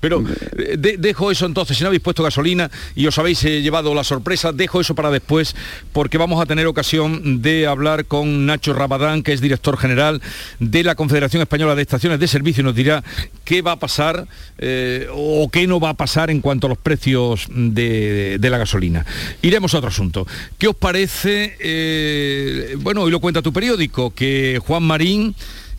Pero 0.00 0.24
eh, 0.58 0.76
de, 0.78 0.96
dejo 0.96 1.30
eso 1.30 1.46
entonces, 1.46 1.76
si 1.76 1.82
no 1.82 1.88
habéis 1.88 2.02
puesto 2.02 2.22
gasolina 2.22 2.70
y 2.94 3.06
os 3.06 3.18
habéis 3.18 3.44
eh, 3.44 3.62
llevado 3.62 3.94
la 3.94 4.04
sorpresa, 4.04 4.52
dejo 4.52 4.80
eso 4.80 4.94
para 4.94 5.10
después 5.10 5.54
porque 5.92 6.18
vamos 6.18 6.40
a 6.40 6.46
tener 6.46 6.66
ocasión 6.66 7.42
de 7.42 7.66
hablar 7.66 8.06
con 8.06 8.46
Nacho 8.46 8.72
Rabadán, 8.72 9.22
que 9.22 9.32
es 9.32 9.40
director 9.40 9.76
general 9.76 10.20
de 10.60 10.82
la 10.82 10.94
Confederación 10.94 11.42
Española 11.42 11.74
de 11.74 11.82
Estaciones 11.82 12.20
de 12.20 12.28
Servicio 12.28 12.62
y 12.62 12.64
nos 12.64 12.74
dirá 12.74 13.02
qué 13.44 13.62
va 13.62 13.72
a 13.72 13.78
pasar 13.78 14.26
eh, 14.58 15.08
o 15.12 15.48
qué 15.50 15.66
no 15.66 15.80
va 15.80 15.90
a 15.90 15.94
pasar 15.94 16.30
en 16.30 16.40
cuanto 16.40 16.66
a 16.66 16.70
los 16.70 16.78
precios 16.78 17.46
de, 17.50 18.38
de 18.40 18.50
la 18.50 18.58
gasolina. 18.58 19.04
Iremos 19.42 19.74
a 19.74 19.78
otro 19.78 19.88
asunto. 19.88 20.26
¿Qué 20.58 20.68
os 20.68 20.76
parece? 20.76 21.56
eh, 21.60 22.76
bueno, 22.78 23.02
hoy 23.02 23.10
lo 23.10 23.20
cuenta 23.20 23.42
tu 23.42 23.52
periódico, 23.52 24.14
que 24.14 24.60
Juan 24.64 24.82
Marín 24.82 25.34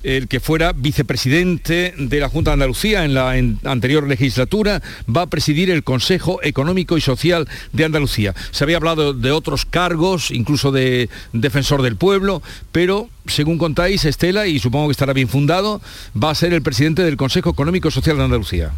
el 0.08 0.30
que 0.30 0.40
fuera 0.40 0.72
vicepresidente 0.72 1.94
de 1.98 2.20
la 2.22 2.30
Junta 2.30 2.52
de 2.52 2.54
Andalucía 2.54 3.04
en 3.04 3.14
la 3.14 3.32
anterior 3.70 4.08
legislatura, 4.08 4.82
va 5.14 5.24
a 5.24 5.28
presidir 5.28 5.70
el 5.70 5.84
Consejo 5.84 6.40
Económico 6.44 6.98
y 6.98 7.02
Social 7.02 7.46
de 7.74 7.84
Andalucía. 7.84 8.34
Se 8.52 8.64
había 8.64 8.78
hablado 8.78 9.14
de 9.14 9.32
otros 9.32 9.66
cargos, 9.66 10.32
incluso 10.32 10.72
de 10.72 11.10
defensor 11.34 11.82
del 11.82 11.98
pueblo, 11.98 12.42
pero 12.72 13.10
según 13.26 13.58
contáis, 13.58 14.06
Estela, 14.06 14.48
y 14.48 14.60
supongo 14.60 14.88
que 14.88 14.94
estará 14.94 15.12
bien 15.12 15.28
fundado, 15.28 15.82
va 16.16 16.32
a 16.32 16.36
ser 16.36 16.54
el 16.54 16.62
presidente 16.62 17.04
del 17.04 17.18
Consejo 17.18 17.50
Económico 17.50 17.90
y 17.90 17.92
Social 17.92 18.16
de 18.16 18.24
Andalucía. 18.24 18.72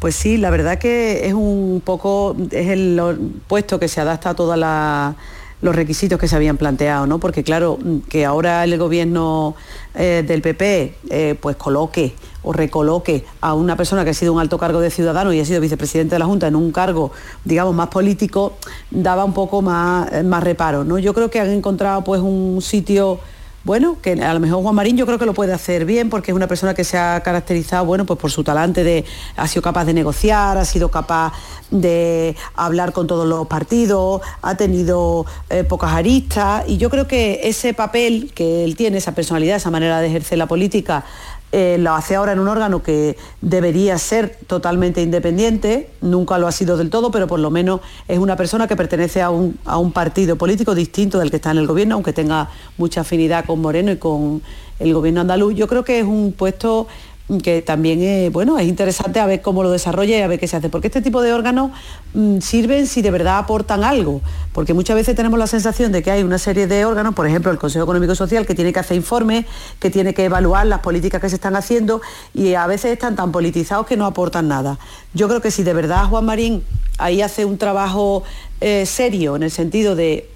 Pues 0.00 0.14
sí, 0.14 0.38
la 0.38 0.48
verdad 0.48 0.78
que 0.78 1.26
es 1.26 1.34
un 1.34 1.82
poco, 1.84 2.34
es 2.50 2.68
el 2.68 2.98
puesto 3.48 3.78
que 3.78 3.86
se 3.86 4.00
adapta 4.00 4.30
a 4.30 4.34
toda 4.34 4.56
la 4.56 5.14
los 5.62 5.74
requisitos 5.74 6.18
que 6.18 6.28
se 6.28 6.36
habían 6.36 6.56
planteado, 6.58 7.06
¿no? 7.06 7.18
Porque 7.18 7.44
claro, 7.44 7.78
que 8.08 8.26
ahora 8.26 8.64
el 8.64 8.76
gobierno 8.76 9.54
eh, 9.94 10.24
del 10.26 10.42
PP 10.42 10.94
eh, 11.08 11.36
pues 11.40 11.56
coloque 11.56 12.14
o 12.42 12.52
recoloque 12.52 13.24
a 13.40 13.54
una 13.54 13.76
persona 13.76 14.04
que 14.04 14.10
ha 14.10 14.14
sido 14.14 14.32
un 14.32 14.40
alto 14.40 14.58
cargo 14.58 14.80
de 14.80 14.90
ciudadano 14.90 15.32
y 15.32 15.38
ha 15.38 15.44
sido 15.44 15.60
vicepresidente 15.60 16.16
de 16.16 16.18
la 16.18 16.26
Junta 16.26 16.48
en 16.48 16.56
un 16.56 16.72
cargo, 16.72 17.12
digamos, 17.44 17.74
más 17.74 17.88
político, 17.88 18.54
daba 18.90 19.24
un 19.24 19.32
poco 19.32 19.62
más, 19.62 20.12
eh, 20.12 20.24
más 20.24 20.42
reparo. 20.42 20.82
¿no? 20.82 20.98
Yo 20.98 21.14
creo 21.14 21.30
que 21.30 21.38
han 21.38 21.50
encontrado 21.50 22.02
pues 22.02 22.20
un 22.20 22.60
sitio 22.60 23.20
bueno, 23.64 23.98
que 24.02 24.12
a 24.12 24.34
lo 24.34 24.40
mejor 24.40 24.62
Juan 24.62 24.74
Marín 24.74 24.96
yo 24.96 25.06
creo 25.06 25.18
que 25.18 25.26
lo 25.26 25.34
puede 25.34 25.52
hacer 25.52 25.84
bien 25.84 26.10
porque 26.10 26.32
es 26.32 26.34
una 26.34 26.48
persona 26.48 26.74
que 26.74 26.84
se 26.84 26.98
ha 26.98 27.20
caracterizado, 27.22 27.84
bueno, 27.84 28.04
pues 28.04 28.18
por 28.18 28.30
su 28.30 28.42
talante 28.42 28.82
de, 28.82 29.04
ha 29.36 29.46
sido 29.46 29.62
capaz 29.62 29.84
de 29.84 29.94
negociar, 29.94 30.58
ha 30.58 30.64
sido 30.64 30.90
capaz 30.90 31.32
de 31.70 32.36
hablar 32.54 32.92
con 32.92 33.06
todos 33.06 33.26
los 33.26 33.46
partidos, 33.46 34.20
ha 34.42 34.56
tenido 34.56 35.26
eh, 35.48 35.64
pocas 35.64 35.92
aristas 35.92 36.64
y 36.66 36.76
yo 36.76 36.90
creo 36.90 37.06
que 37.06 37.40
ese 37.44 37.72
papel 37.72 38.32
que 38.34 38.64
él 38.64 38.76
tiene, 38.76 38.98
esa 38.98 39.14
personalidad, 39.14 39.56
esa 39.56 39.70
manera 39.70 40.00
de 40.00 40.08
ejercer 40.08 40.38
la 40.38 40.46
política, 40.46 41.04
eh, 41.52 41.76
lo 41.78 41.94
hace 41.94 42.14
ahora 42.14 42.32
en 42.32 42.38
un 42.38 42.48
órgano 42.48 42.82
que 42.82 43.16
debería 43.42 43.98
ser 43.98 44.38
totalmente 44.46 45.02
independiente, 45.02 45.90
nunca 46.00 46.38
lo 46.38 46.46
ha 46.46 46.52
sido 46.52 46.78
del 46.78 46.88
todo, 46.88 47.10
pero 47.10 47.26
por 47.26 47.40
lo 47.40 47.50
menos 47.50 47.82
es 48.08 48.18
una 48.18 48.36
persona 48.36 48.66
que 48.66 48.74
pertenece 48.74 49.20
a 49.20 49.28
un, 49.28 49.58
a 49.66 49.76
un 49.76 49.92
partido 49.92 50.36
político 50.36 50.74
distinto 50.74 51.18
del 51.18 51.30
que 51.30 51.36
está 51.36 51.50
en 51.50 51.58
el 51.58 51.66
gobierno, 51.66 51.96
aunque 51.96 52.14
tenga 52.14 52.48
mucha 52.78 53.02
afinidad 53.02 53.44
con 53.44 53.60
Moreno 53.60 53.92
y 53.92 53.98
con 53.98 54.42
el 54.78 54.94
gobierno 54.94 55.20
andaluz. 55.20 55.54
Yo 55.54 55.68
creo 55.68 55.84
que 55.84 55.98
es 55.98 56.04
un 56.04 56.32
puesto 56.32 56.88
que 57.40 57.62
también 57.62 58.02
es, 58.02 58.32
bueno, 58.32 58.58
es 58.58 58.66
interesante 58.66 59.20
a 59.20 59.26
ver 59.26 59.40
cómo 59.40 59.62
lo 59.62 59.70
desarrolla 59.70 60.18
y 60.18 60.22
a 60.22 60.26
ver 60.26 60.38
qué 60.38 60.46
se 60.46 60.56
hace, 60.56 60.68
porque 60.68 60.88
este 60.88 61.02
tipo 61.02 61.22
de 61.22 61.32
órganos 61.32 61.70
mm, 62.14 62.40
sirven 62.40 62.86
si 62.86 63.02
de 63.02 63.10
verdad 63.10 63.38
aportan 63.38 63.84
algo, 63.84 64.20
porque 64.52 64.74
muchas 64.74 64.96
veces 64.96 65.14
tenemos 65.14 65.38
la 65.38 65.46
sensación 65.46 65.92
de 65.92 66.02
que 66.02 66.10
hay 66.10 66.22
una 66.22 66.38
serie 66.38 66.66
de 66.66 66.84
órganos, 66.84 67.14
por 67.14 67.26
ejemplo 67.26 67.50
el 67.50 67.58
Consejo 67.58 67.84
Económico 67.84 68.14
Social, 68.14 68.46
que 68.46 68.54
tiene 68.54 68.72
que 68.72 68.80
hacer 68.80 68.96
informes, 68.96 69.46
que 69.78 69.90
tiene 69.90 70.14
que 70.14 70.24
evaluar 70.24 70.66
las 70.66 70.80
políticas 70.80 71.20
que 71.20 71.28
se 71.28 71.36
están 71.36 71.56
haciendo 71.56 72.00
y 72.34 72.54
a 72.54 72.66
veces 72.66 72.92
están 72.92 73.16
tan 73.16 73.32
politizados 73.32 73.86
que 73.86 73.96
no 73.96 74.06
aportan 74.06 74.48
nada. 74.48 74.78
Yo 75.14 75.28
creo 75.28 75.40
que 75.40 75.50
si 75.50 75.62
de 75.62 75.72
verdad 75.72 76.06
Juan 76.06 76.24
Marín 76.24 76.62
ahí 76.98 77.22
hace 77.22 77.44
un 77.44 77.58
trabajo 77.58 78.22
eh, 78.60 78.86
serio 78.86 79.36
en 79.36 79.42
el 79.42 79.50
sentido 79.50 79.96
de 79.96 80.28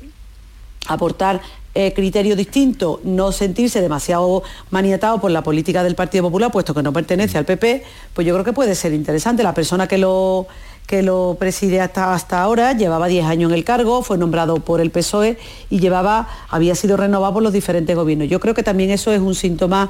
aportar 0.88 1.40
eh, 1.78 1.92
criterio 1.94 2.36
distinto, 2.36 3.00
no 3.04 3.32
sentirse 3.32 3.82
demasiado 3.82 4.42
maniatado 4.70 5.20
por 5.20 5.30
la 5.30 5.42
política 5.42 5.84
del 5.84 5.94
Partido 5.94 6.24
Popular, 6.24 6.50
puesto 6.50 6.72
que 6.72 6.82
no 6.82 6.90
pertenece 6.90 7.36
al 7.36 7.44
PP, 7.44 7.84
pues 8.14 8.26
yo 8.26 8.32
creo 8.32 8.44
que 8.46 8.54
puede 8.54 8.74
ser 8.74 8.94
interesante. 8.94 9.42
La 9.42 9.52
persona 9.52 9.86
que 9.86 9.98
lo 9.98 10.46
que 10.86 11.02
lo 11.02 11.36
preside 11.38 11.80
hasta, 11.80 12.14
hasta 12.14 12.40
ahora, 12.40 12.72
llevaba 12.72 13.08
10 13.08 13.26
años 13.26 13.50
en 13.50 13.58
el 13.58 13.64
cargo, 13.64 14.02
fue 14.02 14.16
nombrado 14.18 14.56
por 14.56 14.80
el 14.80 14.90
PSOE 14.90 15.36
y 15.68 15.80
llevaba, 15.80 16.28
había 16.48 16.74
sido 16.74 16.96
renovado 16.96 17.34
por 17.34 17.42
los 17.42 17.52
diferentes 17.52 17.94
gobiernos. 17.94 18.28
Yo 18.28 18.40
creo 18.40 18.54
que 18.54 18.62
también 18.62 18.90
eso 18.90 19.12
es 19.12 19.20
un 19.20 19.34
síntoma 19.34 19.88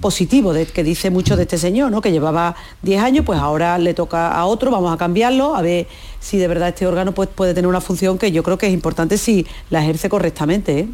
positivo 0.00 0.52
de, 0.52 0.66
que 0.66 0.84
dice 0.84 1.10
mucho 1.10 1.36
de 1.36 1.42
este 1.42 1.58
señor, 1.58 1.90
¿no? 1.90 2.00
que 2.00 2.12
llevaba 2.12 2.54
10 2.82 3.02
años, 3.02 3.24
pues 3.24 3.40
ahora 3.40 3.78
le 3.78 3.94
toca 3.94 4.30
a 4.32 4.44
otro, 4.44 4.70
vamos 4.70 4.92
a 4.92 4.98
cambiarlo, 4.98 5.56
a 5.56 5.62
ver 5.62 5.88
si 6.20 6.36
de 6.36 6.46
verdad 6.46 6.68
este 6.68 6.86
órgano 6.86 7.12
pues, 7.12 7.28
puede 7.28 7.54
tener 7.54 7.66
una 7.66 7.80
función 7.80 8.18
que 8.18 8.30
yo 8.30 8.42
creo 8.42 8.58
que 8.58 8.66
es 8.66 8.72
importante 8.72 9.18
si 9.18 9.46
la 9.70 9.82
ejerce 9.82 10.08
correctamente. 10.08 10.78
¿eh? 10.78 10.88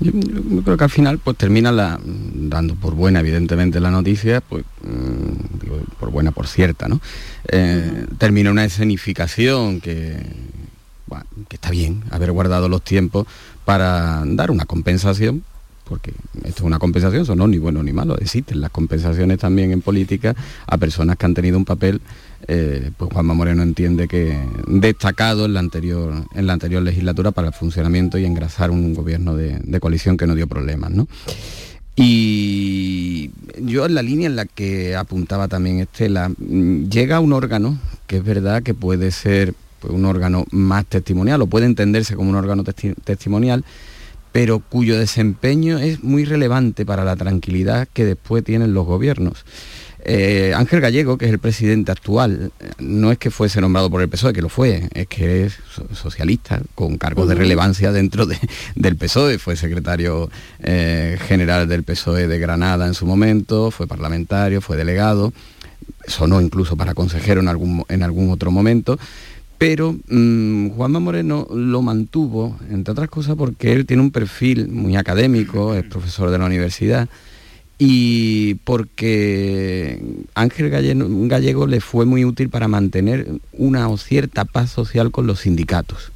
Yo, 0.00 0.12
creo 0.62 0.76
que 0.76 0.84
al 0.84 0.90
final 0.90 1.18
pues 1.18 1.36
termina 1.36 1.72
la, 1.72 1.98
dando 2.04 2.74
por 2.74 2.94
buena 2.94 3.20
evidentemente 3.20 3.80
la 3.80 3.90
noticia, 3.90 4.40
pues 4.40 4.64
mm, 4.82 5.96
por 5.98 6.10
buena 6.10 6.32
por 6.32 6.46
cierta, 6.46 6.88
¿no? 6.88 7.00
Eh, 7.48 8.06
termina 8.18 8.50
una 8.50 8.64
escenificación 8.64 9.80
que, 9.80 10.18
que 11.48 11.56
está 11.56 11.70
bien 11.70 12.02
haber 12.10 12.32
guardado 12.32 12.68
los 12.68 12.82
tiempos 12.82 13.26
para 13.64 14.22
dar 14.26 14.50
una 14.50 14.64
compensación 14.64 15.44
porque 15.88 16.12
esto 16.44 16.48
es 16.48 16.60
una 16.62 16.78
compensación, 16.78 17.22
eso 17.22 17.36
no 17.36 17.46
ni 17.46 17.58
bueno 17.58 17.82
ni 17.82 17.92
malo, 17.92 18.18
existen 18.18 18.60
las 18.60 18.70
compensaciones 18.70 19.38
también 19.38 19.70
en 19.70 19.82
política 19.82 20.34
a 20.66 20.76
personas 20.78 21.16
que 21.16 21.26
han 21.26 21.34
tenido 21.34 21.56
un 21.56 21.64
papel, 21.64 22.00
eh, 22.48 22.90
pues 22.96 23.12
Juanma 23.12 23.34
Moreno 23.34 23.62
entiende 23.62 24.08
que 24.08 24.38
destacado 24.66 25.46
en 25.46 25.54
la 25.54 25.60
anterior, 25.60 26.24
en 26.34 26.46
la 26.46 26.54
anterior 26.54 26.82
legislatura 26.82 27.30
para 27.30 27.48
el 27.48 27.54
funcionamiento 27.54 28.18
y 28.18 28.24
engrasar 28.24 28.70
un 28.70 28.94
gobierno 28.94 29.36
de, 29.36 29.80
coalición 29.80 30.16
que 30.16 30.26
no 30.26 30.34
dio 30.34 30.46
problemas. 30.46 30.90
¿no? 30.90 31.06
Y 31.94 33.30
yo 33.60 33.86
en 33.86 33.94
la 33.94 34.02
línea 34.02 34.26
en 34.26 34.36
la 34.36 34.44
que 34.44 34.96
apuntaba 34.96 35.48
también 35.48 35.80
Estela, 35.80 36.28
mm, 36.28 36.88
llega 36.88 37.20
un 37.20 37.32
órgano 37.32 37.78
que 38.06 38.18
es 38.18 38.24
verdad 38.24 38.62
que 38.62 38.74
puede 38.74 39.10
ser 39.10 39.54
pues, 39.80 39.94
un 39.94 40.04
órgano 40.04 40.44
más 40.50 40.84
testimonial 40.86 41.40
o 41.42 41.46
puede 41.46 41.66
entenderse 41.66 42.16
como 42.16 42.30
un 42.30 42.36
órgano 42.36 42.64
testimonial, 42.64 43.64
pero 44.36 44.58
cuyo 44.58 44.98
desempeño 44.98 45.78
es 45.78 46.04
muy 46.04 46.26
relevante 46.26 46.84
para 46.84 47.04
la 47.04 47.16
tranquilidad 47.16 47.88
que 47.90 48.04
después 48.04 48.44
tienen 48.44 48.74
los 48.74 48.84
gobiernos. 48.84 49.46
Eh, 50.04 50.52
Ángel 50.54 50.82
Gallego, 50.82 51.16
que 51.16 51.24
es 51.24 51.30
el 51.30 51.38
presidente 51.38 51.90
actual, 51.90 52.52
no 52.78 53.10
es 53.10 53.16
que 53.16 53.30
fuese 53.30 53.62
nombrado 53.62 53.88
por 53.88 54.02
el 54.02 54.10
PSOE, 54.10 54.34
que 54.34 54.42
lo 54.42 54.50
fue, 54.50 54.90
es 54.92 55.06
que 55.06 55.46
es 55.46 55.58
socialista, 55.94 56.60
con 56.74 56.98
cargos 56.98 57.30
de 57.30 57.34
relevancia 57.34 57.92
dentro 57.92 58.26
del 58.76 58.96
PSOE, 58.96 59.38
fue 59.38 59.56
secretario 59.56 60.28
eh, 60.62 61.16
general 61.26 61.66
del 61.66 61.82
PSOE 61.82 62.28
de 62.28 62.38
Granada 62.38 62.86
en 62.86 62.92
su 62.92 63.06
momento, 63.06 63.70
fue 63.70 63.86
parlamentario, 63.86 64.60
fue 64.60 64.76
delegado, 64.76 65.32
sonó 66.06 66.42
incluso 66.42 66.76
para 66.76 66.92
consejero 66.92 67.40
en 67.40 67.48
algún, 67.48 67.86
en 67.88 68.02
algún 68.02 68.30
otro 68.30 68.50
momento, 68.50 68.98
pero 69.58 69.96
mm, 70.08 70.70
Juanma 70.70 71.00
Moreno 71.00 71.46
lo 71.50 71.82
mantuvo, 71.82 72.58
entre 72.70 72.92
otras 72.92 73.08
cosas, 73.08 73.36
porque 73.36 73.72
él 73.72 73.86
tiene 73.86 74.02
un 74.02 74.10
perfil 74.10 74.68
muy 74.68 74.96
académico, 74.96 75.74
es 75.74 75.84
profesor 75.84 76.30
de 76.30 76.38
la 76.38 76.46
universidad, 76.46 77.08
y 77.78 78.54
porque 78.64 80.00
Ángel 80.34 80.70
Gallego, 80.70 81.66
le 81.66 81.80
fue 81.80 82.06
muy 82.06 82.24
útil 82.24 82.48
para 82.48 82.68
mantener 82.68 83.28
una 83.52 83.88
o 83.88 83.98
cierta 83.98 84.44
paz 84.44 84.70
social 84.70 85.10
con 85.10 85.26
los 85.26 85.40
sindicatos. 85.40 86.12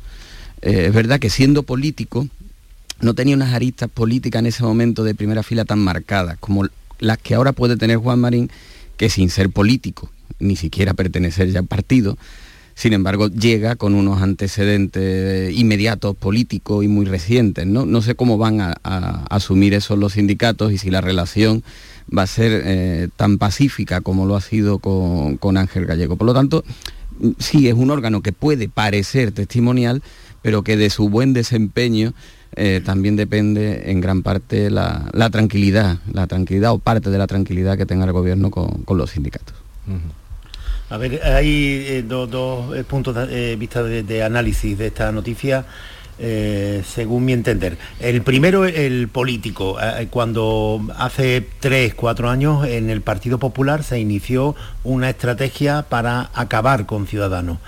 Eh, 0.62 0.86
es 0.86 0.94
verdad 0.94 1.18
que 1.18 1.30
siendo 1.30 1.62
político, 1.62 2.28
no 3.00 3.14
tenía 3.14 3.36
unas 3.36 3.54
aristas 3.54 3.90
políticas 3.90 4.40
en 4.40 4.46
ese 4.46 4.62
momento 4.62 5.04
de 5.04 5.14
primera 5.14 5.42
fila 5.42 5.64
tan 5.64 5.78
marcadas 5.78 6.36
como 6.38 6.66
las 6.98 7.18
que 7.18 7.34
ahora 7.34 7.52
puede 7.52 7.76
tener 7.76 7.96
Juan 7.96 8.20
Marín, 8.20 8.50
que 8.98 9.08
sin 9.08 9.30
ser 9.30 9.48
político, 9.48 10.10
ni 10.38 10.56
siquiera 10.56 10.92
pertenecer 10.92 11.50
ya 11.50 11.60
al 11.60 11.66
partido, 11.66 12.18
sin 12.80 12.94
embargo 12.94 13.28
llega 13.28 13.76
con 13.76 13.94
unos 13.94 14.22
antecedentes 14.22 15.54
inmediatos 15.54 16.16
políticos 16.16 16.82
y 16.82 16.88
muy 16.88 17.04
recientes. 17.04 17.66
No, 17.66 18.00
sé 18.00 18.14
cómo 18.14 18.38
van 18.38 18.62
a, 18.62 18.72
asumir 19.28 19.74
eso 19.74 19.96
los 19.96 20.14
sindicatos 20.14 20.72
y 20.72 20.78
si 20.78 20.90
la 20.90 21.02
relación 21.02 21.62
va 22.16 22.22
a 22.22 22.26
ser 22.26 22.62
eh, 22.64 23.08
tan 23.16 23.36
pacífica 23.36 24.00
como 24.00 24.24
lo 24.24 24.34
ha 24.34 24.40
sido 24.40 24.78
con, 24.78 25.56
Ángel 25.58 25.84
Gallego. 25.84 26.16
Por 26.16 26.26
lo 26.26 26.32
tanto, 26.32 26.64
sí 27.38 27.68
es 27.68 27.74
un 27.74 27.90
órgano 27.90 28.22
que 28.22 28.32
puede 28.32 28.70
parecer 28.70 29.32
testimonial, 29.32 30.02
pero 30.40 30.62
que 30.62 30.78
de 30.78 30.88
su 30.88 31.10
buen 31.10 31.34
desempeño 31.34 32.14
eh, 32.56 32.80
también 32.82 33.14
depende 33.14 33.90
en 33.90 34.00
gran 34.00 34.22
parte 34.22 34.70
la, 34.70 35.04
tranquilidad, 35.30 35.98
la 36.10 36.26
tranquilidad 36.26 36.72
o 36.72 36.78
parte 36.78 37.10
de 37.10 37.18
la 37.18 37.26
tranquilidad 37.26 37.76
que 37.76 37.84
tenga 37.84 38.06
el 38.06 38.12
gobierno 38.12 38.50
con, 38.50 38.96
los 38.96 39.10
sindicatos. 39.10 39.54
A 40.90 40.96
ver, 40.96 41.20
hay 41.22 41.84
eh, 41.86 42.04
dos, 42.04 42.76
eh, 42.76 42.82
puntos 42.82 43.14
de 43.14 43.52
eh, 43.52 43.56
vista 43.56 43.84
de, 43.84 44.22
análisis 44.24 44.76
de 44.76 44.88
esta 44.88 45.12
noticia. 45.12 45.64
según 46.84 47.24
mi 47.24 47.32
entender. 47.32 47.78
El 47.98 48.20
primero, 48.22 48.66
el 48.66 49.08
político. 49.08 49.78
cuando 50.10 50.82
hace 50.98 51.46
tres, 51.60 51.94
cuatro 51.94 52.28
años 52.28 52.66
en 52.66 52.90
el 52.90 53.00
Partido 53.00 53.38
Popular 53.38 53.84
se 53.84 53.98
inició 53.98 54.54
una 54.84 55.08
estrategia 55.08 55.86
para 55.88 56.30
acabar 56.34 56.84
con 56.84 57.06
Ciudadanos. 57.06 57.58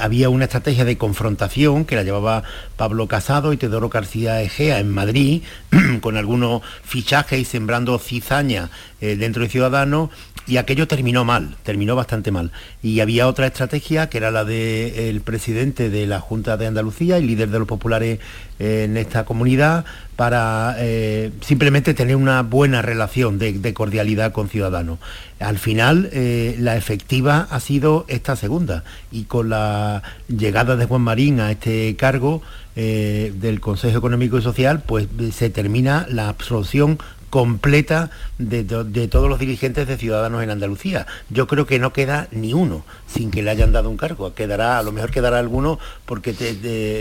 Había 0.00 0.28
una 0.30 0.44
estrategia 0.44 0.84
de 0.84 0.96
confrontación 0.96 1.84
que 1.84 1.96
la 1.96 2.02
llevaba 2.02 2.42
Pablo 2.76 3.06
Casado 3.06 3.52
y 3.52 3.56
Teodoro 3.56 3.88
García 3.90 4.40
Egea 4.40 4.78
en 4.78 4.90
Madrid, 4.90 5.42
con 6.00 6.16
algunos 6.16 6.62
fichajes 6.82 7.38
y 7.38 7.44
sembrando 7.44 7.98
cizaña 7.98 8.70
dentro 9.00 9.42
de 9.42 9.48
Ciudadanos 9.48 10.10
y 10.46 10.56
aquello 10.56 10.88
terminó 10.88 11.24
mal, 11.24 11.56
terminó 11.62 11.94
bastante 11.94 12.30
mal. 12.30 12.50
Y 12.82 13.00
había 13.00 13.28
otra 13.28 13.46
estrategia 13.46 14.08
que 14.08 14.18
era 14.18 14.30
la 14.30 14.44
del 14.44 15.20
presidente 15.20 15.90
de 15.90 16.06
la 16.06 16.20
Junta 16.20 16.56
de 16.56 16.66
Andalucía 16.66 17.18
y 17.18 17.26
líder 17.26 17.50
de 17.50 17.58
los 17.58 17.68
populares 17.68 18.18
eh, 18.58 18.84
en 18.84 18.96
esta 18.96 19.24
comunidad 19.24 19.84
para 20.22 20.76
eh, 20.78 21.32
simplemente 21.40 21.94
tener 21.94 22.14
una 22.14 22.42
buena 22.42 22.80
relación 22.80 23.40
de, 23.40 23.74
cordialidad 23.74 24.30
con 24.30 24.48
ciudadanos. 24.48 25.00
Al 25.40 25.58
final, 25.58 26.10
eh, 26.12 26.54
la 26.60 26.76
efectiva 26.76 27.48
ha 27.50 27.58
sido 27.58 28.04
esta 28.06 28.36
segunda 28.36 28.84
y 29.10 29.24
con 29.24 29.48
la 29.48 30.04
llegada 30.28 30.76
de 30.76 30.84
Juan 30.84 31.02
Marín 31.02 31.40
a 31.40 31.50
este 31.50 31.96
cargo 31.96 32.40
del 32.76 33.58
Consejo 33.60 33.98
Económico 33.98 34.38
y 34.38 34.42
Social, 34.42 34.84
pues 34.86 35.08
se 35.34 35.50
termina 35.50 36.06
la 36.08 36.28
absorción 36.28 37.00
completa 37.32 38.10
de, 38.36 38.62
de, 38.62 39.08
todos 39.08 39.26
los 39.26 39.38
dirigentes 39.38 39.88
de 39.88 39.96
Ciudadanos 39.96 40.42
en 40.42 40.50
Andalucía. 40.50 41.06
Yo 41.30 41.46
creo 41.46 41.64
que 41.64 41.78
no 41.78 41.90
queda 41.90 42.28
ni 42.30 42.52
uno 42.52 42.84
sin 43.06 43.30
que 43.30 43.42
le 43.42 43.50
hayan 43.50 43.72
dado 43.72 43.88
un 43.88 43.96
cargo. 43.96 44.34
Quedará, 44.34 44.78
a 44.78 44.82
lo 44.82 44.92
mejor 44.92 45.10
quedará 45.10 45.38
alguno 45.38 45.78
porque 46.04 46.34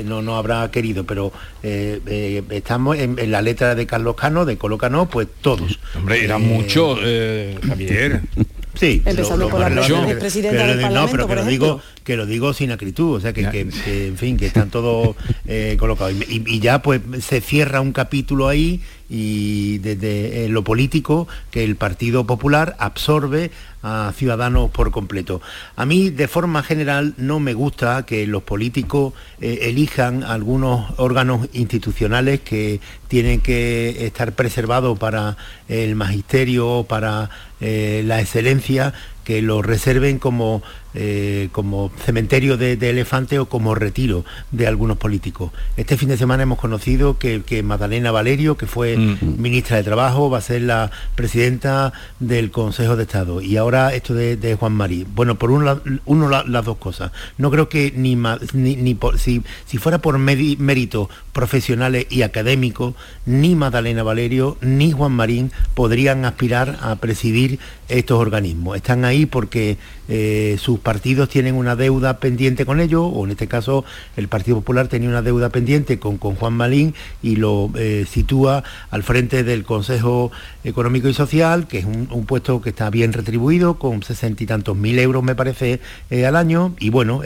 no, 0.06 0.22
no 0.22 0.38
habrá 0.38 0.72
querido, 0.72 1.04
pero 1.04 1.34
eh, 1.64 2.00
eh, 2.06 2.44
estamos 2.52 2.98
en, 2.98 3.30
la 3.30 3.42
letra 3.42 3.76
de 3.76 3.86
Carlos 3.86 4.16
Cano, 4.16 4.46
de 4.46 4.58
Colo 4.58 4.78
Cano, 4.78 5.10
pues 5.10 5.28
todos. 5.42 5.82
Hombre, 5.98 6.24
era 6.24 6.38
mucho, 6.38 6.96
Javier. 6.96 8.22
Sí, 8.82 9.00
empezando 9.06 9.48
por 9.48 9.60
la 9.60 9.70
presidenta 10.18 10.66
del 10.66 10.82
Parlamento, 10.82 11.06
no, 11.06 11.12
pero 11.12 11.28
que 11.28 11.36
lo 11.36 11.46
digo 11.46 11.82
que 12.04 12.18
lo 12.18 12.26
digo 12.26 12.52
sin 12.52 12.72
acritud, 12.72 13.18
o 13.18 13.20
sea 13.20 13.32
que, 13.32 13.44
en 13.44 14.18
fin, 14.18 14.38
que 14.38 14.48
están 14.48 14.72
todos 14.72 15.16
eh, 15.46 15.78
colocados. 15.80 16.16
Y, 16.28 16.60
ya 16.60 16.82
pues 16.82 17.02
se 17.22 17.42
cierra 17.42 17.80
un 17.80 17.92
capítulo 17.94 18.48
ahí 18.48 18.82
y 19.08 19.78
desde 19.80 20.50
lo 20.50 20.64
político 20.64 21.28
que 21.52 21.64
el 21.64 21.76
Partido 21.76 22.26
Popular 22.26 22.76
absorbe 22.80 23.52
a 23.84 24.14
Ciudadanos 24.16 24.72
por 24.72 24.90
completo. 24.90 25.42
A 25.76 25.86
mí, 25.86 26.10
de 26.10 26.28
forma 26.28 26.64
general, 26.64 27.14
no 27.18 27.40
me 27.40 27.54
gusta 27.54 28.04
que 28.06 28.26
los 28.26 28.42
políticos 28.42 29.14
eh, 29.42 29.60
elijan 29.64 30.24
algunos 30.24 30.92
órganos 30.98 31.50
institucionales 31.54 32.40
que 32.40 32.80
tienen 33.12 33.42
que 33.42 34.06
estar 34.06 34.32
preservados 34.32 34.98
para 34.98 35.36
el 35.68 35.96
magisterio, 35.96 36.86
para 36.88 37.30
eh, 37.60 38.04
la 38.06 38.22
excelencia, 38.22 38.94
que 39.26 39.42
lo 39.42 39.62
reserven 39.62 40.18
como 40.18 40.64
eh, 40.94 41.48
como 41.54 41.90
cementerio 42.04 42.58
de, 42.58 42.74
elefante 42.74 43.40
o 43.40 43.46
como 43.46 43.76
retiro 43.76 44.26
de 44.52 44.68
algunos 44.68 44.98
políticos. 44.98 45.54
Este 45.78 45.96
fin 45.96 46.10
de 46.10 46.18
semana 46.18 46.44
hemos 46.44 46.60
conocido 46.60 47.18
que, 47.18 47.64
Magdalena 47.64 48.12
Valerio, 48.12 48.58
que 48.58 48.68
fue 48.68 48.98
mm. 48.98 49.42
ministra 49.42 49.78
de 49.78 49.84
Trabajo, 49.84 50.30
va 50.30 50.40
a 50.40 50.42
ser 50.42 50.64
la 50.64 50.92
presidenta 51.16 51.94
del 52.20 52.52
Consejo 52.52 52.98
de 52.98 53.04
Estado. 53.04 53.42
Y 53.42 53.56
ahora 53.56 53.94
esto 53.94 54.14
de, 54.14 54.58
Juan 54.60 54.74
Marí. 54.74 55.08
Bueno, 55.16 55.36
por 55.36 55.52
uno, 55.52 55.80
uno 56.04 56.30
las 56.30 56.66
dos 56.66 56.76
cosas. 56.76 57.14
No 57.38 57.50
creo 57.52 57.70
que 57.70 57.94
ni, 57.96 58.18
ni, 58.54 58.96
por, 58.96 59.18
si, 59.18 59.44
si, 59.66 59.78
fuera 59.78 60.00
por 60.00 60.18
méritos 60.18 61.08
profesionales 61.32 62.06
y 62.10 62.24
académicos, 62.24 62.96
ni 63.26 63.56
Magdalena 63.56 64.04
Valerio 64.04 64.58
ni 64.62 64.92
Juan 64.92 65.12
Marín 65.12 65.52
podrían 65.76 66.26
aspirar 66.26 66.78
a 66.82 66.96
presidir 66.96 67.60
estos 67.92 68.20
organismos. 68.20 68.78
Están 68.78 69.06
ahí 69.06 69.26
porque 69.26 69.78
eh, 70.14 70.58
sus 70.60 70.80
partidos 70.80 71.30
tienen 71.30 71.56
una 71.56 71.78
deuda 71.78 72.18
pendiente 72.18 72.66
con 72.66 72.82
ellos, 72.82 73.10
o 73.14 73.24
en 73.24 73.32
este 73.32 73.48
caso 73.48 73.86
el 74.18 74.28
Partido 74.28 74.58
Popular 74.58 74.90
tenía 74.90 75.08
una 75.08 75.22
deuda 75.22 75.48
pendiente 75.48 76.00
con, 76.00 76.18
con 76.18 76.36
Juan 76.36 76.52
Malín 76.52 76.94
y 77.24 77.38
lo 77.38 77.72
eh, 77.76 78.06
sitúa 78.10 78.62
al 78.90 79.04
frente 79.04 79.46
del 79.46 79.64
Consejo 79.64 80.30
Económico 80.66 81.08
y 81.08 81.14
Social, 81.14 81.66
que 81.66 81.80
es 81.80 81.86
un, 81.86 82.08
puesto 82.26 82.62
que 82.62 82.72
está 82.72 82.90
bien 82.90 83.14
retribuido, 83.14 83.80
con 83.80 84.04
sesenta 84.04 84.44
y 84.44 84.48
tantos 84.48 84.76
mil 84.76 85.00
euros 85.00 85.24
me 85.24 85.34
parece 85.34 85.80
eh, 86.10 86.26
al 86.26 86.36
año. 86.36 86.76
Y 86.78 86.90
bueno, 86.90 87.22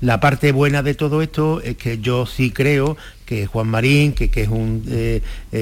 la 0.00 0.20
parte 0.20 0.52
buena 0.52 0.82
de 0.82 0.94
todo 0.94 1.20
esto 1.20 1.60
es 1.60 1.76
que 1.76 1.98
yo 1.98 2.24
sí 2.24 2.50
creo 2.50 2.96
que 3.26 3.46
Juan 3.46 3.68
Marín, 3.68 4.12
que, 4.12 4.30
es 4.34 4.48
un 4.48 4.84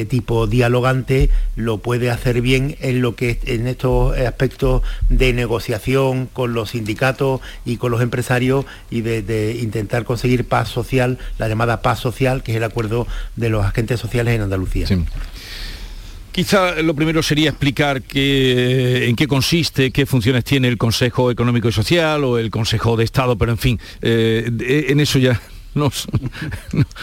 tipo 0.09 0.47
dialogante, 0.47 1.31
lo 1.57 1.79
puede 1.79 2.11
hacer 2.11 2.41
bien 2.41 2.77
en 2.81 3.03
lo 3.03 3.17
que 3.17 3.39
en 3.45 3.67
estos 3.67 4.17
aspectos 4.41 4.83
de 5.11 5.35
negociación 5.35 6.27
con 6.27 6.55
los 6.55 6.71
sindicatos 6.71 7.43
y 7.67 7.77
con 7.77 7.91
los 7.93 8.01
empresarios 8.01 8.65
y 8.91 9.03
de, 9.03 9.59
intentar 9.61 10.05
conseguir 10.05 10.47
paz 10.47 10.69
social, 10.71 11.19
la 11.39 11.47
llamada 11.47 11.83
paz 11.83 11.99
social, 12.01 12.43
que 12.43 12.53
es 12.53 12.57
el 12.57 12.65
acuerdo 12.65 13.07
de 13.37 13.51
los 13.51 13.67
agentes 13.67 14.01
sociales 14.01 14.35
en 14.35 14.41
Andalucía. 14.41 14.87
Quizá 16.33 16.81
lo 16.81 16.95
primero 16.95 17.23
sería 17.23 17.51
explicar 17.51 18.03
en 18.15 19.17
qué 19.17 19.27
consiste, 19.29 19.91
qué 19.91 20.07
funciones 20.07 20.45
tiene 20.45 20.69
el 20.69 20.79
Consejo 20.79 21.31
Económico 21.31 21.69
y 21.69 21.73
Social 21.73 22.25
o 22.25 22.39
el 22.39 22.51
Consejo 22.51 22.97
de 22.97 23.05
Estado, 23.05 23.37
pero 23.37 23.53
en 23.53 23.59
fin, 23.59 23.81
eh, 24.01 24.87
en 24.89 25.01
eso 25.01 25.19
ya 25.19 25.39
nos, 25.75 26.09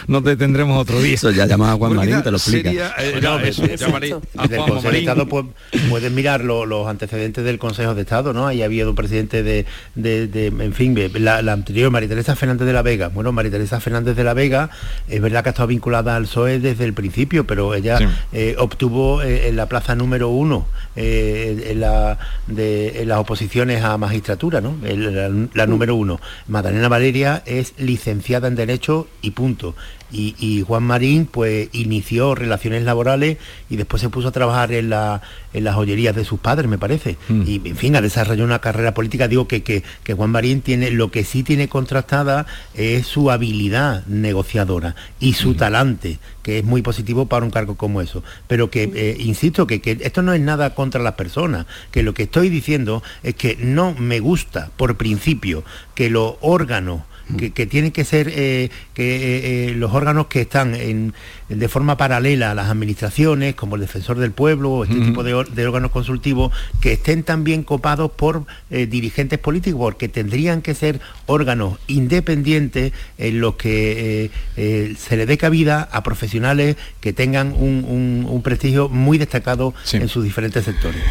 nos 0.08 0.24
detendremos 0.24 0.78
otro 0.78 1.02
día. 1.02 1.16
Eso 1.16 1.32
ya 1.32 1.46
llama 1.46 1.72
a 1.72 1.76
Juan 1.76 1.96
Marín, 1.96 2.22
te 2.22 2.32
lo 2.32 2.38
explica. 2.38 2.72
Eh, 3.00 3.20
no, 3.22 3.40
eso, 3.40 3.64
a 3.64 4.48
Juan 4.48 4.70
Consejo 4.70 4.92
de 4.92 5.00
Estado 5.00 5.28
pues, 5.28 5.46
pueden 5.90 6.16
mirar 6.16 6.44
los 6.44 6.88
antecedentes 6.88 7.44
del 7.44 7.60
Consejo 7.60 7.96
de 7.96 8.02
Estado, 8.02 8.34
¿no? 8.34 8.48
Ahí 8.48 8.62
había 8.62 8.88
un 8.88 8.96
presidente 8.96 9.44
de, 9.44 9.66
de, 9.96 10.48
en 10.48 10.74
fin, 10.74 10.98
la, 11.20 11.38
anterior, 11.52 11.92
María 11.92 12.10
Teresa 12.10 12.36
Fernández 12.36 12.68
de 12.68 12.74
la 12.74 12.82
Vega. 12.82 13.10
Bueno, 13.10 13.32
María 13.32 13.52
Teresa 13.52 13.80
Fernández 13.80 14.16
de 14.16 14.24
la 14.24 14.34
Vega, 14.34 14.70
es 15.08 15.22
verdad 15.22 15.44
que 15.44 15.50
ha 15.50 15.52
estado 15.52 15.68
vinculada 15.68 16.16
al 16.16 16.24
PSOE 16.24 16.60
desde 16.60 16.84
el 16.86 16.94
principio, 16.94 17.48
pero 17.48 17.74
ella 17.74 18.00
eh, 18.34 18.56
obtuvo 18.58 19.22
eh, 19.22 19.48
en 19.48 19.56
la 19.56 19.68
plaza 19.68 19.96
número 19.96 20.30
uno 20.30 20.68
en, 20.96 21.80
la, 21.80 22.18
de, 22.48 23.04
las 23.06 23.20
oposiciones 23.20 23.84
a 23.84 23.98
magistratura, 23.98 24.62
¿no? 24.62 24.76
la, 24.84 25.30
la 25.54 25.68
número 25.68 25.96
uno. 25.96 26.20
Magdalena 26.48 26.88
Valeria 26.90 27.44
es 27.46 27.74
licenciada 27.78 28.48
en 28.48 28.57
derecho 28.58 29.08
y 29.22 29.32
punto. 29.32 29.74
Y, 30.10 30.64
Juan 30.66 30.84
Marín 30.84 31.26
pues 31.26 31.68
inició 31.74 32.34
relaciones 32.34 32.84
laborales 32.84 33.38
y 33.70 33.76
después 33.76 34.02
se 34.02 34.10
puso 34.10 34.30
a 34.30 34.32
trabajar 34.32 34.72
en, 34.72 34.90
la, 34.90 35.22
en 35.54 35.66
las 35.66 35.76
joyerías 35.76 36.16
de 36.16 36.24
sus 36.24 36.40
padres, 36.40 36.70
me 36.70 36.78
parece. 36.78 37.18
Mm. 37.28 37.44
Y 37.46 37.62
en 37.66 37.76
fin, 37.76 37.96
ha 37.98 38.02
desarrollado 38.02 38.46
una 38.46 38.60
carrera 38.60 38.94
política. 38.94 39.28
Digo 39.28 39.50
que, 39.50 39.64
que, 39.64 39.84
Juan 40.14 40.30
Marín 40.30 40.62
tiene, 40.62 40.92
lo 40.92 41.12
que 41.12 41.26
sí 41.26 41.44
tiene 41.44 41.68
contrastada 41.68 42.46
es 42.74 43.06
su 43.06 43.32
habilidad 43.32 44.06
negociadora 44.08 44.96
y 45.20 45.34
su 45.34 45.52
mm. 45.52 45.56
talante, 45.56 46.20
que 46.42 46.60
es 46.60 46.64
muy 46.64 46.82
positivo 46.82 47.26
para 47.26 47.44
un 47.44 47.52
cargo 47.52 47.76
como 47.76 48.02
eso. 48.02 48.24
Pero 48.48 48.70
que, 48.70 48.90
eh, 48.96 49.18
insisto, 49.20 49.68
que, 49.68 49.82
que 49.82 49.98
esto 50.00 50.22
no 50.22 50.32
es 50.32 50.40
nada 50.40 50.74
contra 50.74 51.02
las 51.02 51.14
personas, 51.14 51.66
que 51.92 52.04
lo 52.04 52.14
que 52.14 52.24
estoy 52.24 52.48
diciendo 52.48 53.04
es 53.24 53.36
que 53.36 53.58
no 53.58 53.94
me 53.94 54.22
gusta, 54.22 54.72
por 54.78 54.96
principio, 54.96 55.66
que 55.96 56.10
los 56.10 56.36
órganos 56.40 57.02
que, 57.36 57.66
tienen 57.66 57.92
que 57.92 58.06
ser 58.06 58.32
eh, 58.34 58.70
que, 58.94 59.16
eh, 59.16 59.70
eh, 59.70 59.74
los 59.76 59.94
órganos 59.94 60.28
que 60.28 60.42
están 60.42 61.14
de 61.50 61.68
forma 61.70 61.98
paralela 61.98 62.52
a 62.52 62.56
las 62.56 62.70
administraciones, 62.70 63.56
como 63.56 63.76
el 63.76 63.82
defensor 63.82 64.18
del 64.18 64.32
pueblo 64.32 64.72
o 64.72 64.84
este 64.84 64.96
tipo 64.96 65.24
de, 65.24 65.34
órganos 65.34 65.92
consultivos, 65.92 66.52
que 66.82 66.94
estén 66.94 67.24
también 67.24 67.64
copados 67.64 68.12
por 68.12 68.46
dirigentes 68.70 69.40
políticos, 69.40 69.80
porque 69.80 70.08
tendrían 70.08 70.62
que 70.62 70.74
ser 70.74 71.00
órganos 71.26 71.80
independientes 71.88 72.94
en 73.18 73.42
los 73.42 73.56
que 73.56 74.32
se 74.56 75.18
le 75.18 75.26
dé 75.26 75.38
cabida 75.38 75.88
a 75.92 76.04
profesionales 76.04 76.78
que 77.02 77.14
tengan 77.14 77.54
un, 77.54 78.42
prestigio 78.44 78.88
muy 78.88 79.18
destacado 79.18 79.74
en 79.92 80.08
sus 80.08 80.24
diferentes 80.24 80.64
sectores. 80.64 81.02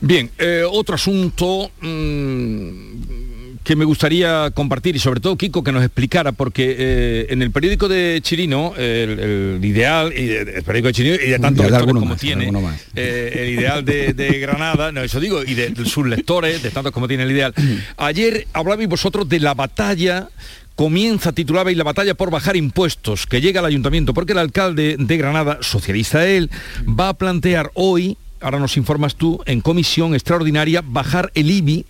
Bien, 0.00 0.30
otro 0.70 0.96
asunto... 0.96 1.70
Mm, 1.80 3.23
que 3.64 3.76
me 3.76 3.86
gustaría 3.86 4.50
compartir 4.50 4.94
y 4.94 4.98
sobre 4.98 5.20
todo 5.20 5.36
Kiko 5.36 5.64
que 5.64 5.72
nos 5.72 5.82
explicara, 5.82 6.32
porque 6.32 6.76
eh, 6.78 7.26
en 7.30 7.40
el 7.40 7.50
periódico 7.50 7.88
de 7.88 8.20
Chirino, 8.22 8.74
el, 8.76 9.58
ideal, 9.64 10.12
y 10.12 10.30
el 10.30 10.62
periódico 10.62 10.88
de 10.88 10.92
Chirino 10.92 11.14
y 11.14 11.30
de 11.30 11.38
tantos 11.38 11.70
lectores 11.70 11.94
como 11.94 12.16
tiene, 12.16 12.52
eh, 12.94 13.32
el 13.34 13.48
ideal 13.48 13.84
de, 13.84 14.38
Granada, 14.38 14.92
no, 14.92 15.00
eso 15.00 15.18
digo, 15.18 15.42
y 15.42 15.54
de, 15.54 15.74
sus 15.86 16.06
lectores, 16.06 16.62
de 16.62 16.70
tantos 16.70 16.92
como 16.92 17.08
tiene 17.08 17.22
el 17.22 17.30
ideal. 17.30 17.54
Ayer 17.96 18.46
hablabais 18.52 18.88
vosotros 18.88 19.28
de 19.28 19.40
la 19.40 19.54
batalla 19.54 20.28
comienza, 20.76 21.32
titulabais 21.32 21.76
la 21.76 21.84
batalla 21.84 22.14
por 22.14 22.30
bajar 22.30 22.56
impuestos 22.56 23.26
que 23.26 23.40
llega 23.40 23.60
al 23.60 23.66
ayuntamiento, 23.66 24.12
porque 24.12 24.32
el 24.32 24.38
alcalde 24.38 24.96
de 24.98 25.16
Granada, 25.16 25.58
socialista 25.62 26.26
él, 26.26 26.50
va 26.86 27.08
a 27.08 27.14
plantear 27.14 27.70
hoy, 27.74 28.18
ahora 28.42 28.58
nos 28.58 28.76
informas 28.76 29.14
tú, 29.14 29.40
en 29.46 29.62
comisión 29.62 30.14
extraordinaria, 30.14 30.82
bajar 30.84 31.30
el 31.34 31.50
IBI 31.50 31.86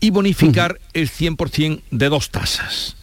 y 0.00 0.10
bonificar 0.10 0.78
el 0.92 1.08
100% 1.08 1.82
de 1.90 2.08
dos 2.08 2.30
tasas. 2.30 2.96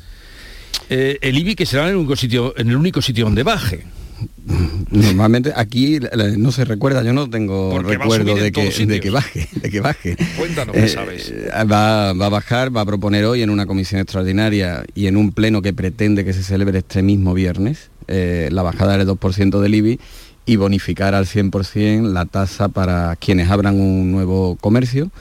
Eh, 0.89 1.17
el 1.21 1.37
IBI 1.37 1.55
que 1.55 1.65
será 1.65 1.83
en 1.83 1.91
el 1.91 1.95
único 1.95 2.15
sitio, 2.15 2.53
en 2.57 2.69
el 2.69 2.75
único 2.75 3.01
sitio 3.01 3.25
donde 3.25 3.43
baje. 3.43 3.85
Normalmente 4.91 5.51
aquí 5.55 5.99
no 6.37 6.51
se 6.51 6.63
recuerda, 6.63 7.03
yo 7.03 7.11
no 7.11 7.29
tengo 7.29 7.79
recuerdo 7.79 8.35
de 8.35 8.51
que, 8.51 8.69
de 8.85 8.99
que, 8.99 9.09
baje, 9.09 9.49
de 9.51 9.69
que 9.69 9.81
baje. 9.81 10.15
Cuéntanos, 10.37 10.75
eh, 10.75 10.87
sabes? 10.87 11.33
Va, 11.69 12.13
va, 12.13 12.25
a 12.25 12.29
bajar, 12.29 12.75
va 12.75 12.81
a 12.81 12.85
proponer 12.85 13.25
hoy 13.25 13.41
en 13.41 13.49
una 13.49 13.65
comisión 13.65 13.99
extraordinaria 13.99 14.85
y 14.93 15.07
en 15.07 15.17
un 15.17 15.31
pleno 15.31 15.61
que 15.61 15.73
pretende 15.73 16.23
que 16.23 16.33
se 16.33 16.43
celebre 16.43 16.79
este 16.79 17.01
mismo 17.01 17.33
viernes, 17.33 17.89
eh, 18.07 18.49
la 18.51 18.61
bajada 18.61 18.97
del 18.97 19.07
2% 19.07 19.59
del 19.59 19.75
IBI 19.75 19.99
y 20.45 20.57
bonificar 20.57 21.15
al 21.15 21.25
100% 21.25 22.11
la 22.11 22.25
tasa 22.25 22.69
para 22.69 23.15
quienes 23.15 23.49
abran 23.49 23.79
un 23.79 24.11
nuevo 24.11 24.57
comercio 24.61 25.11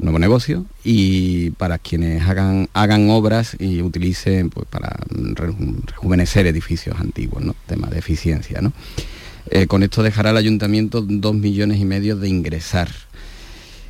un 0.00 0.06
nuevo 0.06 0.18
negocio 0.18 0.64
y 0.82 1.50
para 1.50 1.78
quienes 1.78 2.22
hagan, 2.22 2.68
hagan 2.72 3.10
obras 3.10 3.56
y 3.58 3.82
utilicen 3.82 4.50
pues, 4.50 4.66
para 4.68 4.96
rejuvenecer 5.10 6.46
edificios 6.46 6.98
antiguos, 6.98 7.44
¿no? 7.44 7.54
tema 7.66 7.88
de 7.88 7.98
eficiencia. 7.98 8.60
¿no? 8.62 8.72
Eh, 9.50 9.66
con 9.66 9.82
esto 9.82 10.02
dejará 10.02 10.30
el 10.30 10.38
ayuntamiento 10.38 11.02
dos 11.02 11.34
millones 11.34 11.78
y 11.78 11.84
medio 11.84 12.16
de 12.16 12.28
ingresar. 12.28 12.88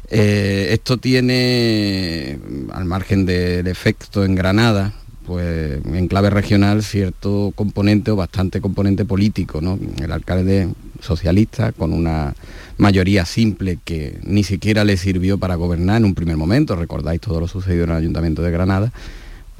Eh, 0.08 0.68
esto 0.72 0.96
tiene, 0.98 2.40
al 2.72 2.84
margen 2.84 3.24
del 3.24 3.68
efecto 3.68 4.24
en 4.24 4.34
Granada, 4.34 4.92
pues 5.30 5.80
en 5.84 6.08
clave 6.08 6.28
regional 6.28 6.82
cierto 6.82 7.52
componente 7.54 8.10
o 8.10 8.16
bastante 8.16 8.60
componente 8.60 9.04
político. 9.04 9.60
¿no? 9.60 9.78
El 10.02 10.10
alcalde 10.10 10.70
socialista, 11.00 11.70
con 11.70 11.92
una 11.92 12.34
mayoría 12.78 13.24
simple 13.24 13.78
que 13.84 14.18
ni 14.24 14.42
siquiera 14.42 14.82
le 14.82 14.96
sirvió 14.96 15.38
para 15.38 15.54
gobernar 15.54 15.98
en 15.98 16.06
un 16.06 16.16
primer 16.16 16.36
momento, 16.36 16.74
recordáis 16.74 17.20
todo 17.20 17.38
lo 17.38 17.46
sucedido 17.46 17.84
en 17.84 17.90
el 17.90 17.96
Ayuntamiento 17.98 18.42
de 18.42 18.50
Granada, 18.50 18.92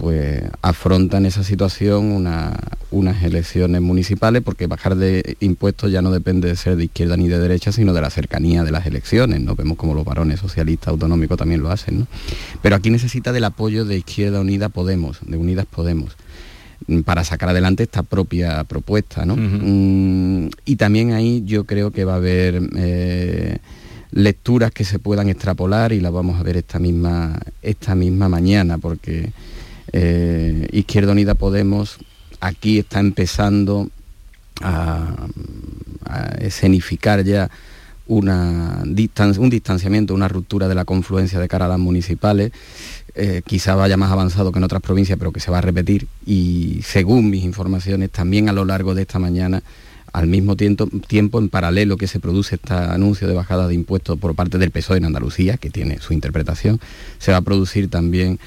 pues 0.00 0.42
afrontan 0.62 1.26
esa 1.26 1.44
situación 1.44 2.26
unas 2.90 3.22
elecciones 3.22 3.82
municipales 3.82 4.40
porque 4.42 4.66
bajar 4.66 4.96
de 4.96 5.36
impuestos 5.40 5.92
ya 5.92 6.00
no 6.00 6.10
depende 6.10 6.48
de 6.48 6.56
ser 6.56 6.76
de 6.76 6.84
izquierda 6.84 7.18
ni 7.18 7.28
de 7.28 7.38
derecha, 7.38 7.70
sino 7.70 7.92
de 7.92 8.00
la 8.00 8.08
cercanía 8.08 8.64
de 8.64 8.72
las 8.72 8.86
elecciones. 8.86 9.42
¿no? 9.42 9.54
Vemos 9.56 9.76
como 9.76 9.92
los 9.92 10.06
varones 10.06 10.40
socialistas 10.40 10.88
autonómicos 10.88 11.36
también 11.36 11.60
lo 11.60 11.70
hacen. 11.70 11.98
¿no? 11.98 12.06
Pero 12.62 12.76
aquí 12.76 12.88
necesita 12.88 13.30
del 13.30 13.44
apoyo 13.44 13.84
de 13.84 13.98
Izquierda 13.98 14.40
Unida 14.40 14.70
Podemos, 14.70 15.18
de 15.20 15.36
Unidas 15.36 15.66
Podemos 15.66 16.16
para 17.04 17.22
sacar 17.22 17.50
adelante 17.50 17.82
esta 17.82 18.02
propia 18.02 18.64
propuesta. 18.64 19.26
¿no? 19.26 19.36
Mm, 19.36 20.48
y 20.64 20.76
también 20.76 21.12
ahí 21.12 21.42
yo 21.44 21.64
creo 21.64 21.90
que 21.90 22.06
va 22.06 22.14
a 22.14 22.16
haber 22.16 22.58
eh, 22.74 23.58
lecturas 24.12 24.70
que 24.70 24.84
se 24.84 24.98
puedan 24.98 25.28
extrapolar 25.28 25.92
y 25.92 26.00
las 26.00 26.10
vamos 26.10 26.40
a 26.40 26.42
ver 26.42 26.56
esta 26.56 26.78
misma, 26.78 27.38
esta 27.60 27.94
misma 27.94 28.30
mañana, 28.30 28.78
porque 28.78 29.30
eh, 29.92 30.68
Izquierda 30.72 31.12
Unida 31.12 31.34
Podemos 31.34 31.98
aquí 32.40 32.78
está 32.78 33.00
empezando 33.00 33.88
a, 34.62 35.26
escenificar 36.40 37.22
ya 37.22 37.48
un 38.06 38.94
distanciamiento, 38.96 40.12
una 40.14 40.26
ruptura 40.26 40.66
de 40.66 40.74
la 40.74 40.84
confluencia 40.84 41.38
de 41.38 41.46
cara 41.46 41.66
a 41.66 41.68
las 41.68 41.78
municipales. 41.78 42.50
Eh, 43.14 43.42
quizá 43.46 43.76
vaya 43.76 43.96
más 43.96 44.10
avanzado 44.10 44.50
que 44.50 44.58
en 44.58 44.64
otras 44.64 44.82
provincias, 44.82 45.16
pero 45.18 45.30
que 45.30 45.38
se 45.38 45.52
va 45.52 45.58
a 45.58 45.60
repetir. 45.60 46.08
Y 46.26 46.80
según 46.82 47.30
mis 47.30 47.44
informaciones, 47.44 48.10
también 48.10 48.48
a 48.48 48.52
lo 48.52 48.64
largo 48.64 48.94
de 48.94 49.02
esta 49.02 49.20
mañana, 49.20 49.62
al 50.12 50.26
mismo 50.26 50.56
tiempo, 50.56 50.88
tiempo 51.06 51.38
en 51.38 51.48
paralelo 51.48 51.96
que 51.96 52.08
se 52.08 52.18
produce 52.18 52.56
este 52.56 52.74
anuncio 52.74 53.28
de 53.28 53.34
bajada 53.34 53.68
de 53.68 53.74
impuestos 53.74 54.18
por 54.18 54.34
parte 54.34 54.58
del 54.58 54.72
PSOE 54.72 54.98
en 54.98 55.04
Andalucía, 55.04 55.56
que 55.56 55.70
tiene 55.70 56.00
su 56.00 56.12
interpretación, 56.12 56.80
se 57.18 57.30
va 57.30 57.38
a 57.38 57.42
producir 57.42 57.88
también 57.88 58.40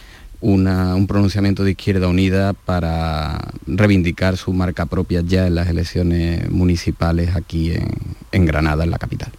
un 0.44 1.08
pronunciamiento 1.08 1.64
de 1.64 1.72
Izquierda 1.72 2.08
Unida 2.08 2.54
para 2.54 3.40
reivindicar 3.66 4.38
su 4.38 4.52
marca 4.54 4.86
propia 4.86 5.22
ya 5.26 5.48
en 5.48 5.56
las 5.56 5.70
elecciones 5.70 6.50
municipales 6.50 7.36
aquí 7.36 7.74
en, 8.32 8.46
Granada, 8.46 8.84
en 8.84 8.92
la 8.92 8.98
capital. 8.98 9.32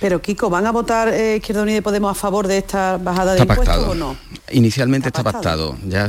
Pero 0.00 0.20
Kiko, 0.20 0.50
¿van 0.50 0.66
a 0.66 0.72
votar 0.72 1.08
eh, 1.08 1.36
Izquierda 1.36 1.62
Unida 1.62 1.78
y 1.78 1.80
Podemos 1.80 2.10
a 2.10 2.14
favor 2.18 2.46
de 2.48 2.58
esta 2.58 2.96
bajada 2.96 3.34
de 3.34 3.40
impuestos 3.40 3.88
o 3.88 3.94
no? 3.94 4.16
Inicialmente 4.50 5.08
está, 5.08 5.22
pactado. 5.22 5.76
Ya, 5.86 6.08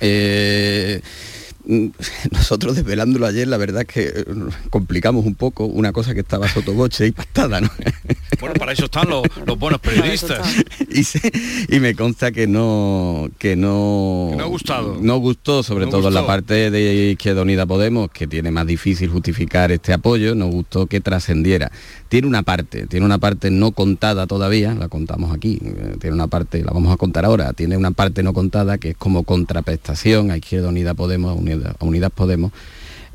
eh, 0.00 1.02
nosotros 2.30 2.76
desvelándolo 2.76 3.26
ayer, 3.26 3.46
la 3.46 3.58
verdad 3.58 3.82
es 3.82 3.88
que 3.88 4.02
eh, 4.06 4.24
complicamos 4.70 5.26
un 5.26 5.34
poco 5.34 5.66
una 5.66 5.92
cosa 5.92 6.14
que 6.14 6.20
estaba 6.20 6.48
sotoboche 6.48 7.06
y 7.06 7.12
pastada, 7.12 7.60
¿no? 7.60 7.70
Bueno, 8.40 8.54
para 8.54 8.72
eso 8.72 8.84
están 8.84 9.08
los, 9.08 9.22
buenos 9.58 9.80
periodistas. 9.80 10.46
y, 11.68 11.80
me 11.80 11.96
consta 11.96 12.30
que 12.30 12.46
no 12.46 13.28
que 13.36 13.56
no, 13.56 14.32
no 14.36 14.44
ha 14.44 14.46
gustado. 14.46 14.98
No 15.00 15.18
gustó, 15.18 15.64
sobre 15.64 15.86
todo 15.86 16.06
en 16.06 16.14
la 16.14 16.24
parte 16.24 16.70
de 16.70 17.10
Izquierda 17.12 17.42
Unida 17.42 17.66
Podemos, 17.66 18.10
que 18.12 18.28
tiene 18.28 18.52
más 18.52 18.64
difícil 18.64 19.08
justificar 19.08 19.72
este 19.72 19.92
apoyo, 19.92 20.36
nos 20.36 20.52
gustó 20.52 20.86
que 20.86 21.00
trascendiera. 21.00 21.72
Tiene 22.08 22.28
una 22.28 22.42
parte, 22.42 22.86
tiene 22.86 23.04
una 23.04 23.18
parte 23.18 23.50
no 23.50 23.72
contada 23.72 24.26
todavía, 24.28 24.74
la 24.74 24.88
contamos 24.88 25.34
aquí, 25.34 25.58
eh, 25.62 25.96
tiene 26.00 26.14
una 26.14 26.28
parte, 26.28 26.62
la 26.62 26.70
vamos 26.72 26.92
a 26.92 26.96
contar 26.96 27.24
ahora, 27.24 27.52
tiene 27.54 27.76
una 27.76 27.90
parte 27.90 28.22
no 28.22 28.32
contada 28.32 28.78
que 28.78 28.90
es 28.90 28.96
como 28.96 29.24
contraprestación 29.24 30.30
a 30.30 30.36
Izquierda 30.36 30.68
Unida 30.68 30.94
Podemos, 30.94 31.36
a 31.66 31.84
Unidas 31.84 32.10
Podemos, 32.10 32.52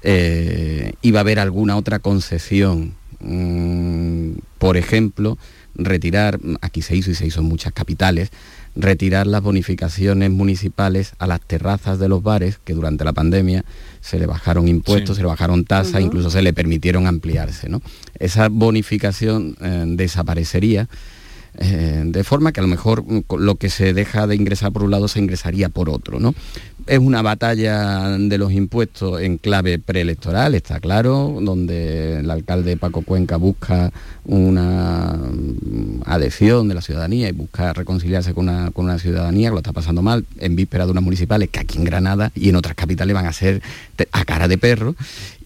eh, 0.01 0.93
va 1.13 1.19
a 1.19 1.21
haber 1.21 1.39
alguna 1.39 1.77
otra 1.77 1.99
concesión, 1.99 2.93
mm, 3.19 4.31
por 4.57 4.77
ejemplo, 4.77 5.37
retirar, 5.75 6.39
aquí 6.61 6.81
se 6.81 6.95
hizo 6.95 7.11
y 7.11 7.15
se 7.15 7.25
hizo 7.25 7.41
en 7.41 7.47
muchas 7.47 7.73
capitales, 7.73 8.29
retirar 8.75 9.27
las 9.27 9.41
bonificaciones 9.41 10.31
municipales 10.31 11.13
a 11.19 11.27
las 11.27 11.41
terrazas 11.41 11.99
de 11.99 12.09
los 12.09 12.23
bares 12.23 12.59
que 12.63 12.73
durante 12.73 13.03
la 13.03 13.13
pandemia 13.13 13.65
se 14.01 14.19
le 14.19 14.25
bajaron 14.25 14.67
impuestos, 14.67 15.17
se 15.17 15.21
le 15.21 15.27
bajaron 15.27 15.65
tasas, 15.65 16.01
incluso 16.01 16.29
se 16.29 16.41
le 16.41 16.53
permitieron 16.53 17.07
ampliarse. 17.07 17.69
¿no? 17.69 17.81
Esa 18.17 18.49
bonificación 18.49 19.55
eh, 19.61 19.85
desaparecería. 19.87 20.87
Eh, 21.55 22.01
de 22.07 22.23
forma 22.23 22.51
que 22.51 22.61
a 22.61 22.63
lo 22.63 22.67
mejor 22.67 23.03
mm, 23.03 23.25
lo 23.37 23.55
que 23.55 23.69
se 23.69 23.93
deja 23.93 24.25
de 24.25 24.35
ingresar 24.35 24.71
por 24.71 24.81
un 24.81 24.89
lado 24.89 25.07
se 25.07 25.19
ingresaría 25.19 25.69
por 25.69 25.87
otro, 25.87 26.19
¿no? 26.19 26.33
Es 26.85 26.99
una 26.99 27.21
batalla 27.21 28.17
de 28.17 28.37
los 28.37 28.51
impuestos 28.51 29.21
en 29.21 29.37
clave 29.37 29.79
preelectoral, 29.79 30.53
está 30.53 30.81
claro, 30.81 31.37
donde 31.41 32.19
el 32.19 32.29
alcalde 32.29 32.75
Paco 32.75 33.03
Cuenca 33.03 33.37
busca 33.37 33.89
una 34.25 35.13
mm, 35.13 36.01
adhesión 36.05 36.67
de 36.67 36.75
la 36.75 36.81
ciudadanía 36.81 37.29
y 37.29 37.31
busca 37.31 37.71
reconciliarse 37.71 38.33
con 38.33 38.49
una, 38.49 38.99
ciudadanía 38.99 39.47
que 39.47 39.53
lo 39.53 39.59
está 39.59 39.71
pasando 39.71 40.01
mal 40.01 40.25
en 40.39 40.57
víspera 40.57 40.85
de 40.85 40.91
unas 40.91 41.03
municipales 41.03 41.49
que 41.49 41.61
aquí 41.61 41.77
en 41.77 41.85
Granada 41.85 42.33
y 42.35 42.49
en 42.49 42.57
otras 42.57 42.75
capitales 42.75 43.13
van 43.13 43.27
a 43.27 43.33
ser 43.33 43.61
a 44.11 44.25
cara 44.25 44.49
de 44.49 44.57
perro 44.57 44.95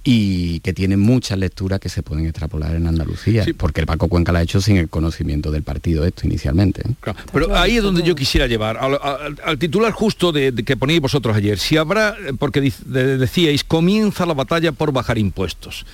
y 0.10 0.62
que 0.62 0.74
tiene 0.74 0.96
muchas 0.96 1.38
lecturas 1.38 1.82
que 1.82 1.90
se 1.90 2.02
pueden 2.02 2.26
extrapolar 2.26 2.74
en 2.76 2.88
Andalucía, 2.88 3.46
porque 3.58 3.82
el 3.82 3.88
Paco 3.88 4.08
Cuenca 4.08 4.32
la 4.32 4.40
ha 4.40 4.42
hecho 4.42 4.62
sin 4.62 4.78
el 4.78 4.88
conocimiento 4.88 5.52
del 5.52 5.64
partido 5.64 6.06
esto 6.06 6.26
inicialmente. 6.26 6.82
¿eh? 6.88 7.14
Pero 7.34 7.54
ahí 7.54 7.76
es 7.76 7.84
donde 7.84 8.04
yo 8.04 8.16
quisiera 8.16 8.48
llevar, 8.48 8.78
al, 8.78 9.60
titular 9.60 9.92
justo 9.92 10.32
de, 10.32 10.54
que 10.66 10.78
ponéis 10.78 11.02
vosotros 11.02 11.36
ayer, 11.36 11.60
si 11.60 11.76
habrá, 11.76 12.16
porque 12.40 12.72
decíais, 12.86 13.66
comienza 13.66 14.26
la 14.26 14.34
batalla 14.34 14.72
por 14.72 14.94
bajar 14.94 15.18
impuestos. 15.18 15.86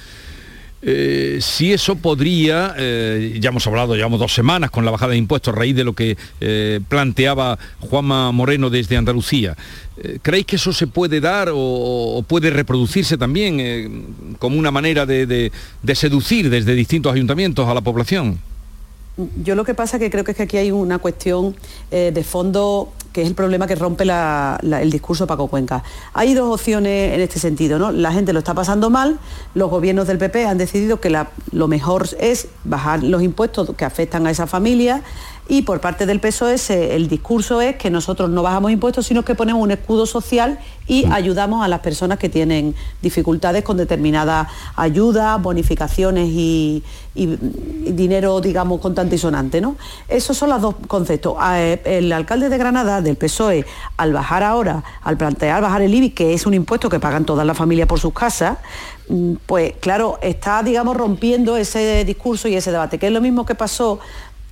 Eh, 0.85 1.37
si 1.39 1.71
eso 1.71 1.95
podría, 1.95 2.75
eh, 2.77 3.37
ya 3.39 3.51
hemos 3.51 3.65
hablado, 3.65 3.95
llevamos 3.95 4.19
dos 4.19 4.33
semanas 4.33 4.69
con 4.69 4.83
la 4.83 4.91
bajada 4.91 5.11
de 5.11 5.17
impuestos 5.17 5.53
a 5.53 5.57
raíz 5.57 5.73
de 5.73 5.85
lo 5.85 5.93
que 5.93 6.17
eh, 6.41 6.81
planteaba 6.89 7.57
Juanma 7.79 8.33
Moreno 8.33 8.69
desde 8.69 8.97
Andalucía. 8.97 9.55
¿Creéis 10.21 10.45
que 10.45 10.55
eso 10.57 10.73
se 10.73 10.87
puede 10.87 11.21
dar 11.21 11.49
o, 11.53 12.25
puede 12.27 12.49
reproducirse 12.49 13.15
también 13.15 14.35
como 14.39 14.57
una 14.57 14.71
manera 14.71 15.05
de 15.05 15.51
seducir 15.93 16.49
desde 16.49 16.73
distintos 16.73 17.13
ayuntamientos 17.13 17.69
a 17.69 17.73
la 17.75 17.81
población? 17.81 18.39
Yo 19.43 19.53
lo 19.53 19.63
que 19.63 19.75
pasa 19.75 19.99
que 19.99 20.09
creo 20.09 20.23
que 20.23 20.31
es 20.31 20.37
que 20.37 20.43
aquí 20.43 20.57
hay 20.57 20.71
una 20.71 20.97
cuestión 20.97 21.55
de 21.91 22.23
fondo 22.23 22.91
que 23.13 23.21
es 23.21 23.27
el 23.27 23.35
problema 23.35 23.67
que 23.67 23.75
rompe 23.75 24.03
el 24.03 24.91
discurso 24.91 25.27
Paco 25.27 25.47
Cuenca. 25.47 25.83
Hay 26.13 26.33
dos 26.33 26.53
opciones 26.53 27.13
en 27.13 27.21
este 27.21 27.39
sentido, 27.39 27.79
¿no? 27.79 27.91
La 27.91 28.11
gente 28.11 28.33
lo 28.33 28.39
está 28.39 28.53
pasando 28.53 28.89
mal, 28.89 29.19
los 29.53 29.69
gobiernos 29.69 30.07
del 30.07 30.17
PP 30.17 30.45
han 30.45 30.57
decidido 30.57 30.99
que 30.99 31.15
lo 31.51 31.67
mejor 31.67 32.09
es 32.19 32.47
bajar 32.63 33.03
los 33.03 33.21
impuestos 33.21 33.69
que 33.77 33.85
afectan 33.85 34.27
a 34.27 34.31
esa 34.31 34.47
familia 34.47 35.03
y 35.47 35.63
por 35.63 35.81
parte 35.81 36.05
del 36.05 36.19
PSOE 36.19 36.55
el 36.95 37.09
discurso 37.09 37.59
es 37.59 37.75
que 37.75 37.89
nosotros 37.89 38.29
no 38.29 38.43
bajamos 38.43 38.71
impuestos, 38.71 39.05
sino 39.05 39.23
que 39.23 39.35
ponemos 39.35 39.61
un 39.61 39.71
escudo 39.71 40.05
social 40.05 40.59
y 40.87 41.05
ayudamos 41.05 41.63
a 41.63 41.67
las 41.67 41.81
personas 41.81 42.17
que 42.17 42.29
tienen 42.29 42.75
dificultades 43.01 43.63
con 43.63 43.75
determinadas 43.77 44.47
ayudas, 44.75 45.41
bonificaciones 45.41 46.29
y, 46.29 46.83
dinero, 47.13 48.41
digamos, 48.41 48.79
contante 48.79 49.15
y 49.15 49.17
sonante. 49.17 49.59
¿no? 49.59 49.75
Esos 50.07 50.37
son 50.37 50.49
los 50.49 50.61
dos 50.61 50.75
conceptos. 50.87 51.35
Eh, 51.55 51.81
el 51.85 52.11
alcalde 52.11 52.49
de 52.49 52.57
Granada, 52.57 53.01
del 53.01 53.17
PSOE, 53.17 53.65
al 53.97 54.13
bajar 54.13 54.43
ahora, 54.43 54.83
al 55.03 55.17
plantear 55.17 55.61
bajar 55.61 55.81
el 55.81 55.93
IBI, 55.93 56.11
que 56.11 56.33
es 56.33 56.45
un 56.45 56.53
impuesto 56.53 56.89
que 56.89 56.99
pagan 56.99 57.25
todas 57.25 57.45
las 57.45 57.57
familias 57.57 57.87
por 57.87 57.99
sus 57.99 58.13
casas, 58.13 58.57
mm, 59.09 59.33
pues 59.45 59.73
claro, 59.79 60.19
está, 60.21 60.63
digamos, 60.63 60.95
rompiendo 60.95 61.57
ese 61.57 62.05
discurso 62.05 62.47
y 62.47 62.55
ese 62.55 62.71
debate, 62.71 62.97
que 62.97 63.07
es 63.07 63.13
lo 63.13 63.21
mismo 63.21 63.45
que 63.45 63.55
pasó 63.55 63.99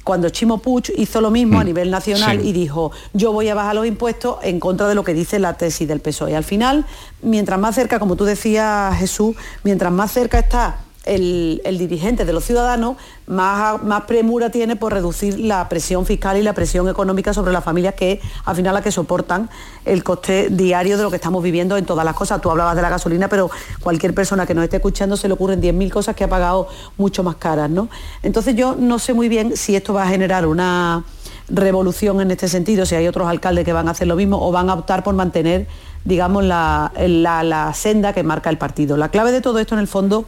cuando 0.04 0.30
Chimo 0.30 0.60
Puig 0.60 0.92
hizo 0.98 1.22
lo 1.22 1.32
mismo 1.32 1.60
a 1.60 1.64
mm, 1.64 1.66
nivel 1.66 1.92
nacional 1.92 2.46
y 2.46 2.54
dijo, 2.54 2.92
yo 3.14 3.32
voy 3.32 3.50
a 3.50 3.56
bajar 3.56 3.76
los 3.76 3.86
impuestos 3.86 4.38
en 4.42 4.60
contra 4.60 4.88
de 4.88 4.96
lo 4.96 5.04
que 5.04 5.14
dice 5.14 5.40
la 5.40 5.54
tesis 5.54 5.88
del 5.88 6.00
PSOE. 6.00 6.36
Al 6.36 6.44
final, 6.44 6.86
mientras 7.22 7.60
más 7.60 7.76
cerca, 7.76 8.00
como 8.00 8.16
tú 8.16 8.26
decías 8.26 8.98
Jesús, 8.98 9.36
mientras 9.64 9.92
más 9.92 10.12
cerca 10.12 10.40
está 10.40 10.80
el, 11.06 11.78
dirigente 11.80 12.26
de 12.26 12.34
los 12.34 12.46
ciudadanos 12.46 12.98
más, 13.26 13.80
premura 14.08 14.52
tiene 14.52 14.76
por 14.76 14.94
reducir 14.94 15.40
la 15.40 15.68
presión 15.68 16.06
fiscal 16.06 16.38
y 16.38 16.44
la 16.44 16.54
presión 16.54 16.88
económica 16.90 17.34
sobre 17.34 17.52
las 17.52 17.64
familias 17.64 17.96
que 17.96 18.22
al 18.46 18.56
final 18.56 18.74
las 18.74 18.84
que 18.84 18.92
soportan 18.92 19.50
el 19.86 20.04
coste 20.04 20.50
diario 20.50 20.98
de 20.98 21.04
lo 21.04 21.10
que 21.10 21.16
estamos 21.16 21.42
viviendo 21.42 21.78
en 21.78 21.86
todas 21.86 22.06
las 22.06 22.14
cosas. 22.14 22.40
Tú 22.42 22.52
hablabas 22.52 22.76
de 22.76 22.82
la 22.82 22.90
gasolina, 22.90 23.28
pero 23.30 23.50
cualquier 23.82 24.14
persona 24.14 24.46
que 24.46 24.54
nos 24.54 24.64
esté 24.64 24.78
escuchando 24.78 25.18
se 25.18 25.28
le 25.28 25.34
ocurren 25.34 25.62
10.000 25.62 25.92
cosas 25.92 26.16
que 26.16 26.24
ha 26.24 26.30
pagado 26.30 26.68
mucho 26.98 27.24
más 27.24 27.36
caras. 27.36 27.70
¿no? 27.70 27.90
Entonces 28.22 28.56
yo 28.56 28.76
no 28.78 29.00
sé 29.00 29.14
muy 29.14 29.28
bien 29.28 29.58
si 29.58 29.76
esto 29.76 29.94
va 29.94 30.04
a 30.04 30.08
generar 30.08 30.46
una 30.46 31.04
revolución 31.50 32.22
en 32.22 32.32
este 32.32 32.48
sentido, 32.48 32.86
si 32.86 32.96
hay 32.96 33.08
otros 33.08 33.28
alcaldes 33.28 33.66
que 33.66 33.74
van 33.74 33.88
a 33.88 33.92
hacer 33.92 34.08
lo 34.08 34.16
mismo 34.16 34.46
o 34.46 34.52
van 34.52 34.70
a 34.70 34.76
optar 34.76 35.04
por 35.04 35.16
mantener 35.16 35.68
digamos, 36.04 36.44
la 36.44 37.72
senda 37.76 38.12
que 38.12 38.24
marca 38.24 38.50
el 38.50 38.58
partido. 38.58 38.98
La 38.98 39.10
clave 39.10 39.32
de 39.32 39.40
todo 39.40 39.60
esto 39.60 39.76
en 39.76 39.82
el 39.82 39.88
fondo 39.88 40.26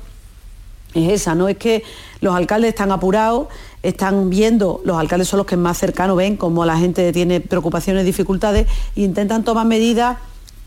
es 0.93 1.11
esa, 1.11 1.35
¿no? 1.35 1.47
Es 1.47 1.57
que 1.57 1.83
los 2.21 2.35
alcaldes 2.35 2.69
están 2.69 2.91
apurados, 2.91 3.47
están 3.81 4.29
viendo, 4.29 4.81
los 4.85 4.97
alcaldes 4.97 5.27
son 5.27 5.37
los 5.37 5.47
que 5.47 5.57
más 5.57 5.77
cercanos 5.77 6.17
ven 6.17 6.37
cómo 6.37 6.65
la 6.65 6.77
gente 6.77 7.11
tiene 7.11 7.41
preocupaciones, 7.41 8.05
dificultades 8.05 8.67
e 8.95 9.01
intentan 9.01 9.43
tomar 9.43 9.65
medidas 9.65 10.17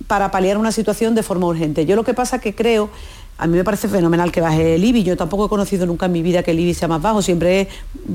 para 0.06 0.30
paliar 0.30 0.58
una 0.58 0.72
situación 0.72 1.14
de 1.14 1.22
forma 1.22 1.46
urgente. 1.46 1.86
Yo 1.86 1.96
lo 1.96 2.04
que 2.04 2.14
pasa 2.14 2.40
que 2.40 2.54
creo 2.54 2.90
a 3.38 3.46
mí 3.46 3.56
me 3.56 3.64
parece 3.64 3.88
fenomenal 3.88 4.32
que 4.32 4.40
baje 4.40 4.76
el 4.76 4.84
IBI. 4.84 5.02
Yo 5.02 5.16
tampoco 5.16 5.46
he 5.46 5.48
conocido 5.48 5.84
nunca 5.84 6.06
en 6.06 6.12
mi 6.12 6.22
vida 6.22 6.42
que 6.42 6.52
el 6.52 6.60
IBI 6.60 6.72
sea 6.72 6.88
más 6.88 7.02
bajo, 7.02 7.20
siempre 7.20 7.68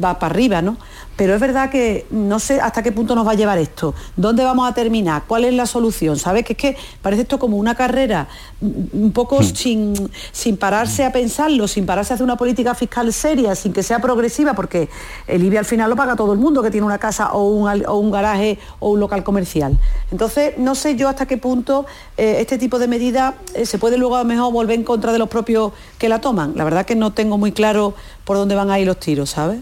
va 0.04 0.18
para 0.18 0.34
arriba, 0.34 0.62
¿no? 0.62 0.78
Pero 1.22 1.36
es 1.36 1.40
verdad 1.40 1.70
que 1.70 2.08
no 2.10 2.40
sé 2.40 2.60
hasta 2.60 2.82
qué 2.82 2.92
punto 2.92 3.14
nos 3.14 3.28
va 3.28 3.34
a 3.34 3.36
llevar 3.36 3.60
esto, 3.60 3.94
dónde 4.16 4.44
vamos 4.44 4.68
a 4.68 4.74
terminar, 4.74 5.22
cuál 5.28 5.46
es 5.46 5.54
la 5.54 5.68
solución. 5.68 6.18
¿Sabes? 6.18 6.44
Que 6.44 6.54
es 6.54 6.58
que 6.58 6.78
parece 7.00 7.22
esto 7.22 7.38
como 7.38 7.58
una 7.58 7.76
carrera 7.76 8.28
un 8.60 9.12
poco 9.14 9.44
sin, 9.44 9.94
sin 10.32 10.58
pararse 10.58 11.06
a 11.06 11.12
pensarlo, 11.12 11.68
sin 11.68 11.86
pararse 11.86 12.12
a 12.12 12.16
hacer 12.16 12.24
una 12.24 12.38
política 12.38 12.74
fiscal 12.74 13.14
seria, 13.14 13.54
sin 13.54 13.72
que 13.72 13.84
sea 13.84 14.00
progresiva, 14.00 14.56
porque 14.56 14.90
el 15.28 15.44
IBI 15.44 15.58
al 15.58 15.66
final 15.66 15.92
lo 15.92 15.96
paga 15.96 16.16
todo 16.16 16.34
el 16.34 16.40
mundo 16.40 16.64
que 16.64 16.72
tiene 16.72 16.88
una 16.88 16.98
casa 16.98 17.34
o 17.34 17.50
un, 17.50 17.86
o 17.86 17.98
un 17.98 18.10
garaje 18.10 18.58
o 18.80 18.90
un 18.90 19.00
local 19.00 19.24
comercial. 19.24 19.78
Entonces, 20.10 20.58
no 20.58 20.74
sé 20.74 20.96
yo 20.96 21.08
hasta 21.08 21.28
qué 21.28 21.38
punto 21.38 21.86
eh, 22.18 22.38
este 22.40 22.58
tipo 22.58 22.80
de 22.80 22.88
medidas 22.88 23.36
eh, 23.54 23.68
se 23.68 23.78
puede 23.78 24.00
luego 24.00 24.16
a 24.16 24.24
lo 24.24 24.26
mejor 24.26 24.52
volver 24.52 24.76
en 24.76 24.84
contra 24.84 25.12
de 25.12 25.20
los 25.20 25.30
propios 25.30 25.72
que 26.00 26.10
la 26.10 26.20
toman. 26.20 26.54
La 26.56 26.64
verdad 26.64 26.84
que 26.84 26.96
no 26.96 27.14
tengo 27.14 27.38
muy 27.38 27.52
claro 27.52 27.94
por 28.26 28.38
dónde 28.38 28.56
van 28.56 28.72
a 28.72 28.80
ir 28.80 28.88
los 28.88 29.00
tiros, 29.00 29.30
¿sabes? 29.30 29.60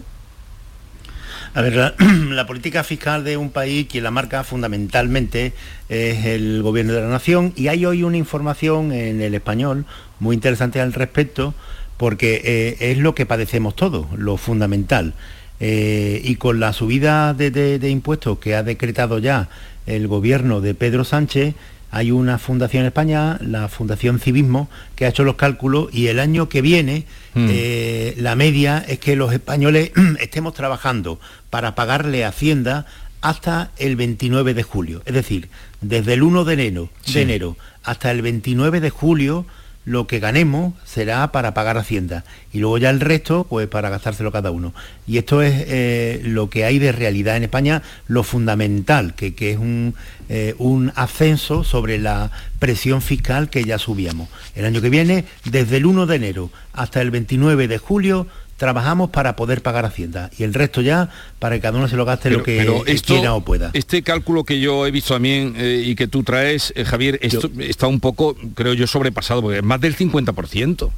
A 1.52 1.62
ver, 1.62 1.94
la, 2.30 2.46
política 2.46 2.84
fiscal 2.84 3.24
de 3.24 3.36
un 3.36 3.50
país, 3.50 3.86
quien 3.90 4.04
la 4.04 4.10
marca 4.10 4.44
fundamentalmente 4.44 5.52
es 5.88 6.24
el 6.24 6.62
gobierno 6.62 6.92
de 6.92 7.00
la 7.00 7.08
nación 7.08 7.52
y 7.56 7.68
hay 7.68 7.84
hoy 7.84 8.04
una 8.04 8.16
información 8.16 8.92
en 8.92 9.20
el 9.20 9.34
español 9.34 9.84
muy 10.20 10.34
interesante 10.34 10.80
al 10.80 10.92
respecto 10.92 11.54
porque 11.96 12.40
eh, 12.44 12.92
es 12.92 12.98
lo 12.98 13.14
que 13.14 13.26
padecemos 13.26 13.74
todos, 13.74 14.06
lo 14.16 14.36
fundamental. 14.36 15.14
Eh, 15.58 16.22
y 16.24 16.36
con 16.36 16.60
la 16.60 16.72
subida 16.72 17.34
de 17.34 17.90
impuestos 17.90 18.38
que 18.38 18.54
ha 18.54 18.62
decretado 18.62 19.18
ya 19.18 19.48
el 19.86 20.06
gobierno 20.08 20.60
de 20.60 20.74
Pedro 20.74 21.04
Sánchez, 21.04 21.54
hay 21.92 22.12
una 22.12 22.38
fundación 22.38 22.82
en 22.82 22.88
España, 22.88 23.38
la 23.40 23.68
Fundación 23.68 24.20
Civismo, 24.20 24.68
que 24.94 25.06
ha 25.06 25.08
hecho 25.08 25.24
los 25.24 25.34
cálculos 25.34 25.88
y 25.92 26.06
el 26.06 26.20
año 26.20 26.48
que 26.48 26.62
viene 26.62 27.04
mm. 27.34 27.48
eh, 27.50 28.14
la 28.18 28.36
media 28.36 28.84
es 28.86 29.00
que 29.00 29.16
los 29.16 29.32
españoles 29.32 29.90
estemos 30.20 30.54
trabajando 30.54 31.18
para 31.50 31.74
pagarle 31.74 32.24
a 32.24 32.28
Hacienda 32.28 32.86
hasta 33.20 33.70
el 33.76 33.96
29 33.96 34.54
de 34.54 34.62
julio. 34.62 35.02
Es 35.04 35.14
decir, 35.14 35.48
desde 35.80 36.14
el 36.14 36.22
1 36.22 36.44
de 36.44 36.54
enero, 36.54 36.90
de 37.12 37.22
enero 37.22 37.56
hasta 37.82 38.10
el 38.10 38.22
29 38.22 38.80
de 38.80 38.90
julio 38.90 39.46
lo 39.86 40.06
que 40.06 40.20
ganemos 40.20 40.74
será 40.84 41.32
para 41.32 41.54
pagar 41.54 41.78
Hacienda 41.78 42.24
y 42.52 42.58
luego 42.58 42.76
ya 42.78 42.90
el 42.90 43.00
resto 43.00 43.46
pues 43.48 43.66
para 43.66 43.88
gastárselo 43.88 44.30
cada 44.30 44.50
uno. 44.50 44.74
Y 45.06 45.18
esto 45.18 45.42
es 45.42 45.64
eh, 45.66 46.20
lo 46.24 46.50
que 46.50 46.64
hay 46.64 46.78
de 46.78 46.92
realidad 46.92 47.36
en 47.36 47.44
España, 47.44 47.82
lo 48.06 48.22
fundamental, 48.22 49.14
que, 49.14 49.34
es 49.38 49.58
un, 49.58 49.94
eh, 50.28 50.54
un, 50.58 50.92
ascenso 50.96 51.64
sobre 51.64 51.98
la 51.98 52.30
presión 52.58 53.00
fiscal 53.00 53.48
que 53.48 53.64
ya 53.64 53.78
subíamos. 53.78 54.28
El 54.54 54.66
año 54.66 54.80
que 54.80 54.90
viene, 54.90 55.24
desde 55.44 55.78
el 55.78 55.86
1 55.86 56.06
de 56.06 56.16
enero 56.16 56.50
hasta 56.72 57.00
el 57.00 57.10
29 57.10 57.66
de 57.66 57.78
julio, 57.78 58.26
trabajamos 58.60 59.08
para 59.08 59.36
poder 59.36 59.62
pagar 59.62 59.86
Hacienda 59.86 60.30
y 60.36 60.42
el 60.42 60.52
resto 60.52 60.82
ya 60.82 61.08
para 61.38 61.56
que 61.56 61.62
cada 61.62 61.78
uno 61.78 61.88
se 61.88 61.96
lo 61.96 62.04
gaste 62.04 62.28
lo 62.28 62.42
que 62.42 62.58
quiera 63.06 63.32
o 63.32 63.40
pueda. 63.40 63.70
Este 63.72 64.02
cálculo 64.02 64.44
que 64.44 64.60
yo 64.60 64.86
he 64.86 64.90
visto 64.90 65.14
también 65.14 65.54
eh, 65.56 65.82
y 65.82 65.94
que 65.94 66.06
tú 66.06 66.24
traes, 66.24 66.70
eh, 66.76 66.84
Javier, 66.84 67.18
esto 67.22 67.50
está 67.58 67.86
un 67.86 68.00
poco, 68.00 68.36
creo 68.54 68.74
yo, 68.74 68.86
sobrepasado, 68.86 69.40
porque 69.40 69.58
es 69.58 69.64
más 69.64 69.80
del 69.80 69.96
50%. 69.96 70.90